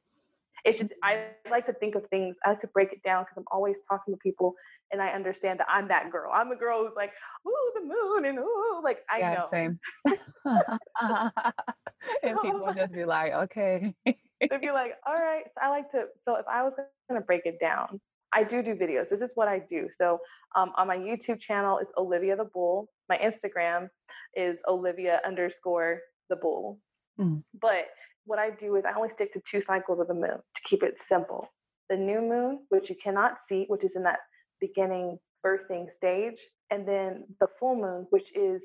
It 0.65 0.77
should. 0.77 0.93
I 1.03 1.25
mm. 1.45 1.51
like 1.51 1.65
to 1.65 1.73
think 1.73 1.95
of 1.95 2.07
things. 2.07 2.35
I 2.45 2.51
like 2.51 2.61
to 2.61 2.67
break 2.67 2.93
it 2.93 3.03
down 3.03 3.23
because 3.23 3.35
I'm 3.37 3.45
always 3.51 3.75
talking 3.89 4.13
to 4.13 4.17
people, 4.17 4.55
and 4.91 5.01
I 5.01 5.09
understand 5.09 5.59
that 5.59 5.67
I'm 5.69 5.89
that 5.89 6.09
girl. 6.09 6.31
I'm 6.33 6.49
the 6.49 6.55
girl 6.55 6.85
who's 6.85 6.95
like, 6.95 7.11
"Ooh, 7.45 7.71
the 7.75 7.81
moon," 7.81 8.25
and 8.25 8.39
"Ooh," 8.39 8.81
like 8.81 8.99
I 9.11 9.19
yeah, 9.19 9.33
know. 9.33 9.47
Same. 9.51 9.79
and 12.23 12.41
people 12.41 12.73
just 12.73 12.93
be 12.93 13.03
like, 13.03 13.33
"Okay." 13.33 13.93
They'd 14.05 14.61
be 14.61 14.71
like, 14.71 14.93
"All 15.05 15.15
right." 15.15 15.43
So 15.53 15.61
I 15.61 15.69
like 15.69 15.91
to. 15.91 16.05
So 16.23 16.35
if 16.35 16.47
I 16.47 16.63
was 16.63 16.73
going 17.09 17.19
to 17.19 17.25
break 17.25 17.45
it 17.45 17.59
down, 17.59 17.99
I 18.33 18.43
do 18.43 18.63
do 18.63 18.75
videos. 18.75 19.09
This 19.09 19.21
is 19.21 19.29
what 19.35 19.47
I 19.47 19.59
do. 19.59 19.87
So 19.97 20.19
um, 20.55 20.71
on 20.75 20.87
my 20.87 20.97
YouTube 20.97 21.39
channel, 21.39 21.77
it's 21.77 21.91
Olivia 21.97 22.35
the 22.35 22.45
Bull. 22.45 22.89
My 23.09 23.17
Instagram 23.17 23.89
is 24.35 24.57
Olivia 24.67 25.21
underscore 25.25 25.99
the 26.29 26.35
Bull. 26.35 26.79
Mm. 27.19 27.43
But 27.61 27.87
what 28.25 28.39
I 28.39 28.49
do 28.49 28.75
is 28.75 28.85
I 28.85 28.93
only 28.93 29.09
stick 29.09 29.33
to 29.33 29.41
two 29.49 29.61
cycles 29.61 29.99
of 29.99 30.07
the 30.07 30.13
moon 30.13 30.37
to 30.55 30.61
keep 30.63 30.83
it 30.83 30.97
simple. 31.07 31.47
The 31.89 31.97
new 31.97 32.21
moon, 32.21 32.65
which 32.69 32.89
you 32.89 32.95
cannot 32.95 33.37
see, 33.47 33.65
which 33.67 33.83
is 33.83 33.95
in 33.95 34.03
that 34.03 34.19
beginning 34.59 35.19
birthing 35.45 35.87
stage, 35.97 36.39
and 36.71 36.87
then 36.87 37.25
the 37.39 37.47
full 37.59 37.75
moon, 37.75 38.07
which 38.09 38.35
is 38.35 38.61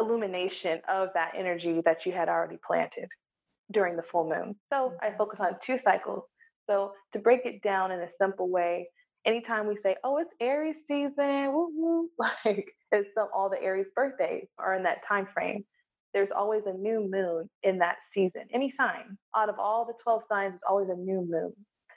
illumination 0.00 0.80
of 0.88 1.08
that 1.14 1.32
energy 1.36 1.80
that 1.84 2.04
you 2.04 2.12
had 2.12 2.28
already 2.28 2.58
planted 2.66 3.08
during 3.72 3.96
the 3.96 4.02
full 4.02 4.28
moon. 4.28 4.56
So 4.72 4.94
I 5.00 5.06
mm-hmm. 5.06 5.16
focus 5.16 5.40
on 5.40 5.56
two 5.62 5.78
cycles. 5.78 6.24
So 6.68 6.92
to 7.12 7.18
break 7.18 7.46
it 7.46 7.62
down 7.62 7.92
in 7.92 8.00
a 8.00 8.08
simple 8.20 8.50
way, 8.50 8.88
anytime 9.24 9.66
we 9.66 9.76
say, 9.82 9.96
"Oh, 10.04 10.18
it's 10.18 10.32
Aries 10.40 10.78
season," 10.86 11.52
woo 11.52 11.70
woo, 11.74 12.10
like 12.18 12.74
it's 12.92 13.10
the, 13.14 13.26
all 13.34 13.50
the 13.50 13.62
Aries 13.62 13.88
birthdays 13.94 14.50
are 14.58 14.74
in 14.74 14.82
that 14.84 15.06
time 15.06 15.26
frame 15.32 15.64
there's 16.14 16.30
always 16.30 16.66
a 16.66 16.72
new 16.72 17.08
moon 17.10 17.48
in 17.62 17.78
that 17.78 17.96
season. 18.12 18.42
Any 18.52 18.70
sign 18.70 19.18
out 19.36 19.48
of 19.48 19.58
all 19.58 19.84
the 19.84 19.94
12 20.02 20.22
signs, 20.28 20.52
there's 20.52 20.62
always 20.68 20.88
a 20.88 20.94
new 20.94 21.26
moon. 21.28 21.52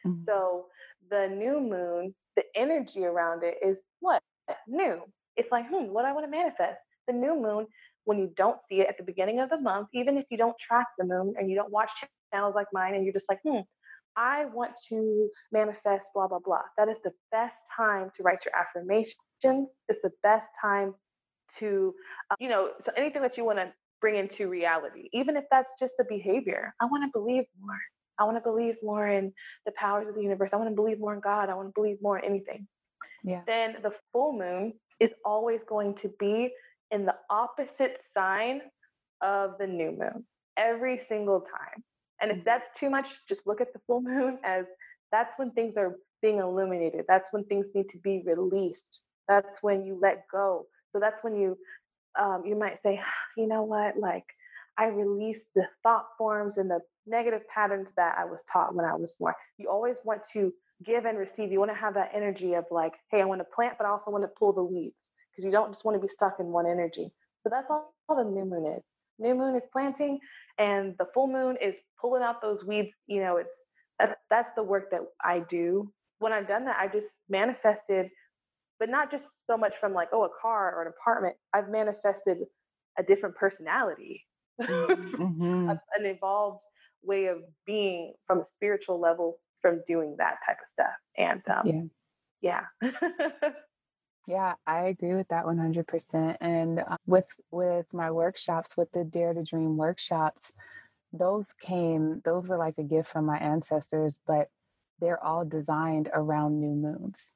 Mm-hmm. 0.06 0.24
So 0.28 0.66
the 1.10 1.28
new 1.28 1.60
moon, 1.60 2.14
the 2.36 2.44
energy 2.56 3.06
around 3.06 3.44
it 3.44 3.56
is 3.66 3.78
what? 4.00 4.22
New. 4.68 5.02
It's 5.38 5.52
like, 5.52 5.68
hmm, 5.70 5.88
what 5.88 6.06
I 6.06 6.14
want 6.14 6.26
to 6.26 6.32
manifest. 6.32 6.80
The 7.08 7.14
new 7.14 7.40
moon, 7.40 7.68
when 8.04 8.20
you 8.20 8.32
don't 8.36 8.60
see 8.68 8.82
it 8.82 8.88
at 8.88 8.98
the 8.98 9.04
beginning 9.04 9.40
of 9.40 9.50
the 9.50 9.60
month, 9.60 9.88
even 9.94 10.18
if 10.18 10.26
you 10.30 10.38
don't 10.38 10.56
track 10.60 10.88
the 10.98 11.06
moon 11.06 11.34
and 11.38 11.50
you 11.50 11.56
don't 11.56 11.72
watch 11.72 11.90
channels 12.34 12.56
like 12.56 12.68
mine 12.74 12.96
and 12.96 13.06
you're 13.06 13.14
just 13.14 13.30
like, 13.30 13.40
hmm, 13.44 13.60
I 14.16 14.46
want 14.46 14.72
to 14.90 15.30
manifest 15.52 16.08
blah, 16.14 16.28
blah, 16.28 16.40
blah. 16.40 16.64
That 16.78 16.90
is 16.90 16.98
the 17.04 17.14
best 17.32 17.60
time 17.76 18.10
to 18.16 18.24
write 18.24 18.46
your 18.46 18.54
affirmations. 18.56 19.16
It's 19.44 20.02
the 20.02 20.12
best 20.24 20.48
time 20.62 20.94
to, 21.58 21.94
uh, 22.30 22.36
you 22.40 22.50
know, 22.50 22.70
so 22.86 22.92
anything 22.96 23.22
that 23.22 23.38
you 23.38 23.46
want 23.46 23.60
to 23.60 23.72
bring 24.00 24.16
into 24.16 24.48
reality, 24.48 25.10
even 25.14 25.38
if 25.38 25.46
that's 25.52 25.74
just 25.80 25.94
a 26.00 26.06
behavior. 26.08 26.74
I 26.82 26.86
want 26.86 27.04
to 27.04 27.18
believe 27.18 27.46
more. 27.62 27.80
I 28.20 28.24
want 28.24 28.38
to 28.38 28.42
believe 28.42 28.76
more 28.84 29.08
in 29.08 29.32
the 29.66 29.72
powers 29.78 30.08
of 30.08 30.16
the 30.16 30.22
universe. 30.22 30.50
I 30.54 30.58
want 30.58 30.70
to 30.70 30.76
believe 30.76 31.00
more 31.00 31.14
in 31.14 31.22
God. 31.22 31.50
I 31.50 31.56
want 31.56 31.70
to 31.70 31.74
believe 31.74 31.98
more 32.02 32.20
in 32.20 32.26
anything. 32.26 32.68
Yeah. 33.24 33.42
Then 33.46 33.78
the 33.84 33.92
full 34.12 34.34
moon 34.34 34.74
is 35.00 35.12
always 35.26 35.62
going 35.68 35.96
to 35.96 36.12
be 36.20 36.52
in 36.92 37.06
the 37.06 37.16
opposite 37.30 38.02
sign 38.14 38.62
of 39.22 39.58
the 39.60 39.68
new 39.68 39.92
moon 39.92 40.26
every 40.58 41.02
single 41.08 41.42
time. 41.42 41.84
And 42.22 42.32
if 42.32 42.38
mm. 42.38 42.46
that's 42.46 42.70
too 42.78 42.90
much, 42.90 43.10
just 43.28 43.48
look 43.48 43.62
at 43.62 43.74
the 43.74 43.80
full 43.88 44.02
moon 44.12 44.40
as 44.44 44.66
that's 45.12 45.38
when 45.38 45.52
things 45.52 45.76
are 45.78 45.96
being 46.22 46.40
illuminated. 46.40 47.06
That's 47.08 47.32
when 47.32 47.44
things 47.46 47.68
need 47.74 47.90
to 47.90 47.98
be 47.98 48.24
released. 48.26 49.02
That's 49.28 49.62
when 49.62 49.86
you 49.86 50.00
let 50.02 50.26
go. 50.32 50.68
So 50.92 51.00
that's 51.00 51.24
when 51.24 51.36
you 51.36 51.58
um, 52.20 52.44
you 52.46 52.56
might 52.56 52.82
say, 52.84 53.00
you 53.38 53.48
know 53.48 53.64
what, 53.64 53.98
like 53.98 54.26
I 54.78 54.88
released 54.88 55.46
the 55.56 55.68
thought 55.84 56.08
forms 56.18 56.58
and 56.58 56.70
the 56.70 56.80
negative 57.08 57.42
patterns 57.48 57.92
that 57.98 58.16
I 58.18 58.26
was 58.26 58.42
taught 58.52 58.76
when 58.76 58.86
I 58.86 58.96
was 58.96 59.14
born. 59.14 59.34
You 59.58 59.70
always 59.70 59.98
want 60.04 60.24
to 60.34 60.54
give 60.84 61.06
and 61.06 61.18
receive. 61.18 61.52
You 61.52 61.60
want 61.60 61.72
to 61.72 61.78
have 61.78 61.94
that 61.96 62.12
energy 62.14 62.54
of 62.54 62.66
like, 62.72 62.94
hey, 63.10 63.22
I 63.22 63.26
want 63.26 63.42
to 63.42 63.46
plant, 63.56 63.76
but 63.78 63.86
I 63.86 63.90
also 63.90 64.12
want 64.12 64.24
to 64.24 64.28
pull 64.28 64.54
the 64.54 64.64
weeds 64.64 65.12
because 65.32 65.46
you 65.46 65.52
don't 65.52 65.72
just 65.72 65.86
want 65.86 65.96
to 65.96 66.02
be 66.02 66.08
stuck 66.08 66.38
in 66.40 66.48
one 66.48 66.66
energy. 66.66 67.12
So 67.44 67.50
that's 67.50 67.68
all, 67.70 67.94
all 68.08 68.16
the 68.16 68.24
new 68.24 68.46
moon 68.46 68.76
is. 68.78 68.84
New 69.22 69.36
moon 69.36 69.56
is 69.56 69.64
planting, 69.72 70.20
and 70.58 70.96
the 71.00 71.06
full 71.14 71.28
moon 71.28 71.58
is 71.62 71.76
pulling 72.00 72.24
out 72.24 72.42
those 72.42 72.66
weeds. 72.66 72.92
You 73.08 73.22
know, 73.22 73.38
it's 73.38 73.54
that's 74.00 74.20
that's 74.30 74.52
the 74.56 74.64
work 74.64 74.92
that 74.92 75.02
I 75.24 75.40
do. 75.40 75.92
When 76.20 76.34
I've 76.34 76.48
done 76.48 76.66
that, 76.66 76.78
i've 76.80 76.94
just 76.94 77.08
manifested 77.30 78.10
but 78.82 78.90
not 78.90 79.12
just 79.12 79.28
so 79.46 79.56
much 79.56 79.74
from 79.80 79.94
like, 79.94 80.08
oh, 80.12 80.24
a 80.24 80.30
car 80.42 80.76
or 80.76 80.82
an 80.82 80.88
apartment. 80.88 81.36
I've 81.54 81.70
manifested 81.70 82.40
a 82.98 83.04
different 83.04 83.36
personality, 83.36 84.26
mm-hmm. 84.60 85.70
an 85.70 85.80
evolved 86.00 86.62
way 87.04 87.28
of 87.28 87.44
being 87.68 88.16
from 88.26 88.40
a 88.40 88.44
spiritual 88.44 89.00
level 89.00 89.38
from 89.62 89.84
doing 89.88 90.16
that 90.18 90.38
type 90.48 90.58
of 90.64 90.68
stuff. 90.68 90.88
And 91.16 91.44
um, 91.48 91.92
yeah. 92.42 92.64
Yeah. 92.82 93.50
yeah, 94.32 94.54
I 94.66 94.86
agree 94.86 95.14
with 95.14 95.28
that 95.28 95.44
100%. 95.44 96.38
And 96.40 96.80
uh, 96.80 96.96
with 97.06 97.28
with 97.52 97.86
my 97.94 98.12
workshops, 98.12 98.78
with 98.78 98.90
the 98.94 99.04
Dare 99.04 99.34
to 99.34 99.44
Dream 99.44 99.76
workshops, 99.76 100.54
those 101.12 101.52
came, 101.60 102.22
those 102.24 102.48
were 102.48 102.58
like 102.58 102.78
a 102.78 102.84
gift 102.84 103.10
from 103.10 103.26
my 103.26 103.38
ancestors, 103.38 104.16
but 104.26 104.50
they're 105.02 105.22
all 105.22 105.44
designed 105.44 106.10
around 106.14 106.62
new 106.62 106.74
moons. 106.74 107.34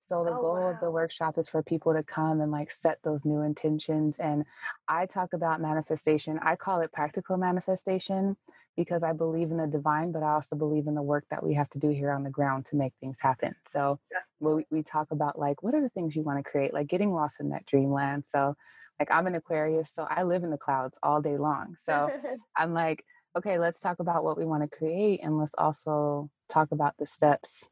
So 0.00 0.24
the 0.24 0.30
oh, 0.30 0.40
goal 0.40 0.54
wow. 0.54 0.70
of 0.70 0.80
the 0.80 0.90
workshop 0.90 1.36
is 1.36 1.50
for 1.50 1.62
people 1.62 1.92
to 1.92 2.02
come 2.02 2.40
and 2.40 2.50
like 2.50 2.70
set 2.70 2.98
those 3.04 3.26
new 3.26 3.42
intentions. 3.42 4.16
And 4.18 4.46
I 4.88 5.04
talk 5.04 5.34
about 5.34 5.60
manifestation. 5.60 6.38
I 6.40 6.56
call 6.56 6.80
it 6.80 6.92
practical 6.92 7.36
manifestation 7.36 8.38
because 8.74 9.02
I 9.02 9.12
believe 9.12 9.50
in 9.50 9.58
the 9.58 9.66
divine, 9.66 10.12
but 10.12 10.22
I 10.22 10.30
also 10.32 10.56
believe 10.56 10.86
in 10.86 10.94
the 10.94 11.02
work 11.02 11.26
that 11.30 11.44
we 11.44 11.52
have 11.54 11.68
to 11.70 11.78
do 11.78 11.90
here 11.90 12.10
on 12.10 12.22
the 12.22 12.30
ground 12.30 12.64
to 12.66 12.76
make 12.76 12.94
things 13.00 13.20
happen. 13.20 13.54
So. 13.66 14.00
We, 14.40 14.66
we 14.70 14.82
talk 14.82 15.08
about 15.10 15.38
like, 15.38 15.62
what 15.62 15.74
are 15.74 15.80
the 15.80 15.88
things 15.88 16.14
you 16.14 16.22
want 16.22 16.42
to 16.44 16.50
create? 16.50 16.72
Like 16.72 16.86
getting 16.86 17.12
lost 17.12 17.36
in 17.40 17.50
that 17.50 17.66
dreamland. 17.66 18.24
So 18.26 18.56
like 18.98 19.10
I'm 19.10 19.26
an 19.26 19.34
Aquarius, 19.34 19.90
so 19.94 20.06
I 20.08 20.22
live 20.24 20.44
in 20.44 20.50
the 20.50 20.56
clouds 20.56 20.98
all 21.02 21.20
day 21.20 21.36
long. 21.36 21.76
So 21.84 22.10
I'm 22.56 22.72
like, 22.72 23.04
okay, 23.36 23.58
let's 23.58 23.80
talk 23.80 24.00
about 24.00 24.24
what 24.24 24.38
we 24.38 24.44
want 24.44 24.68
to 24.68 24.76
create 24.76 25.20
and 25.22 25.38
let's 25.38 25.54
also 25.56 26.30
talk 26.48 26.72
about 26.72 26.94
the 26.98 27.06
steps 27.06 27.68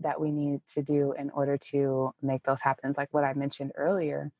that 0.00 0.20
we 0.20 0.30
need 0.30 0.60
to 0.74 0.82
do 0.82 1.12
in 1.18 1.30
order 1.30 1.58
to 1.58 2.12
make 2.22 2.44
those 2.44 2.60
happen, 2.60 2.94
like 2.96 3.08
what 3.12 3.24
I 3.24 3.34
mentioned 3.34 3.72
earlier. 3.74 4.30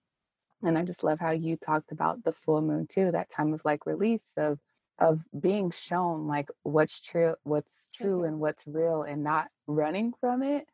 And 0.62 0.78
I 0.78 0.82
just 0.82 1.02
love 1.02 1.18
how 1.18 1.30
you 1.30 1.56
talked 1.56 1.90
about 1.90 2.24
the 2.24 2.32
full 2.32 2.60
moon 2.60 2.86
too, 2.88 3.10
that 3.12 3.30
time 3.30 3.52
of 3.54 3.62
like 3.64 3.86
release 3.86 4.32
of 4.36 4.58
of 4.98 5.20
being 5.38 5.70
shown 5.70 6.26
like 6.26 6.48
what's 6.62 7.00
true 7.00 7.34
what's 7.44 7.88
true 7.94 8.18
mm-hmm. 8.18 8.24
and 8.24 8.40
what's 8.40 8.64
real 8.66 9.02
and 9.02 9.22
not 9.22 9.46
running 9.66 10.12
from 10.20 10.42
it 10.42 10.66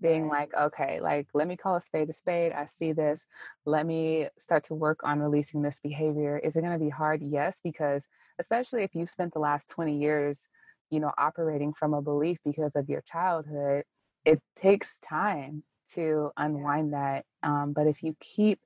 being 0.00 0.28
like 0.28 0.52
okay 0.54 1.00
like 1.00 1.26
let 1.32 1.48
me 1.48 1.56
call 1.56 1.76
a 1.76 1.80
spade 1.80 2.10
a 2.10 2.12
spade 2.12 2.52
i 2.52 2.66
see 2.66 2.92
this 2.92 3.24
let 3.64 3.86
me 3.86 4.28
start 4.38 4.64
to 4.64 4.74
work 4.74 5.00
on 5.04 5.20
releasing 5.20 5.62
this 5.62 5.80
behavior 5.80 6.38
is 6.38 6.56
it 6.56 6.60
going 6.60 6.72
to 6.72 6.84
be 6.84 6.90
hard 6.90 7.22
yes 7.22 7.60
because 7.64 8.08
especially 8.38 8.82
if 8.82 8.94
you 8.94 9.06
spent 9.06 9.32
the 9.32 9.38
last 9.38 9.68
20 9.70 9.98
years 9.98 10.48
you 10.90 11.00
know 11.00 11.12
operating 11.16 11.72
from 11.72 11.94
a 11.94 12.02
belief 12.02 12.38
because 12.44 12.76
of 12.76 12.88
your 12.88 13.00
childhood 13.02 13.84
it 14.26 14.42
takes 14.56 14.98
time 14.98 15.62
to 15.94 16.32
unwind 16.36 16.92
that. 16.92 17.24
Um, 17.42 17.72
but 17.72 17.86
if 17.86 18.02
you 18.02 18.16
keep 18.20 18.60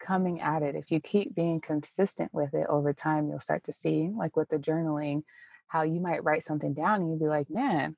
coming 0.00 0.40
at 0.40 0.62
it, 0.62 0.74
if 0.74 0.90
you 0.90 1.00
keep 1.00 1.34
being 1.34 1.60
consistent 1.60 2.32
with 2.32 2.54
it 2.54 2.66
over 2.68 2.92
time, 2.92 3.28
you'll 3.28 3.40
start 3.40 3.64
to 3.64 3.72
see, 3.72 4.10
like 4.16 4.36
with 4.36 4.48
the 4.48 4.56
journaling, 4.56 5.22
how 5.68 5.82
you 5.82 6.00
might 6.00 6.24
write 6.24 6.42
something 6.42 6.74
down 6.74 7.02
and 7.02 7.10
you'd 7.10 7.20
be 7.20 7.26
like, 7.26 7.50
man, 7.50 7.96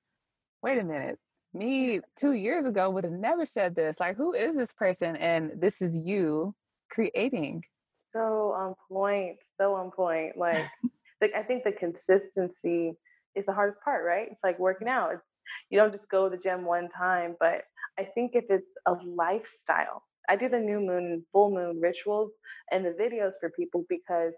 wait 0.62 0.78
a 0.78 0.84
minute. 0.84 1.18
Me 1.56 2.00
two 2.18 2.32
years 2.32 2.66
ago 2.66 2.90
would 2.90 3.04
have 3.04 3.12
never 3.12 3.46
said 3.46 3.74
this. 3.74 3.98
Like, 3.98 4.16
who 4.16 4.34
is 4.34 4.56
this 4.56 4.72
person? 4.74 5.16
And 5.16 5.52
this 5.56 5.80
is 5.80 5.96
you 5.96 6.54
creating. 6.90 7.64
So 8.12 8.52
on 8.52 8.74
point. 8.90 9.38
So 9.58 9.74
on 9.74 9.90
point. 9.90 10.36
Like, 10.36 10.66
like 11.20 11.32
I 11.34 11.42
think 11.42 11.64
the 11.64 11.72
consistency 11.72 12.92
is 13.34 13.46
the 13.46 13.52
hardest 13.52 13.80
part, 13.82 14.04
right? 14.04 14.28
It's 14.30 14.44
like 14.44 14.58
working 14.58 14.88
out. 14.88 15.12
It's 15.14 15.38
you 15.70 15.78
don't 15.78 15.92
just 15.92 16.08
go 16.10 16.28
to 16.28 16.36
the 16.36 16.42
gym 16.42 16.64
one 16.64 16.88
time. 16.90 17.36
But 17.40 17.62
I 17.98 18.04
think 18.04 18.32
if 18.34 18.44
it's 18.50 18.70
a 18.86 18.92
lifestyle, 18.92 20.02
I 20.28 20.36
do 20.36 20.48
the 20.48 20.58
new 20.58 20.80
moon, 20.80 21.24
full 21.32 21.50
moon 21.50 21.80
rituals 21.80 22.32
and 22.70 22.84
the 22.84 22.90
videos 22.90 23.32
for 23.40 23.50
people 23.50 23.84
because 23.88 24.34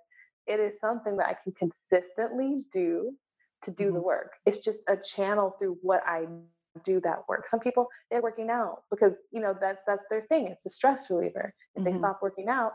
it 0.47 0.61
is 0.61 0.81
something 0.81 1.17
that 1.17 1.27
I 1.27 1.37
can 1.43 1.53
consistently 1.53 2.63
do 2.73 3.13
to 3.63 3.71
do 3.71 3.87
mm-hmm. 3.87 3.95
the 3.95 4.01
work. 4.01 4.33
It's 4.47 4.59
just 4.59 4.79
a 4.89 4.97
channel 4.97 5.55
through 5.59 5.79
what 5.83 6.03
I 6.07 6.27
do 6.85 7.01
that 7.03 7.21
work. 7.29 7.49
Some 7.49 7.61
people 7.61 7.89
they're 8.11 8.23
working 8.23 8.51
out 8.51 8.83
because 8.91 9.15
you 9.33 9.41
know 9.41 9.55
that's 9.61 9.81
that's 9.87 10.05
their 10.11 10.23
thing. 10.23 10.49
It's 10.49 10.67
a 10.67 10.71
stress 10.71 11.11
reliever. 11.11 11.53
If 11.75 11.83
mm-hmm. 11.83 11.93
they 11.93 11.99
stop 11.99 12.21
working 12.23 12.49
out, 12.49 12.73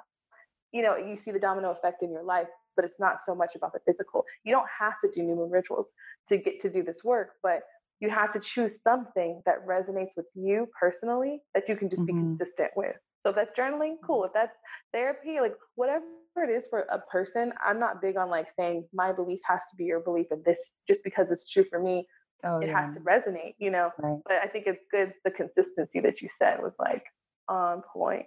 you 0.72 0.82
know, 0.82 0.98
you 0.98 1.16
see 1.16 1.32
the 1.32 1.40
domino 1.40 1.72
effect 1.72 2.04
in 2.04 2.12
your 2.12 2.24
life, 2.24 2.48
but 2.76 2.86
it's 2.86 3.00
not 3.00 3.18
so 3.26 3.36
much 3.36 3.56
about 3.56 3.74
the 3.74 3.80
physical. 3.86 4.26
You 4.44 4.54
don't 4.54 4.68
have 4.80 5.00
to 5.02 5.10
do 5.14 5.24
new 5.24 5.36
moon 5.36 5.52
rituals 5.52 5.88
to 6.30 6.38
get 6.38 6.60
to 6.62 6.70
do 6.70 6.84
this 6.84 7.04
work, 7.04 7.34
but 7.42 7.62
you 8.00 8.10
have 8.10 8.34
to 8.34 8.40
choose 8.40 8.74
something 8.84 9.42
that 9.46 9.66
resonates 9.66 10.18
with 10.18 10.26
you 10.36 10.68
personally 10.78 11.42
that 11.54 11.70
you 11.70 11.76
can 11.76 11.90
just 11.90 12.04
mm-hmm. 12.04 12.34
be 12.34 12.38
consistent 12.38 12.72
with. 12.76 12.96
So 13.24 13.30
if 13.30 13.36
that's 13.36 13.58
journaling, 13.58 13.96
cool. 14.06 14.26
If 14.26 14.34
that's 14.34 14.56
therapy, 14.92 15.40
like 15.40 15.54
whatever 15.76 16.04
it 16.38 16.50
is 16.50 16.66
for 16.70 16.80
a 16.92 17.00
person, 17.00 17.54
I'm 17.66 17.80
not 17.80 18.02
big 18.02 18.18
on 18.18 18.30
like 18.30 18.48
saying 18.60 18.86
my 18.94 19.14
belief 19.14 19.40
has 19.46 19.62
to 19.70 19.78
be 19.78 19.86
your 19.86 20.02
belief 20.02 20.28
and 20.32 20.44
this 20.44 20.74
just 20.88 21.02
because 21.04 21.28
it's 21.32 21.50
true 21.50 21.64
for 21.70 21.80
me, 21.80 22.06
oh, 22.44 22.60
it 22.60 22.68
yeah. 22.68 22.88
has 22.88 22.96
to 22.96 23.02
resonate, 23.02 23.56
you 23.58 23.72
know. 23.72 23.92
Right. 23.98 24.20
But 24.26 24.38
I 24.44 24.48
think 24.48 24.66
it's 24.68 24.84
good 24.92 25.14
the 25.24 25.32
consistency 25.32 26.00
that 26.02 26.22
you 26.22 26.30
said 26.38 26.62
was 26.62 26.74
like 26.80 27.06
on 27.48 27.82
point. 27.82 28.26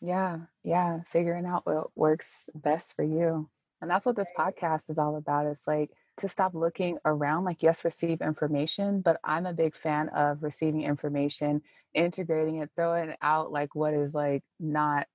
Yeah, 0.00 0.38
yeah, 0.62 1.00
figuring 1.10 1.46
out 1.46 1.66
what 1.66 1.88
works 1.96 2.48
best 2.54 2.94
for 2.94 3.02
you. 3.02 3.48
And 3.80 3.90
that's 3.90 4.06
what 4.06 4.16
this 4.16 4.30
podcast 4.36 4.90
is 4.90 4.98
all 4.98 5.16
about. 5.16 5.46
It's 5.46 5.66
like 5.66 5.90
to 6.18 6.28
stop 6.28 6.54
looking 6.54 6.98
around, 7.04 7.44
like, 7.44 7.62
yes, 7.62 7.84
receive 7.84 8.20
information, 8.20 9.00
but 9.00 9.20
I'm 9.24 9.46
a 9.46 9.52
big 9.52 9.74
fan 9.74 10.08
of 10.10 10.42
receiving 10.42 10.82
information, 10.82 11.62
integrating 11.94 12.56
it, 12.56 12.70
throwing 12.74 13.14
out 13.22 13.52
like 13.52 13.74
what 13.74 13.94
is 13.94 14.14
like 14.14 14.42
not 14.58 15.06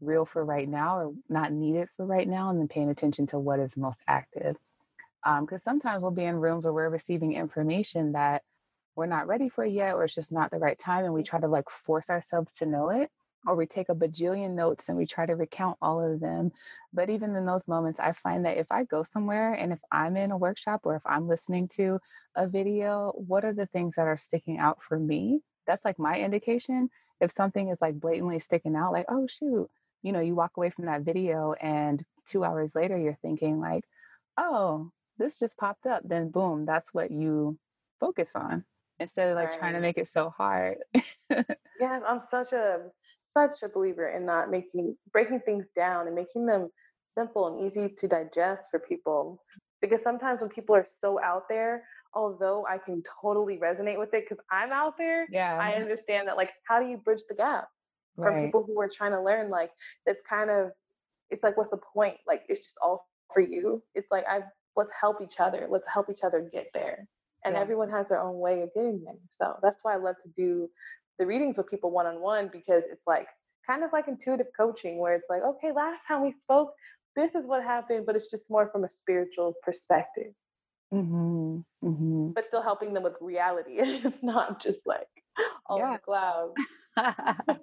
real 0.00 0.26
for 0.26 0.44
right 0.44 0.68
now 0.68 0.98
or 0.98 1.12
not 1.28 1.52
needed 1.52 1.88
for 1.96 2.04
right 2.04 2.28
now, 2.28 2.50
and 2.50 2.60
then 2.60 2.68
paying 2.68 2.90
attention 2.90 3.26
to 3.28 3.38
what 3.38 3.60
is 3.60 3.76
most 3.76 4.02
active. 4.06 4.56
Because 5.40 5.66
um, 5.66 5.72
sometimes 5.72 6.02
we'll 6.02 6.12
be 6.12 6.24
in 6.24 6.36
rooms 6.36 6.64
where 6.64 6.72
we're 6.72 6.88
receiving 6.88 7.34
information 7.34 8.12
that 8.12 8.42
we're 8.94 9.06
not 9.06 9.26
ready 9.26 9.48
for 9.48 9.64
yet, 9.64 9.94
or 9.94 10.04
it's 10.04 10.14
just 10.14 10.32
not 10.32 10.50
the 10.50 10.58
right 10.58 10.78
time, 10.78 11.04
and 11.04 11.12
we 11.12 11.22
try 11.22 11.40
to 11.40 11.48
like 11.48 11.68
force 11.68 12.08
ourselves 12.10 12.52
to 12.54 12.66
know 12.66 12.90
it 12.90 13.10
or 13.46 13.54
we 13.54 13.66
take 13.66 13.88
a 13.88 13.94
bajillion 13.94 14.54
notes 14.54 14.88
and 14.88 14.98
we 14.98 15.06
try 15.06 15.24
to 15.24 15.36
recount 15.36 15.78
all 15.80 16.00
of 16.00 16.20
them. 16.20 16.52
But 16.92 17.08
even 17.10 17.36
in 17.36 17.46
those 17.46 17.68
moments, 17.68 18.00
I 18.00 18.12
find 18.12 18.44
that 18.44 18.58
if 18.58 18.66
I 18.70 18.84
go 18.84 19.04
somewhere 19.04 19.52
and 19.54 19.72
if 19.72 19.78
I'm 19.92 20.16
in 20.16 20.32
a 20.32 20.36
workshop 20.36 20.80
or 20.84 20.96
if 20.96 21.02
I'm 21.06 21.28
listening 21.28 21.68
to 21.76 22.00
a 22.34 22.46
video, 22.46 23.12
what 23.14 23.44
are 23.44 23.52
the 23.52 23.66
things 23.66 23.94
that 23.94 24.06
are 24.06 24.16
sticking 24.16 24.58
out 24.58 24.82
for 24.82 24.98
me? 24.98 25.40
That's 25.66 25.84
like 25.84 25.98
my 25.98 26.18
indication. 26.18 26.90
If 27.20 27.32
something 27.32 27.68
is 27.68 27.80
like 27.80 28.00
blatantly 28.00 28.40
sticking 28.40 28.76
out, 28.76 28.92
like, 28.92 29.06
oh, 29.08 29.26
shoot, 29.26 29.70
you 30.02 30.12
know, 30.12 30.20
you 30.20 30.34
walk 30.34 30.56
away 30.56 30.70
from 30.70 30.86
that 30.86 31.02
video 31.02 31.54
and 31.54 32.04
two 32.26 32.44
hours 32.44 32.74
later 32.74 32.98
you're 32.98 33.18
thinking, 33.22 33.60
like, 33.60 33.84
oh, 34.36 34.90
this 35.18 35.38
just 35.38 35.56
popped 35.56 35.86
up, 35.86 36.02
then 36.04 36.30
boom, 36.30 36.66
that's 36.66 36.92
what 36.92 37.10
you 37.10 37.58
focus 38.00 38.30
on 38.34 38.64
instead 38.98 39.30
of 39.30 39.36
like 39.36 39.50
right. 39.50 39.58
trying 39.58 39.74
to 39.74 39.80
make 39.80 39.98
it 39.98 40.08
so 40.08 40.30
hard. 40.30 40.78
yes, 41.30 42.02
I'm 42.06 42.20
such 42.30 42.52
a 42.52 42.78
such 43.36 43.62
a 43.62 43.68
believer 43.68 44.08
in 44.08 44.24
not 44.24 44.50
making 44.50 44.96
breaking 45.12 45.40
things 45.40 45.66
down 45.76 46.06
and 46.06 46.16
making 46.16 46.46
them 46.46 46.70
simple 47.04 47.46
and 47.46 47.66
easy 47.66 47.88
to 47.88 48.08
digest 48.08 48.68
for 48.70 48.80
people 48.80 49.42
because 49.80 50.02
sometimes 50.02 50.40
when 50.40 50.50
people 50.50 50.74
are 50.74 50.86
so 51.00 51.20
out 51.22 51.44
there 51.48 51.84
although 52.14 52.66
i 52.68 52.78
can 52.78 53.02
totally 53.22 53.58
resonate 53.58 53.98
with 53.98 54.12
it 54.14 54.24
because 54.28 54.42
i'm 54.50 54.72
out 54.72 54.94
there 54.96 55.26
yeah 55.30 55.58
i 55.58 55.72
understand 55.74 56.26
that 56.26 56.36
like 56.36 56.50
how 56.66 56.80
do 56.80 56.88
you 56.88 56.96
bridge 56.96 57.20
the 57.28 57.34
gap 57.34 57.68
right. 58.16 58.32
from 58.32 58.44
people 58.44 58.64
who 58.66 58.80
are 58.80 58.88
trying 58.88 59.12
to 59.12 59.22
learn 59.22 59.50
like 59.50 59.70
it's 60.06 60.20
kind 60.28 60.50
of 60.50 60.70
it's 61.30 61.42
like 61.42 61.56
what's 61.56 61.70
the 61.70 61.80
point 61.94 62.16
like 62.26 62.42
it's 62.48 62.60
just 62.60 62.76
all 62.82 63.06
for 63.32 63.40
you 63.40 63.82
it's 63.94 64.10
like 64.10 64.24
i 64.28 64.40
let's 64.76 64.90
help 64.98 65.20
each 65.22 65.38
other 65.38 65.66
let's 65.70 65.86
help 65.92 66.08
each 66.10 66.22
other 66.22 66.48
get 66.52 66.68
there 66.74 67.06
and 67.44 67.54
yeah. 67.54 67.60
everyone 67.60 67.90
has 67.90 68.08
their 68.08 68.20
own 68.20 68.38
way 68.38 68.62
of 68.62 68.72
getting 68.74 69.02
there 69.04 69.14
so 69.40 69.58
that's 69.62 69.78
why 69.82 69.94
i 69.94 69.96
love 69.96 70.16
to 70.22 70.30
do 70.36 70.68
the 71.18 71.26
readings 71.26 71.56
with 71.56 71.68
people 71.68 71.90
one 71.90 72.06
on 72.06 72.20
one 72.20 72.48
because 72.52 72.82
it's 72.90 73.06
like 73.06 73.26
kind 73.66 73.82
of 73.82 73.92
like 73.92 74.08
intuitive 74.08 74.46
coaching 74.56 74.98
where 74.98 75.14
it's 75.14 75.28
like, 75.28 75.42
okay, 75.42 75.72
last 75.72 76.00
time 76.06 76.22
we 76.22 76.32
spoke, 76.44 76.72
this 77.14 77.34
is 77.34 77.44
what 77.44 77.62
happened, 77.62 78.06
but 78.06 78.16
it's 78.16 78.30
just 78.30 78.44
more 78.48 78.68
from 78.70 78.84
a 78.84 78.88
spiritual 78.88 79.54
perspective. 79.62 80.32
Mm-hmm. 80.94 81.58
Mm-hmm. 81.84 82.28
But 82.30 82.46
still 82.46 82.62
helping 82.62 82.94
them 82.94 83.02
with 83.02 83.14
reality. 83.20 83.72
it's 83.78 84.22
not 84.22 84.62
just 84.62 84.80
like 84.86 85.08
all 85.66 85.78
yeah. 85.78 85.96
the 85.96 85.98
clouds. 85.98 86.54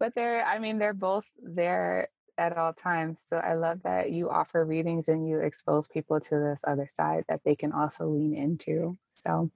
but 0.00 0.14
they're, 0.14 0.44
I 0.44 0.58
mean, 0.58 0.78
they're 0.78 0.94
both 0.94 1.28
there 1.42 2.08
at 2.38 2.56
all 2.56 2.72
times. 2.72 3.22
So 3.28 3.36
I 3.36 3.54
love 3.54 3.82
that 3.82 4.12
you 4.12 4.30
offer 4.30 4.64
readings 4.64 5.08
and 5.08 5.28
you 5.28 5.40
expose 5.40 5.88
people 5.88 6.20
to 6.20 6.30
this 6.30 6.62
other 6.66 6.88
side 6.90 7.24
that 7.28 7.40
they 7.44 7.56
can 7.56 7.72
also 7.72 8.06
lean 8.06 8.34
into. 8.34 8.96
So 9.12 9.50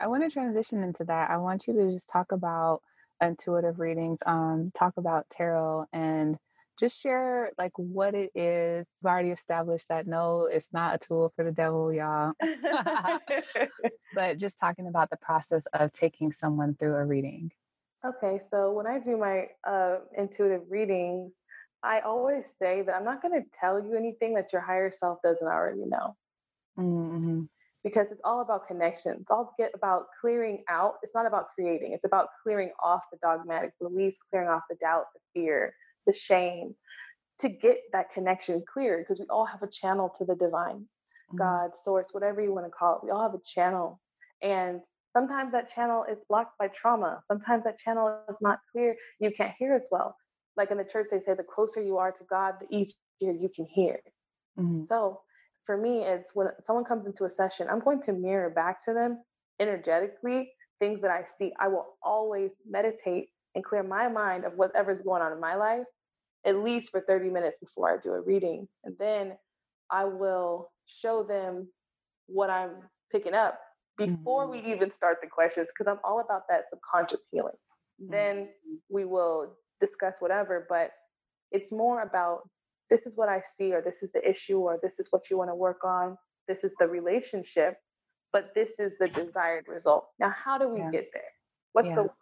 I 0.00 0.08
want 0.08 0.24
to 0.24 0.30
transition 0.30 0.82
into 0.82 1.04
that. 1.04 1.30
I 1.30 1.36
want 1.36 1.66
you 1.66 1.74
to 1.74 1.92
just 1.92 2.08
talk 2.08 2.32
about 2.32 2.80
intuitive 3.20 3.78
readings, 3.78 4.20
um, 4.26 4.72
talk 4.74 4.94
about 4.96 5.30
tarot 5.30 5.86
and 5.92 6.38
just 6.80 7.00
share 7.00 7.52
like 7.58 7.72
what 7.76 8.14
it 8.14 8.30
is. 8.34 8.86
We've 9.02 9.10
already 9.10 9.30
established 9.30 9.88
that 9.88 10.06
no, 10.06 10.48
it's 10.50 10.72
not 10.72 10.96
a 10.96 11.06
tool 11.06 11.32
for 11.36 11.44
the 11.44 11.52
devil, 11.52 11.92
y'all. 11.92 12.32
but 14.14 14.38
just 14.38 14.58
talking 14.58 14.86
about 14.86 15.10
the 15.10 15.18
process 15.18 15.66
of 15.72 15.92
taking 15.92 16.32
someone 16.32 16.74
through 16.74 16.94
a 16.94 17.04
reading. 17.04 17.52
Okay, 18.04 18.40
so 18.50 18.72
when 18.72 18.88
I 18.88 18.98
do 18.98 19.16
my 19.16 19.46
uh, 19.64 19.98
intuitive 20.18 20.62
readings, 20.68 21.30
I 21.84 22.00
always 22.00 22.44
say 22.58 22.82
that 22.82 22.94
I'm 22.94 23.04
not 23.04 23.22
going 23.22 23.40
to 23.40 23.46
tell 23.58 23.82
you 23.82 23.96
anything 23.96 24.34
that 24.34 24.52
your 24.52 24.62
higher 24.62 24.90
self 24.90 25.18
doesn't 25.22 25.46
already 25.46 25.84
know. 25.84 26.16
Mm-hmm 26.78 27.42
because 27.84 28.06
it's 28.10 28.20
all 28.24 28.40
about 28.40 28.68
connection. 28.68 29.16
It's 29.20 29.30
all 29.30 29.54
get 29.58 29.72
about 29.74 30.06
clearing 30.20 30.62
out. 30.68 30.94
It's 31.02 31.14
not 31.14 31.26
about 31.26 31.48
creating. 31.54 31.92
It's 31.92 32.04
about 32.04 32.28
clearing 32.42 32.70
off 32.82 33.02
the 33.10 33.18
dogmatic 33.20 33.72
beliefs, 33.80 34.18
clearing 34.30 34.48
off 34.48 34.62
the 34.70 34.76
doubt, 34.76 35.06
the 35.14 35.20
fear, 35.34 35.74
the 36.06 36.12
shame, 36.12 36.74
to 37.40 37.48
get 37.48 37.78
that 37.92 38.12
connection 38.12 38.62
clear. 38.72 38.98
Because 38.98 39.18
we 39.18 39.26
all 39.28 39.44
have 39.44 39.62
a 39.62 39.68
channel 39.68 40.14
to 40.18 40.24
the 40.24 40.36
divine, 40.36 40.80
mm-hmm. 40.80 41.38
God, 41.38 41.70
source, 41.84 42.08
whatever 42.12 42.40
you 42.40 42.52
want 42.52 42.66
to 42.66 42.70
call 42.70 42.96
it. 42.96 43.04
We 43.04 43.10
all 43.10 43.22
have 43.22 43.34
a 43.34 43.42
channel, 43.44 44.00
and 44.42 44.80
sometimes 45.12 45.52
that 45.52 45.72
channel 45.74 46.04
is 46.10 46.18
blocked 46.28 46.58
by 46.58 46.68
trauma. 46.68 47.22
Sometimes 47.26 47.64
that 47.64 47.78
channel 47.78 48.20
is 48.28 48.36
not 48.40 48.60
clear. 48.70 48.96
You 49.18 49.32
can't 49.32 49.54
hear 49.58 49.74
as 49.74 49.88
well. 49.90 50.16
Like 50.56 50.70
in 50.70 50.78
the 50.78 50.84
church, 50.84 51.08
they 51.10 51.20
say 51.20 51.34
the 51.34 51.42
closer 51.42 51.82
you 51.82 51.98
are 51.98 52.12
to 52.12 52.24
God, 52.28 52.54
the 52.60 52.76
easier 52.76 52.94
you 53.20 53.50
can 53.54 53.66
hear. 53.66 54.00
Mm-hmm. 54.58 54.84
So 54.88 55.20
for 55.64 55.76
me, 55.76 56.02
it's 56.02 56.30
when 56.34 56.48
someone 56.60 56.84
comes 56.84 57.06
into 57.06 57.24
a 57.24 57.30
session, 57.30 57.68
I'm 57.70 57.80
going 57.80 58.02
to 58.02 58.12
mirror 58.12 58.50
back 58.50 58.84
to 58.84 58.92
them 58.92 59.22
energetically 59.60 60.52
things 60.78 61.00
that 61.00 61.10
I 61.10 61.22
see. 61.38 61.52
I 61.60 61.68
will 61.68 61.96
always 62.02 62.50
meditate 62.68 63.28
and 63.54 63.64
clear 63.64 63.82
my 63.82 64.08
mind 64.08 64.44
of 64.44 64.54
whatever's 64.54 65.00
going 65.02 65.22
on 65.22 65.32
in 65.32 65.40
my 65.40 65.54
life, 65.54 65.84
at 66.44 66.56
least 66.56 66.90
for 66.90 67.00
30 67.00 67.30
minutes 67.30 67.56
before 67.60 67.92
I 67.92 67.98
do 68.02 68.12
a 68.12 68.20
reading. 68.20 68.66
And 68.84 68.96
then 68.98 69.34
I 69.90 70.04
will 70.04 70.72
show 71.00 71.22
them 71.22 71.68
what 72.26 72.50
I'm 72.50 72.70
picking 73.10 73.34
up 73.34 73.60
before 73.96 74.44
mm-hmm. 74.44 74.64
we 74.64 74.72
even 74.72 74.90
start 74.92 75.18
the 75.22 75.28
questions, 75.28 75.68
because 75.68 75.90
I'm 75.90 76.00
all 76.02 76.20
about 76.20 76.42
that 76.48 76.64
subconscious 76.70 77.20
healing. 77.30 77.52
Mm-hmm. 78.02 78.12
Then 78.12 78.48
we 78.90 79.04
will 79.04 79.54
discuss 79.82 80.14
whatever, 80.20 80.66
but 80.68 80.90
it's 81.50 81.70
more 81.70 82.02
about 82.02 82.48
this 82.88 83.06
is 83.06 83.12
what 83.16 83.28
I 83.28 83.42
see, 83.56 83.72
or 83.72 83.82
this 83.82 84.02
is 84.02 84.12
the 84.12 84.28
issue, 84.28 84.58
or 84.58 84.78
this 84.82 84.98
is 84.98 85.08
what 85.10 85.30
you 85.30 85.38
want 85.38 85.50
to 85.50 85.54
work 85.54 85.82
on, 85.84 86.16
this 86.48 86.64
is 86.64 86.72
the 86.78 86.86
relationship, 86.86 87.74
but 88.32 88.52
this 88.54 88.78
is 88.78 88.92
the 89.00 89.08
desired 89.08 89.66
result. 89.68 90.08
Now, 90.18 90.34
how 90.44 90.58
do 90.58 90.68
we 90.68 90.80
yeah. 90.80 90.90
get 90.90 91.08
there? 91.12 91.32
What's 91.72 91.88
yeah. 91.88 91.94
the 91.96 92.02
work? 92.02 92.12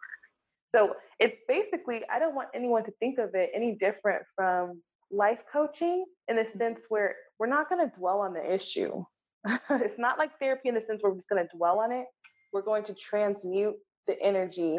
So 0.75 0.95
it's 1.19 1.37
basically, 1.49 2.03
I 2.13 2.19
don't 2.19 2.35
want 2.35 2.49
anyone 2.55 2.85
to 2.85 2.93
think 3.01 3.19
of 3.19 3.35
it 3.35 3.51
any 3.55 3.77
different 3.81 4.23
from 4.37 4.81
life 5.11 5.41
coaching 5.53 6.05
in 6.29 6.37
the 6.37 6.43
mm-hmm. 6.43 6.59
sense 6.59 6.85
where 6.89 7.17
we're 7.39 7.49
not 7.49 7.69
going 7.69 7.85
to 7.89 7.97
dwell 7.97 8.21
on 8.21 8.33
the 8.33 8.55
issue. 8.55 9.05
it's 9.71 9.99
not 9.99 10.19
like 10.19 10.31
therapy 10.39 10.69
in 10.69 10.75
the 10.75 10.83
sense 10.87 11.03
where 11.03 11.11
we're 11.11 11.19
just 11.19 11.29
going 11.29 11.45
to 11.45 11.57
dwell 11.57 11.81
on 11.81 11.91
it. 11.91 12.07
We're 12.53 12.63
going 12.63 12.85
to 12.85 12.95
transmute 12.95 13.75
the 14.07 14.21
energy 14.23 14.79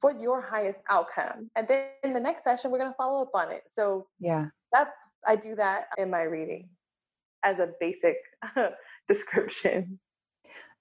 for 0.00 0.12
your 0.12 0.40
highest 0.40 0.78
outcome. 0.88 1.50
And 1.56 1.68
then 1.68 1.88
in 2.02 2.12
the 2.12 2.20
next 2.20 2.44
session, 2.44 2.70
we're 2.70 2.78
going 2.78 2.90
to 2.90 2.96
follow 2.96 3.22
up 3.22 3.30
on 3.34 3.50
it. 3.52 3.62
So 3.76 4.06
yeah, 4.18 4.46
that's 4.72 4.92
I 5.26 5.36
do 5.36 5.54
that 5.56 5.86
in 5.98 6.10
my 6.10 6.22
reading 6.22 6.68
as 7.44 7.58
a 7.58 7.68
basic 7.78 8.16
description. 9.08 9.98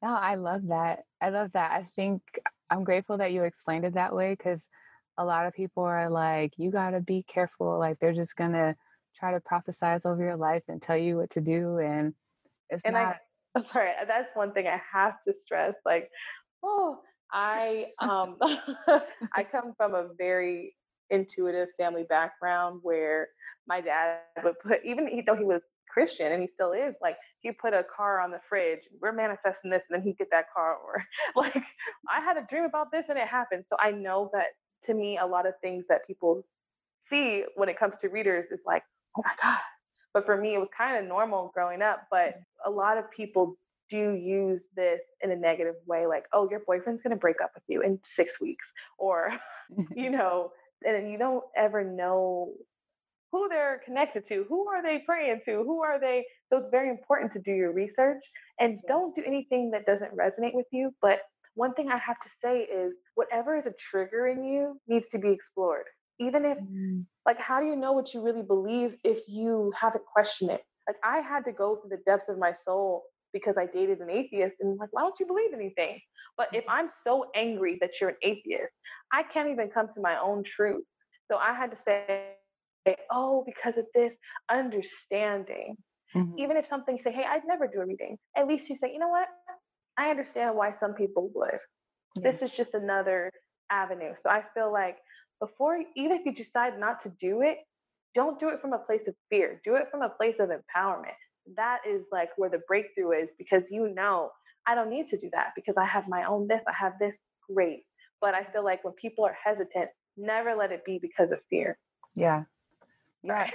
No, 0.02 0.10
I 0.10 0.36
love 0.36 0.68
that. 0.68 1.04
I 1.22 1.30
love 1.30 1.52
that. 1.54 1.72
I 1.72 1.84
think 1.96 2.22
I'm 2.70 2.84
grateful 2.84 3.18
that 3.18 3.32
you 3.32 3.44
explained 3.44 3.86
it 3.86 3.96
that 3.96 4.16
way 4.16 4.32
because 4.32 4.70
a 5.18 5.26
lot 5.26 5.46
of 5.46 5.54
people 5.54 5.84
are 5.84 6.10
like, 6.10 6.54
you 6.58 6.72
got 6.72 6.92
to 6.92 7.02
be 7.02 7.24
careful. 7.24 7.78
Like 7.78 8.00
they're 8.00 8.14
just 8.14 8.36
going 8.36 8.54
to 8.54 8.76
try 9.18 9.34
to 9.34 9.42
prophesize 9.42 10.06
over 10.06 10.24
your 10.24 10.38
life 10.38 10.64
and 10.70 10.82
tell 10.82 10.98
you 10.98 11.18
what 11.18 11.32
to 11.32 11.42
do. 11.42 11.80
And 11.80 12.14
it's 12.70 12.84
and 12.86 12.94
not. 12.94 13.18
I, 13.56 13.60
am 13.60 13.66
sorry. 13.66 13.92
That's 14.08 14.34
one 14.36 14.54
thing 14.54 14.68
I 14.68 14.80
have 14.92 15.16
to 15.28 15.34
stress. 15.34 15.76
Like, 15.86 16.10
oh, 16.64 17.00
I 17.32 17.88
um 18.00 18.38
I 19.34 19.44
come 19.44 19.74
from 19.78 19.96
a 19.96 20.10
very 20.18 20.76
intuitive 21.10 21.70
family 21.78 22.04
background 22.04 22.80
where 22.84 23.30
my 23.68 23.82
dad 23.82 24.20
would 24.44 24.60
put, 24.60 24.80
even 24.86 25.24
though 25.26 25.36
he 25.36 25.44
was 25.44 25.62
Christian 25.90 26.32
and 26.32 26.42
he 26.42 26.48
still 26.48 26.72
is. 26.72 26.96
Like 27.02 27.18
he 27.40 27.52
put 27.52 27.74
a 27.74 27.84
car 27.96 28.20
on 28.20 28.32
the 28.32 28.40
fridge, 28.48 28.82
we're 29.02 29.12
manifesting 29.12 29.72
this, 29.72 29.84
and 29.90 30.00
then 30.00 30.08
he 30.08 30.14
get 30.14 30.30
that 30.32 30.46
car. 30.54 30.78
Or 30.78 31.04
like 31.36 31.64
I 32.10 32.22
had 32.22 32.38
a 32.38 32.46
dream 32.50 32.64
about 32.64 32.92
this 32.92 33.06
and 33.10 33.18
it 33.18 33.28
happened. 33.28 33.66
So 33.70 33.76
I 33.80 33.92
know 33.92 34.30
that 34.34 34.48
to 34.86 34.94
me, 34.94 35.18
a 35.18 35.26
lot 35.26 35.46
of 35.46 35.54
things 35.62 35.86
that 35.90 36.06
people 36.08 36.46
see 37.08 37.44
when 37.56 37.70
it 37.70 37.78
comes 37.78 37.98
to 37.98 38.08
readers 38.08 38.46
is 38.52 38.60
like, 38.66 38.84
oh 39.18 39.24
my 39.24 39.34
God. 39.42 39.60
But 40.14 40.26
for 40.26 40.38
me, 40.38 40.56
it 40.56 40.60
was 40.60 40.70
kind 40.76 40.98
of 40.98 41.08
normal 41.08 41.52
growing 41.54 41.82
up. 41.82 42.08
But 42.10 42.40
a 42.66 42.70
lot 42.70 42.98
of 42.98 43.10
people 43.12 43.58
do 43.90 44.14
use 44.14 44.62
this 44.76 45.02
in 45.22 45.32
a 45.32 45.36
negative 45.36 45.76
way, 45.86 46.06
like, 46.06 46.26
oh, 46.34 46.50
your 46.50 46.62
boyfriend's 46.66 47.02
going 47.02 47.12
to 47.12 47.20
break 47.20 47.42
up 47.44 47.52
with 47.54 47.64
you 47.68 47.82
in 47.82 48.00
six 48.04 48.40
weeks. 48.40 48.72
Or, 48.98 49.32
you 49.96 50.10
know, 50.12 50.52
and 50.86 51.12
you 51.12 51.18
don't 51.18 51.44
ever 51.58 51.84
know 51.84 52.54
who 53.32 53.48
they're 53.48 53.82
connected 53.86 54.28
to, 54.28 54.46
who 54.50 54.68
are 54.68 54.82
they 54.82 55.04
praying 55.06 55.42
to, 55.46 55.64
who 55.64 55.84
are 55.84 56.00
they. 56.00 56.26
So 56.50 56.58
it's 56.58 56.70
very 56.70 56.90
important 56.90 57.32
to 57.34 57.40
do 57.40 57.52
your 57.52 57.72
research 57.72 58.24
and 58.60 58.74
yes. 58.74 58.84
don't 58.88 59.16
do 59.16 59.24
anything 59.26 59.72
that 59.72 59.86
doesn't 59.86 60.16
resonate 60.18 60.56
with 60.56 60.66
you. 60.72 60.92
But 61.02 61.20
one 61.54 61.74
thing 61.74 61.90
I 61.90 61.98
have 61.98 62.20
to 62.20 62.30
say 62.42 62.62
is 62.62 62.94
whatever 63.16 63.58
is 63.58 63.66
a 63.66 63.74
trigger 63.78 64.28
in 64.28 64.44
you 64.44 64.80
needs 64.88 65.08
to 65.10 65.20
be 65.20 65.30
explored. 65.30 65.86
Even 66.20 66.44
if, 66.44 66.58
mm. 66.58 67.06
like, 67.26 67.40
how 67.40 67.60
do 67.60 67.68
you 67.68 67.76
know 67.76 67.94
what 67.94 68.14
you 68.14 68.22
really 68.22 68.42
believe 68.42 68.96
if 69.04 69.28
you 69.28 69.72
haven't 69.80 70.04
questioned 70.06 70.52
it? 70.52 70.62
Like, 70.88 70.98
I 71.04 71.20
had 71.20 71.46
to 71.46 71.52
go 71.52 71.76
through 71.76 71.92
the 71.92 72.04
depths 72.06 72.30
of 72.30 72.38
my 72.38 72.54
soul 72.66 73.04
because 73.34 73.56
I 73.58 73.66
dated 73.66 74.00
an 74.00 74.10
atheist 74.10 74.56
and 74.60 74.78
like, 74.78 74.90
why 74.92 75.02
don't 75.02 75.20
you 75.20 75.26
believe 75.26 75.54
anything? 75.54 76.00
But 76.38 76.50
if 76.54 76.62
mm-hmm. 76.62 76.72
I'm 76.72 76.90
so 77.04 77.26
angry 77.36 77.78
that 77.82 77.92
you're 78.00 78.12
an 78.12 78.16
atheist, 78.24 78.74
I 79.12 79.24
can't 79.24 79.50
even 79.50 79.70
come 79.70 79.88
to 79.94 80.02
my 80.02 80.18
own 80.20 80.44
truth. 80.44 80.86
So 81.30 81.38
I 81.38 81.54
had 81.54 81.72
to 81.72 81.78
say, 81.86 82.36
oh, 83.12 83.44
because 83.46 83.78
of 83.78 83.86
this 83.94 84.14
understanding. 84.50 85.76
Mm-hmm. 86.16 86.40
Even 86.40 86.58
if 86.58 86.66
something 86.66 86.98
say, 87.04 87.12
hey, 87.12 87.26
I'd 87.30 87.46
never 87.46 87.68
do 87.68 87.82
a 87.82 87.86
reading, 87.86 88.18
at 88.36 88.48
least 88.48 88.70
you 88.70 88.78
say, 88.82 88.92
you 88.92 89.00
know 89.00 89.10
what? 89.10 89.28
I 89.98 90.10
understand 90.10 90.56
why 90.56 90.74
some 90.80 90.94
people 90.94 91.30
would. 91.36 91.60
Yeah. 92.16 92.32
This 92.32 92.42
is 92.42 92.52
just 92.52 92.74
another 92.74 93.32
avenue. 93.70 94.14
So 94.24 94.30
I 94.30 94.44
feel 94.56 94.72
like 94.74 94.98
before, 95.40 95.78
even 95.96 96.14
if 96.14 96.26
you 96.26 96.34
decide 96.34 96.80
not 96.80 97.04
to 97.04 97.10
do 97.20 97.42
it, 97.42 97.58
don't 98.16 98.40
do 98.40 98.50
it 98.50 98.60
from 98.60 98.74
a 98.74 98.80
place 98.80 99.08
of 99.08 99.14
fear. 99.30 99.62
Do 99.64 99.76
it 99.76 99.88
from 99.92 100.02
a 100.02 100.10
place 100.10 100.36
of 100.40 100.50
empowerment. 100.50 101.20
That 101.56 101.80
is 101.88 102.04
like 102.12 102.30
where 102.38 102.50
the 102.50 102.62
breakthrough 102.68 103.12
is 103.24 103.30
because 103.38 103.64
you 103.70 103.94
know, 103.94 104.32
I 104.68 104.76
don't 104.76 104.90
need 104.90 105.08
to 105.10 105.18
do 105.18 105.30
that 105.34 105.54
because 105.56 105.76
I 105.78 105.86
have 105.86 106.08
my 106.08 106.26
own 106.26 106.48
this, 106.48 106.62
I 106.68 106.74
have 106.80 106.94
this. 107.00 107.14
Great. 107.52 107.86
But 108.22 108.36
I 108.36 108.44
feel 108.44 108.64
like 108.64 108.84
when 108.84 108.94
people 108.94 109.26
are 109.26 109.36
hesitant, 109.44 109.90
never 110.18 110.56
let 110.56 110.72
it 110.72 110.86
be 110.86 111.00
because 111.02 111.32
of 111.32 111.40
fear. 111.50 111.78
Yeah. 112.16 112.44
Yeah. 113.22 113.50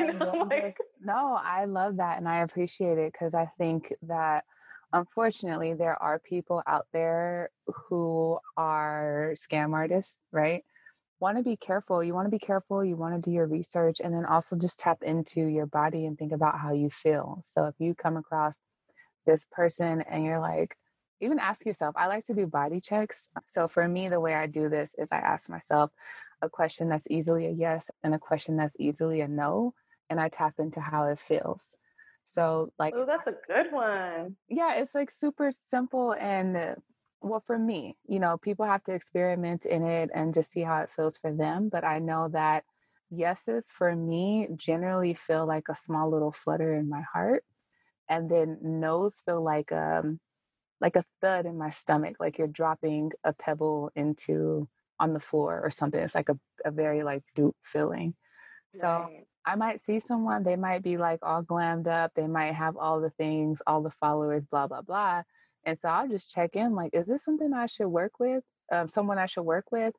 like, 0.51 0.77
no, 1.01 1.39
I 1.43 1.65
love 1.65 1.97
that 1.97 2.19
and 2.19 2.29
I 2.29 2.41
appreciate 2.41 2.99
it 2.99 3.13
because 3.13 3.35
I 3.35 3.51
think 3.57 3.95
that 4.03 4.45
unfortunately 4.93 5.73
there 5.73 6.01
are 6.03 6.19
people 6.19 6.63
out 6.67 6.87
there 6.93 7.49
who 7.67 8.39
are 8.59 9.33
scam 9.37 9.73
artists, 9.73 10.23
right? 10.33 10.65
Want 11.25 11.39
to 11.39 11.43
be 11.43 11.57
careful. 11.57 12.05
You 12.05 12.13
want 12.13 12.27
to 12.27 12.31
be 12.31 12.39
careful. 12.39 12.85
You 12.85 12.97
want 12.97 13.15
to 13.15 13.31
do 13.31 13.35
your 13.35 13.47
research 13.47 13.99
and 13.99 14.13
then 14.13 14.27
also 14.27 14.57
just 14.57 14.79
tap 14.79 14.99
into 15.03 15.41
your 15.41 15.65
body 15.65 16.05
and 16.05 16.19
think 16.19 16.33
about 16.33 16.59
how 16.59 16.75
you 16.75 16.91
feel. 16.91 17.41
So 17.43 17.65
if 17.65 17.77
you 17.79 17.95
come 17.95 18.19
across 18.19 18.59
this 19.25 19.47
person 19.51 20.03
and 20.03 20.23
you're 20.23 20.39
like, 20.39 20.77
even 21.23 21.39
ask 21.39 21.65
yourself. 21.65 21.95
I 21.97 22.09
like 22.09 22.27
to 22.27 22.35
do 22.35 22.47
body 22.47 22.79
checks. 22.79 23.31
So 23.47 23.69
for 23.69 23.89
me, 23.89 24.11
the 24.11 24.21
way 24.21 24.35
I 24.35 24.47
do 24.47 24.69
this 24.69 24.95
is 24.99 25.13
I 25.13 25.17
ask 25.17 25.49
myself 25.49 25.91
a 26.43 26.51
question 26.51 26.91
that's 26.91 27.07
easily 27.09 27.47
a 27.47 27.53
yes 27.53 27.87
and 28.03 28.15
a 28.15 28.19
question 28.19 28.59
that's 28.59 28.77
easily 28.79 29.23
a 29.23 29.27
no. 29.27 29.73
And 30.11 30.21
I 30.21 30.29
tap 30.29 30.57
into 30.59 30.83
how 30.83 31.05
it 31.05 31.19
feels. 31.19 31.75
So, 32.25 32.71
like, 32.79 32.93
oh, 32.95 33.07
that's 33.07 33.27
a 33.27 33.35
good 33.47 33.73
one. 33.73 34.37
Yeah, 34.51 34.75
it's 34.75 34.95
like 34.95 35.11
super 35.11 35.53
simple. 35.53 36.13
And 36.13 36.77
well, 37.25 37.43
for 37.47 37.59
me, 37.59 37.97
you 38.07 38.21
know, 38.21 38.37
people 38.37 38.67
have 38.67 38.85
to 38.85 38.93
experiment 38.93 39.65
in 39.65 39.83
it 39.83 40.11
and 40.15 40.35
just 40.35 40.53
see 40.53 40.61
how 40.61 40.83
it 40.83 40.91
feels 40.91 41.17
for 41.17 41.33
them. 41.33 41.71
But 41.71 41.83
I 41.83 41.99
know 41.99 42.29
that 42.29 42.65
yeses 43.11 43.69
for 43.73 43.95
me 43.97 44.49
generally 44.57 45.15
feel 45.15 45.47
like 45.47 45.69
a 45.69 45.77
small 45.77 46.11
little 46.11 46.33
flutter 46.33 46.75
in 46.75 46.89
my 46.89 47.03
heart. 47.13 47.45
And 48.09 48.31
then 48.31 48.59
no's 48.63 49.23
feel 49.25 49.43
like 49.43 49.73
um 49.73 50.21
like 50.81 50.97
a 50.97 51.05
thud 51.23 51.47
in 51.47 51.57
my 51.57 51.71
stomach, 51.71 52.17
like 52.21 52.37
you're 52.37 52.47
dropping 52.47 53.13
a 53.25 53.33
pebble 53.33 53.91
into 53.97 54.69
on 55.01 55.15
the 55.15 55.21
floor 55.21 55.61
or 55.65 55.71
something. 55.71 56.01
It's 56.01 56.15
like 56.15 56.29
a, 56.29 56.39
a 56.65 56.71
very 56.71 57.03
like 57.03 57.23
deep 57.35 57.55
feeling. 57.63 58.15
So 58.79 58.87
right. 58.87 59.27
I 59.47 59.55
might 59.55 59.81
see 59.81 59.99
someone, 59.99 60.43
they 60.43 60.57
might 60.57 60.83
be 60.83 60.99
like 60.99 61.21
all 61.23 61.43
glammed 61.43 61.87
up, 61.87 62.13
they 62.15 62.27
might 62.27 62.55
have 62.55 62.77
all 62.77 63.01
the 63.01 63.11
things, 63.11 63.63
all 63.67 63.83
the 63.83 63.93
followers, 64.01 64.45
blah, 64.51 64.67
blah, 64.67 64.83
blah. 64.83 65.23
And 65.67 65.79
so 65.79 65.89
I'll 65.89 66.09
just 66.09 66.31
check 66.31 66.57
in 66.57 66.75
like, 66.75 66.91
is 66.93 67.07
this 67.07 67.25
something 67.25 67.53
I 67.53 67.67
should 67.67 67.89
work 67.89 68.19
with? 68.19 68.45
Um, 68.73 68.89
someone 68.89 69.19
I 69.19 69.27
should 69.27 69.43
work 69.43 69.71
with? 69.71 69.95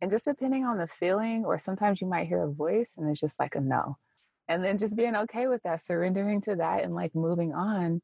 And 0.00 0.10
just 0.10 0.24
depending 0.24 0.64
on 0.64 0.78
the 0.78 0.86
feeling, 0.86 1.44
or 1.44 1.58
sometimes 1.58 2.00
you 2.00 2.06
might 2.06 2.28
hear 2.28 2.42
a 2.42 2.50
voice 2.50 2.94
and 2.96 3.08
it's 3.08 3.20
just 3.20 3.38
like 3.38 3.54
a 3.54 3.60
no. 3.60 3.96
And 4.48 4.64
then 4.64 4.78
just 4.78 4.96
being 4.96 5.14
okay 5.14 5.46
with 5.46 5.62
that, 5.62 5.80
surrendering 5.80 6.40
to 6.42 6.56
that 6.56 6.82
and 6.82 6.94
like 6.94 7.14
moving 7.14 7.54
on. 7.54 8.02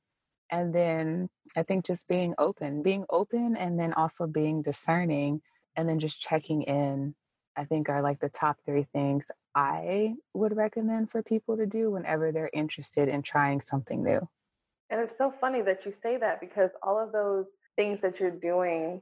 And 0.50 0.74
then 0.74 1.28
I 1.56 1.64
think 1.64 1.84
just 1.84 2.06
being 2.06 2.34
open, 2.38 2.82
being 2.82 3.04
open 3.10 3.56
and 3.56 3.78
then 3.78 3.92
also 3.92 4.26
being 4.26 4.62
discerning 4.62 5.42
and 5.74 5.88
then 5.88 5.98
just 5.98 6.20
checking 6.20 6.62
in 6.62 7.14
I 7.56 7.64
think 7.64 7.88
are 7.88 8.02
like 8.02 8.20
the 8.20 8.28
top 8.28 8.58
three 8.64 8.86
things 8.92 9.30
I 9.54 10.14
would 10.34 10.54
recommend 10.54 11.10
for 11.10 11.22
people 11.22 11.56
to 11.56 11.66
do 11.66 11.90
whenever 11.90 12.30
they're 12.30 12.50
interested 12.52 13.08
in 13.08 13.22
trying 13.22 13.60
something 13.60 14.04
new. 14.04 14.28
And 14.90 15.00
it's 15.00 15.16
so 15.18 15.32
funny 15.40 15.62
that 15.62 15.84
you 15.84 15.92
say 16.02 16.16
that 16.18 16.40
because 16.40 16.70
all 16.82 17.02
of 17.02 17.12
those 17.12 17.46
things 17.76 18.00
that 18.02 18.20
you're 18.20 18.30
doing 18.30 19.00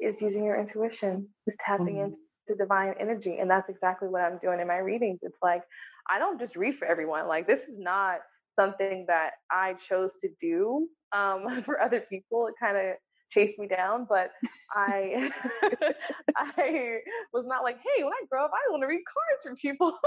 is 0.00 0.20
using 0.20 0.44
your 0.44 0.58
intuition, 0.58 1.28
is 1.46 1.54
tapping 1.64 1.96
mm-hmm. 1.96 2.14
into 2.48 2.58
divine 2.58 2.94
energy. 3.00 3.38
And 3.40 3.50
that's 3.50 3.68
exactly 3.68 4.08
what 4.08 4.22
I'm 4.22 4.38
doing 4.38 4.60
in 4.60 4.68
my 4.68 4.78
readings. 4.78 5.18
It's 5.22 5.38
like, 5.42 5.62
I 6.08 6.18
don't 6.18 6.38
just 6.38 6.56
read 6.56 6.76
for 6.76 6.86
everyone. 6.86 7.26
Like, 7.26 7.46
this 7.46 7.60
is 7.68 7.78
not 7.78 8.20
something 8.54 9.04
that 9.08 9.32
I 9.50 9.74
chose 9.74 10.12
to 10.22 10.28
do 10.40 10.88
um, 11.12 11.62
for 11.64 11.80
other 11.80 12.04
people. 12.08 12.46
It 12.46 12.54
kind 12.60 12.76
of 12.76 12.96
chased 13.30 13.58
me 13.58 13.66
down, 13.66 14.06
but 14.08 14.30
I 14.72 15.30
I 16.36 16.98
was 17.32 17.44
not 17.46 17.62
like, 17.62 17.76
hey, 17.76 18.04
when 18.04 18.12
I 18.12 18.24
grow 18.30 18.44
up, 18.44 18.50
I 18.54 18.70
want 18.70 18.82
to 18.82 18.86
read 18.86 19.02
cards 19.04 19.42
from 19.44 19.56
people. 19.56 19.98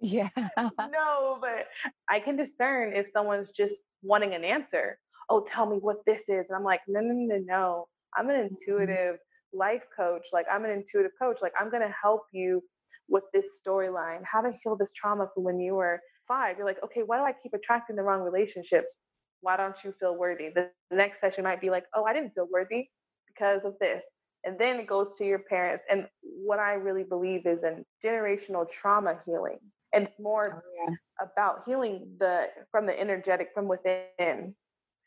yeah. 0.00 0.28
no, 0.56 1.38
but 1.40 1.66
I 2.08 2.20
can 2.20 2.36
discern 2.36 2.94
if 2.94 3.10
someone's 3.12 3.50
just 3.50 3.74
wanting 4.04 4.34
an 4.34 4.44
answer. 4.44 4.98
Oh, 5.30 5.44
tell 5.52 5.66
me 5.66 5.78
what 5.78 6.04
this 6.06 6.20
is. 6.28 6.46
And 6.48 6.56
I'm 6.56 6.64
like, 6.64 6.80
no, 6.86 7.00
no, 7.00 7.12
no, 7.12 7.38
no. 7.44 7.88
I'm 8.16 8.28
an 8.30 8.36
mm-hmm. 8.36 8.54
intuitive 8.54 9.16
life 9.52 9.84
coach. 9.96 10.26
Like 10.32 10.46
I'm 10.52 10.64
an 10.64 10.70
intuitive 10.70 11.12
coach. 11.20 11.38
Like 11.42 11.52
I'm 11.58 11.70
gonna 11.70 11.94
help 12.00 12.22
you 12.32 12.62
with 13.08 13.24
this 13.32 13.46
storyline, 13.66 14.20
how 14.24 14.40
to 14.40 14.52
heal 14.62 14.76
this 14.76 14.92
trauma 14.92 15.28
from 15.34 15.44
when 15.44 15.58
you 15.60 15.74
were 15.74 16.00
five. 16.26 16.56
You're 16.56 16.66
like, 16.66 16.82
okay, 16.84 17.02
why 17.02 17.18
do 17.18 17.24
I 17.24 17.34
keep 17.42 17.52
attracting 17.52 17.96
the 17.96 18.02
wrong 18.02 18.22
relationships? 18.22 19.00
why 19.44 19.58
don't 19.58 19.76
you 19.84 19.94
feel 20.00 20.16
worthy? 20.16 20.48
The 20.48 20.70
next 20.90 21.20
session 21.20 21.44
might 21.44 21.60
be 21.60 21.70
like, 21.70 21.84
oh, 21.94 22.04
I 22.04 22.14
didn't 22.14 22.34
feel 22.34 22.48
worthy 22.50 22.88
because 23.28 23.60
of 23.64 23.74
this. 23.78 24.02
And 24.42 24.58
then 24.58 24.76
it 24.76 24.86
goes 24.86 25.16
to 25.18 25.24
your 25.24 25.38
parents. 25.38 25.84
And 25.90 26.08
what 26.22 26.58
I 26.58 26.72
really 26.72 27.04
believe 27.04 27.46
is 27.46 27.62
in 27.62 27.84
generational 28.02 28.68
trauma 28.68 29.18
healing. 29.26 29.58
And 29.94 30.06
it's 30.06 30.18
more 30.18 30.62
oh, 30.64 30.84
yeah. 30.88 30.94
about 31.20 31.62
healing 31.66 32.08
the 32.18 32.48
from 32.70 32.86
the 32.86 32.98
energetic 32.98 33.50
from 33.54 33.68
within. 33.68 34.54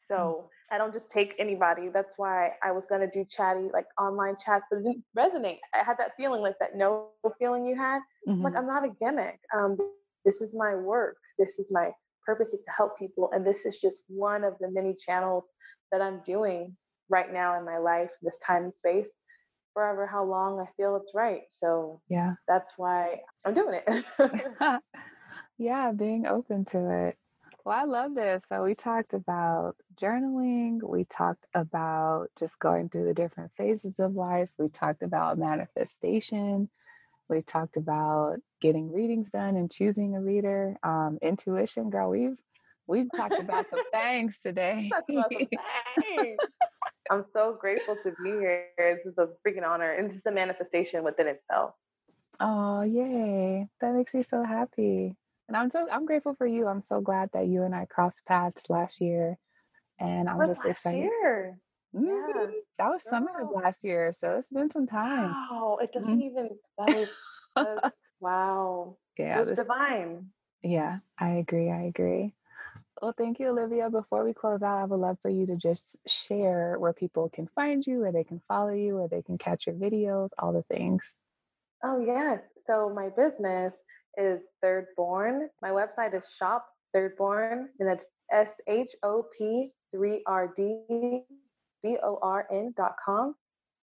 So 0.08 0.16
mm-hmm. 0.16 0.76
I 0.76 0.78
don't 0.78 0.94
just 0.94 1.10
take 1.10 1.34
anybody. 1.38 1.90
That's 1.94 2.14
why 2.18 2.52
I 2.64 2.72
was 2.72 2.86
gonna 2.86 3.10
do 3.12 3.26
chatty, 3.30 3.70
like 3.74 3.88
online 4.00 4.36
chats, 4.44 4.66
but 4.72 4.80
it 4.80 4.84
didn't 4.84 5.04
resonate. 5.18 5.60
I 5.74 5.84
had 5.84 5.98
that 5.98 6.12
feeling, 6.18 6.42
like 6.42 6.58
that 6.60 6.76
no 6.76 7.10
feeling 7.40 7.66
you 7.66 7.76
had. 7.76 8.00
Mm-hmm. 8.28 8.44
Like 8.44 8.56
I'm 8.56 8.68
not 8.68 8.86
a 8.86 8.90
gimmick. 9.00 9.40
Um, 9.56 9.78
this 10.26 10.42
is 10.42 10.54
my 10.54 10.76
work. 10.76 11.18
This 11.38 11.60
is 11.60 11.72
my 11.72 11.92
purpose 12.26 12.50
is 12.50 12.60
to 12.66 12.72
help 12.72 13.00
people. 13.00 13.30
And 13.34 13.46
this 13.46 13.66
is 13.66 13.78
just 13.78 14.02
one 14.08 14.44
of 14.44 14.54
the 14.60 14.70
many 14.70 14.94
channels 14.94 15.46
that 15.92 16.02
I'm 16.02 16.22
doing 16.26 16.76
right 17.10 17.32
now 17.32 17.58
in 17.58 17.66
my 17.66 17.78
life, 17.78 18.10
this 18.22 18.36
time 18.46 18.66
and 18.66 18.74
space, 18.74 19.08
forever 19.78 20.08
how 20.08 20.24
long 20.24 20.60
I 20.60 20.66
feel 20.76 20.96
it's 20.96 21.14
right. 21.14 21.44
So 21.52 22.02
yeah, 22.10 22.34
that's 22.48 22.72
why 22.78 23.22
I'm 23.46 23.54
doing 23.54 23.80
it. 23.86 24.06
yeah, 25.60 25.92
being 25.92 26.26
open 26.26 26.66
to 26.72 27.08
it. 27.10 27.18
Well, 27.64 27.78
I 27.78 27.84
love 27.84 28.16
this. 28.16 28.44
So 28.50 28.64
we 28.64 28.74
talked 28.74 29.14
about 29.14 29.76
journaling. 29.96 30.82
We 30.82 31.04
talked 31.04 31.46
about 31.54 32.30
just 32.40 32.58
going 32.58 32.90
through 32.90 33.06
the 33.06 33.14
different 33.14 33.52
phases 33.56 34.00
of 34.00 34.16
life. 34.16 34.50
We 34.58 34.70
talked 34.70 35.04
about 35.04 35.38
manifestation. 35.38 36.70
We've 37.30 37.46
talked 37.46 37.78
about 37.78 38.38
getting 38.60 38.92
readings 38.92 39.30
done 39.30 39.56
and 39.58 39.70
choosing 39.70 40.16
a 40.16 40.22
reader. 40.22 40.78
Um, 40.82 41.20
intuition, 41.22 41.92
girl, 41.92 42.10
we've 42.10 42.38
we've 42.88 43.08
talked 43.16 43.40
about 43.40 43.66
some 43.66 43.82
things 43.92 44.40
today. 44.44 44.90
I'm 47.10 47.26
so 47.34 47.58
grateful 47.60 47.96
to 48.04 48.12
be 48.24 48.30
here. 48.32 48.66
This 48.78 49.06
is 49.06 49.18
a 49.18 49.28
freaking 49.46 49.66
honor, 49.66 49.92
and 49.94 50.10
this 50.10 50.18
is 50.18 50.26
a 50.26 50.32
manifestation 50.32 51.04
within 51.04 51.28
itself. 51.28 51.72
Oh, 52.40 52.82
yay! 52.82 53.68
That 53.82 53.94
makes 53.94 54.14
me 54.14 54.24
so 54.24 54.44
happy. 54.44 55.16
And 55.48 55.56
I'm 55.56 55.70
so 55.70 55.88
I'm 55.90 56.06
grateful 56.06 56.36
for 56.36 56.46
you. 56.46 56.68
I'm 56.68 56.82
so 56.82 57.00
glad 57.00 57.30
that 57.34 57.48
you 57.48 57.64
and 57.64 57.74
I 57.74 57.86
crossed 57.86 58.20
paths 58.28 58.70
last 58.70 59.00
year. 59.00 59.38
And 60.00 60.30
I'm 60.30 60.46
just 60.48 60.66
excited. 60.66 61.04
Year. 61.04 61.58
Mm-hmm. 61.96 62.06
Yeah. 62.06 62.48
That 62.78 62.90
was 62.90 63.04
summer 63.04 63.42
of 63.42 63.50
last 63.56 63.84
year. 63.84 64.14
So 64.14 64.38
it's 64.38 64.52
been 64.52 64.70
some 64.70 64.88
time. 64.88 65.32
Wow. 65.32 65.80
It 65.82 65.92
doesn't 65.94 66.10
mm-hmm. 66.10 66.22
even 66.22 66.50
that 66.78 66.90
is, 66.90 67.10
that 67.56 67.78
is 67.86 67.92
wow. 68.20 68.98
Yeah. 69.18 69.40
It 69.40 69.48
was 69.48 69.58
divine. 69.58 70.28
Yeah, 70.64 70.98
I 71.18 71.30
agree. 71.36 71.72
I 71.72 71.84
agree. 71.84 72.34
Well, 73.02 73.14
thank 73.16 73.40
you, 73.40 73.50
Olivia. 73.50 73.90
Before 73.90 74.26
we 74.26 74.34
close 74.34 74.64
out, 74.64 74.80
I 74.80 74.86
would 74.86 75.00
love 75.00 75.18
for 75.22 75.30
you 75.30 75.46
to 75.48 75.56
just 75.56 75.98
share 76.08 76.78
where 76.80 76.94
people 76.94 77.30
can 77.30 77.48
find 77.54 77.86
you, 77.86 78.00
where 78.00 78.12
they 78.12 78.24
can 78.24 78.42
follow 78.48 78.74
you, 78.74 78.96
where 78.96 79.08
they 79.08 79.22
can 79.22 79.38
catch 79.38 79.68
your 79.68 79.76
videos, 79.76 80.30
all 80.40 80.52
the 80.52 80.64
things. 80.64 81.18
Oh, 81.84 82.00
yes. 82.00 82.40
So, 82.66 82.92
my 82.94 83.10
business 83.10 83.76
is 84.18 84.42
Third 84.64 84.88
Born. 84.96 85.50
My 85.62 85.70
website 85.70 86.16
is 86.16 86.24
Shop 86.40 86.66
Third 86.92 87.16
Born, 87.18 87.70
and 87.80 87.88
that's 87.88 88.06
S 88.32 88.52
H 88.68 88.90
O 89.04 89.26
P 89.38 89.72
3 89.92 90.24
R 90.26 90.54
D 90.58 90.80
B 91.84 91.98
O 92.04 92.18
R 92.22 92.48
N 92.52 92.74
dot 92.76 92.96
com. 93.04 93.36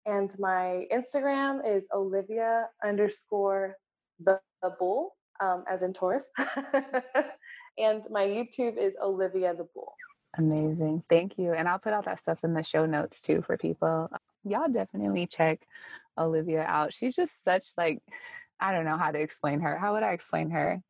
And 0.05 0.33
my 0.39 0.85
Instagram 0.91 1.59
is 1.67 1.83
Olivia 1.93 2.67
underscore 2.83 3.75
the, 4.23 4.39
the 4.63 4.71
bull, 4.79 5.15
um, 5.41 5.65
as 5.69 5.83
in 5.83 5.93
Taurus. 5.93 6.25
and 7.77 8.03
my 8.09 8.25
YouTube 8.25 8.77
is 8.77 8.93
Olivia 9.01 9.53
the 9.55 9.67
Bull. 9.73 9.93
Amazing. 10.37 11.03
Thank 11.09 11.37
you. 11.37 11.53
And 11.53 11.67
I'll 11.67 11.79
put 11.79 11.93
all 11.93 12.01
that 12.03 12.19
stuff 12.19 12.43
in 12.43 12.53
the 12.53 12.63
show 12.63 12.85
notes 12.85 13.21
too 13.21 13.41
for 13.41 13.57
people. 13.57 14.09
Y'all 14.43 14.69
definitely 14.69 15.27
check 15.27 15.67
Olivia 16.17 16.63
out. 16.63 16.93
She's 16.93 17.15
just 17.15 17.43
such 17.43 17.67
like 17.77 17.99
I 18.59 18.71
don't 18.71 18.85
know 18.85 18.97
how 18.97 19.11
to 19.11 19.19
explain 19.19 19.59
her. 19.61 19.77
How 19.77 19.93
would 19.93 20.03
I 20.03 20.11
explain 20.13 20.51
her? 20.51 20.81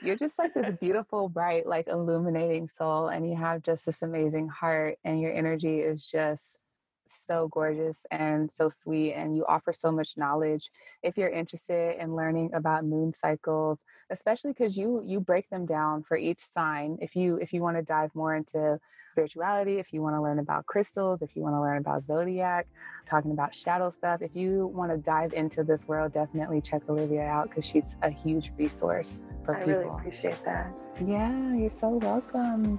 You're 0.00 0.16
just 0.16 0.38
like 0.38 0.54
this 0.54 0.74
beautiful, 0.80 1.28
bright, 1.28 1.66
like 1.66 1.88
illuminating 1.88 2.68
soul 2.68 3.08
and 3.08 3.28
you 3.28 3.34
have 3.36 3.62
just 3.62 3.86
this 3.86 4.02
amazing 4.02 4.48
heart 4.48 4.98
and 5.04 5.20
your 5.20 5.32
energy 5.32 5.80
is 5.80 6.04
just 6.04 6.60
so 7.08 7.48
gorgeous 7.48 8.06
and 8.10 8.50
so 8.50 8.68
sweet 8.68 9.14
and 9.14 9.36
you 9.36 9.44
offer 9.46 9.72
so 9.72 9.90
much 9.90 10.16
knowledge 10.16 10.70
if 11.02 11.16
you're 11.16 11.28
interested 11.28 12.00
in 12.00 12.14
learning 12.14 12.50
about 12.54 12.84
moon 12.84 13.12
cycles 13.12 13.84
especially 14.10 14.52
because 14.52 14.76
you 14.76 15.02
you 15.06 15.20
break 15.20 15.48
them 15.50 15.66
down 15.66 16.02
for 16.02 16.16
each 16.16 16.40
sign. 16.40 16.98
If 17.00 17.16
you 17.16 17.36
if 17.36 17.52
you 17.52 17.62
want 17.62 17.76
to 17.76 17.82
dive 17.82 18.14
more 18.14 18.34
into 18.34 18.78
spirituality 19.12 19.78
if 19.78 19.92
you 19.92 20.02
want 20.02 20.14
to 20.14 20.20
learn 20.20 20.38
about 20.38 20.66
crystals 20.66 21.22
if 21.22 21.34
you 21.34 21.42
want 21.42 21.54
to 21.54 21.60
learn 21.60 21.78
about 21.78 22.04
zodiac 22.04 22.66
talking 23.06 23.30
about 23.30 23.54
shadow 23.54 23.88
stuff 23.88 24.20
if 24.20 24.36
you 24.36 24.66
want 24.66 24.90
to 24.92 24.98
dive 24.98 25.32
into 25.32 25.64
this 25.64 25.88
world 25.88 26.12
definitely 26.12 26.60
check 26.60 26.82
olivia 26.90 27.22
out 27.22 27.48
because 27.48 27.64
she's 27.64 27.96
a 28.02 28.10
huge 28.10 28.52
resource 28.58 29.22
for 29.42 29.56
I 29.56 29.60
people. 29.60 29.72
i 29.72 29.76
really 29.76 29.90
appreciate 30.00 30.44
that. 30.44 30.70
Yeah 31.02 31.46
you're 31.54 31.70
so 31.70 31.88
welcome. 31.88 32.78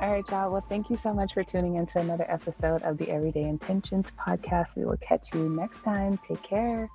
All 0.00 0.10
right, 0.10 0.28
y'all. 0.30 0.50
Well, 0.50 0.64
thank 0.68 0.88
you 0.88 0.96
so 0.96 1.12
much 1.12 1.34
for 1.34 1.44
tuning 1.44 1.76
into 1.76 1.98
another 1.98 2.24
episode 2.28 2.82
of 2.82 2.96
the 2.96 3.10
Everyday 3.10 3.44
Intentions 3.60 4.12
podcast. 4.18 4.76
We 4.76 4.84
will 4.84 4.96
catch 4.96 5.34
you 5.34 5.48
next 5.48 5.82
time. 5.82 6.18
Take 6.18 6.42
care. 6.42 6.90